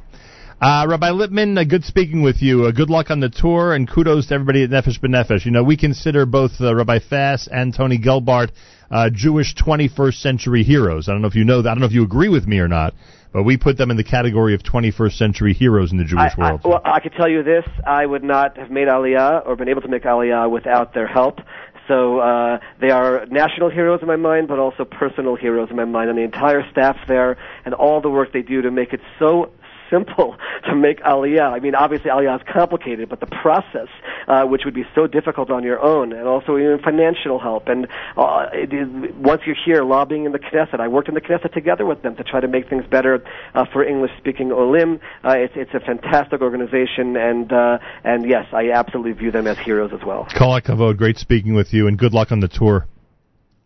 [0.63, 2.67] Uh, Rabbi Lipman, uh, good speaking with you.
[2.67, 5.45] Uh, good luck on the tour, and kudos to everybody at Nefesh B'Nefesh.
[5.45, 8.53] You know, we consider both uh, Rabbi Fass and Tony Gelbart
[8.89, 11.09] uh, Jewish 21st century heroes.
[11.09, 11.69] I don't know if you know that.
[11.69, 12.95] I don't know if you agree with me or not,
[13.33, 16.41] but we put them in the category of 21st century heroes in the Jewish I,
[16.41, 16.61] world.
[16.65, 19.69] I, well, I can tell you this: I would not have made Aliyah or been
[19.69, 21.41] able to make Aliyah without their help.
[21.89, 25.87] So uh, they are national heroes in my mind, but also personal heroes in my
[25.87, 29.01] mind, and the entire staff there and all the work they do to make it
[29.19, 29.51] so
[29.93, 30.37] simple
[30.69, 31.53] to make Aliyah.
[31.53, 33.89] I mean, obviously Aliyah is complicated, but the process,
[34.27, 37.69] uh, which would be so difficult on your own, and also even financial help.
[37.69, 41.21] And uh, it is, once you're here lobbying in the Knesset, I worked in the
[41.21, 43.23] Knesset together with them to try to make things better
[43.55, 45.01] uh, for English-speaking Olim.
[45.25, 49.59] Uh, it's, it's a fantastic organization, and uh, and yes, I absolutely view them as
[49.59, 50.27] heroes as well.
[50.35, 52.87] Kol HaKavod, great speaking with you, and good luck on the tour.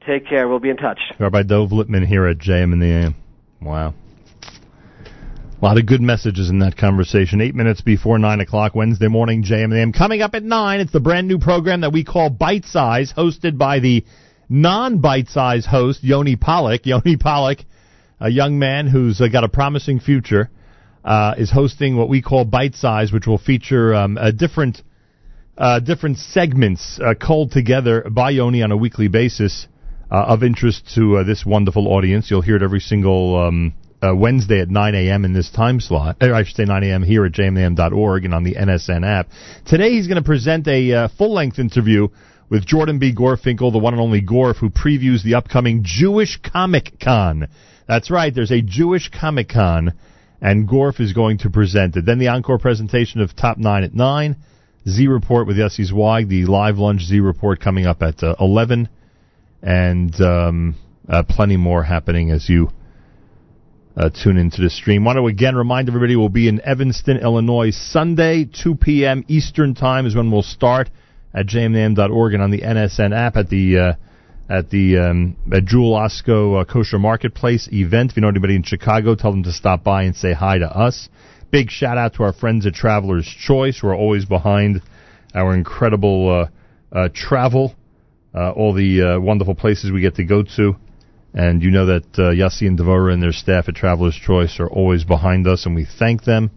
[0.07, 0.49] Take care.
[0.49, 1.01] We'll be in touch.
[1.19, 3.15] Rabbi Dov Lipman here at JM in the AM.
[3.61, 3.95] Wow.
[5.59, 7.41] A lot of good messages in that conversation.
[7.41, 9.93] Eight minutes before 9 o'clock, Wednesday morning, JM in the AM.
[9.95, 13.57] Coming up at 9, it's the brand new program that we call Bite Size, hosted
[13.57, 14.05] by the
[14.51, 16.85] non Bite Size host, Yoni Pollock.
[16.85, 17.61] Yoni Pollock,
[18.21, 20.51] a young man who's uh, got a promising future,
[21.07, 24.83] uh, is hosting what we call Bite Size, which will feature um, a different.
[25.57, 29.67] Uh, different segments uh, culled together by Yoni on a weekly basis
[30.11, 32.31] uh, of interest to uh, this wonderful audience.
[32.31, 33.73] You'll hear it every single um,
[34.07, 35.25] uh, Wednesday at 9 a.m.
[35.25, 36.17] in this time slot.
[36.21, 37.03] I should say 9 a.m.
[37.03, 39.29] here at jmam.org and on the NSN app.
[39.67, 42.09] Today he's going to present a uh, full-length interview
[42.49, 43.15] with Jordan B.
[43.15, 47.49] Gorfinkel, the one and only Gorf, who previews the upcoming Jewish Comic Con.
[47.89, 49.93] That's right, there's a Jewish Comic Con,
[50.41, 52.07] and Gorf is going to present it.
[52.07, 54.37] Then the encore presentation of Top 9 at 9.
[54.89, 58.89] Z Report with Yossi Zweig, the live lunch Z Report coming up at uh, 11,
[59.61, 60.77] and um,
[61.09, 62.71] uh, plenty more happening as you
[63.97, 65.05] uh, tune into the stream.
[65.05, 69.25] Want to again remind everybody we'll be in Evanston, Illinois, Sunday, 2 p.m.
[69.29, 70.91] Eastern Time is when we'll start
[71.33, 73.93] at jmnam.org and on the NSN app at the uh,
[74.49, 78.11] at the um, at Jewel Osco uh, Kosher Marketplace event.
[78.11, 80.67] If you know anybody in Chicago, tell them to stop by and say hi to
[80.67, 81.09] us.
[81.51, 84.83] Big shout out to our friends at Traveler's Choice, who are always behind
[85.35, 86.51] our incredible
[86.93, 87.75] uh, uh, travel,
[88.35, 90.77] uh, all the uh, wonderful places we get to go to.
[91.37, 94.69] And you know that uh, Yossi and Devora and their staff at Traveler's Choice are
[94.69, 96.51] always behind us, and we thank them.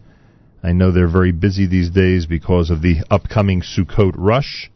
[0.63, 4.71] I know they're very busy these days because of the upcoming Sukkot rush,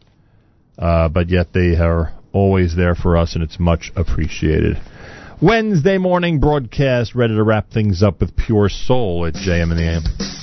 [0.78, 4.76] uh, but yet they are always there for us, and it's much appreciated.
[5.40, 9.88] Wednesday morning broadcast, ready to wrap things up with Pure Soul at JM and the
[9.88, 10.33] AM.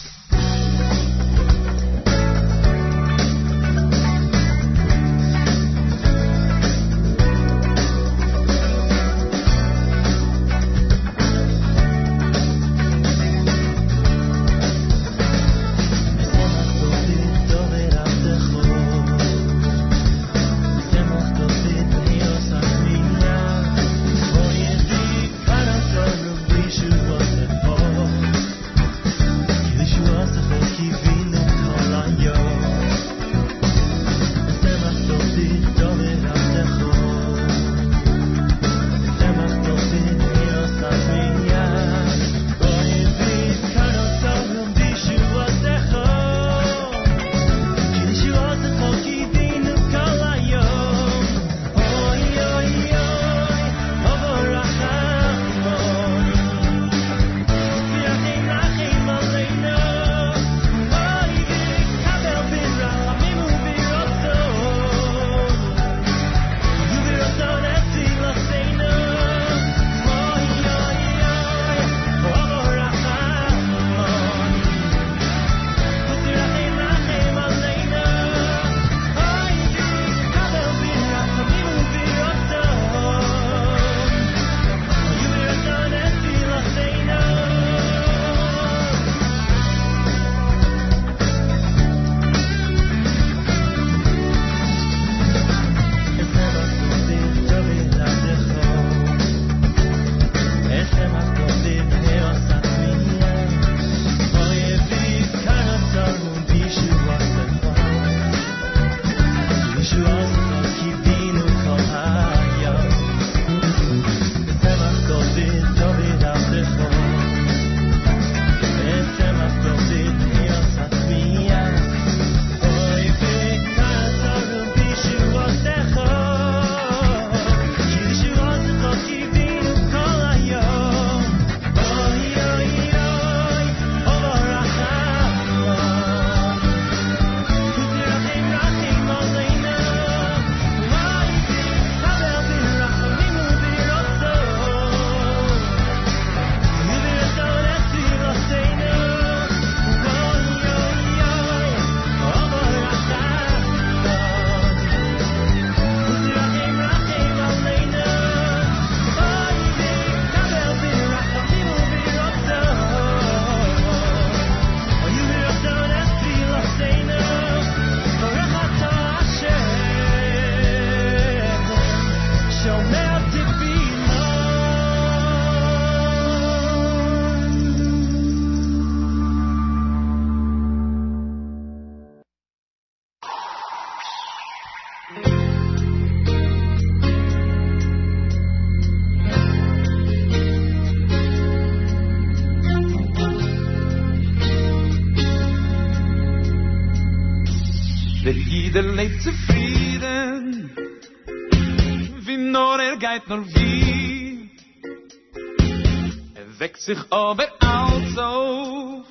[206.95, 209.05] Sich aber alles auf,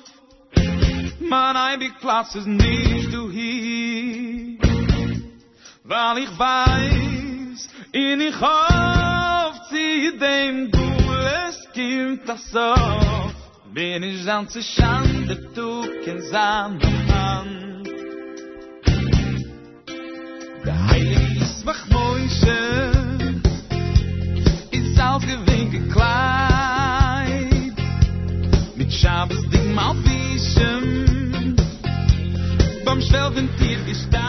[1.19, 4.57] mein eibig Platz ist nicht du hier.
[5.83, 13.33] Weil ich weiß, in ich auf, zieh dem Gules kommt das auf.
[13.73, 17.87] Bin ich dann zu schande, du kennst an der Hand.
[20.65, 22.91] Der Heilige ist mach Moishe,
[24.71, 26.80] ist aufgewinkt gekleid,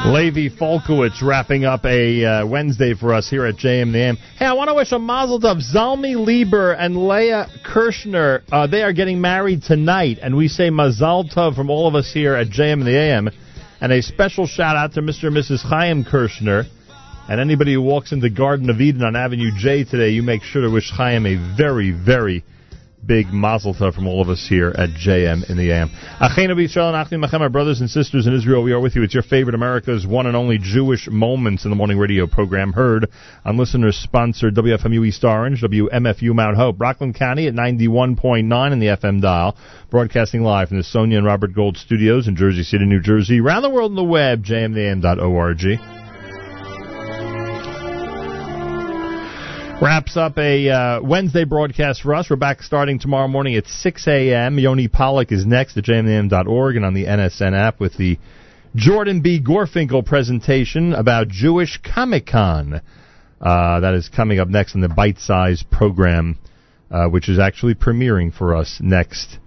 [0.06, 4.16] Levi Falkowitz wrapping up a uh, Wednesday for us here at JM the AM.
[4.38, 5.60] Hey, I want to wish a mazel tov.
[5.74, 11.30] Zalmi Lieber and Leah Kirshner, uh, they are getting married tonight, and we say mazal
[11.30, 13.28] tov from all of us here at JM and the AM.
[13.82, 15.24] And a special shout out to Mr.
[15.24, 15.60] and Mrs.
[15.60, 16.64] Chaim Kirshner.
[17.28, 20.62] And anybody who walks into Garden of Eden on Avenue J today, you make sure
[20.62, 22.42] to wish Chaim a very, very
[23.04, 25.90] big mazel tov from all of us here at JM in the AM.
[26.20, 29.02] Achenu b'Yisrael and Achim Machem, our brothers and sisters in Israel, we are with you.
[29.02, 33.08] It's your favorite America's one and only Jewish Moments in the Morning Radio program, heard
[33.44, 39.20] on listeners-sponsored WFMU East Orange, WMFU Mount Hope, Rockland County at 91.9 in the FM
[39.20, 39.56] dial,
[39.90, 43.62] broadcasting live from the Sonia and Robert Gold studios in Jersey City, New Jersey, around
[43.62, 46.01] the world on the web, jmtheam.org.
[49.82, 52.30] Wraps up a uh, Wednesday broadcast for us.
[52.30, 54.56] We're back starting tomorrow morning at 6 a.m.
[54.60, 58.16] Yoni Pollock is next at jmam.org and on the NSN app with the
[58.76, 59.42] Jordan B.
[59.42, 62.80] Gorfinkel presentation about Jewish Comic Con.
[63.40, 66.38] Uh, that is coming up next in the Bite Size program,
[66.88, 69.38] uh, which is actually premiering for us next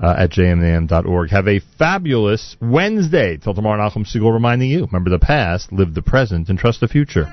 [0.00, 1.30] uh, at jmam.org.
[1.30, 3.36] Have a fabulous Wednesday.
[3.36, 6.88] Till tomorrow, Nachum Segal reminding you, remember the past, live the present, and trust the
[6.88, 7.32] future.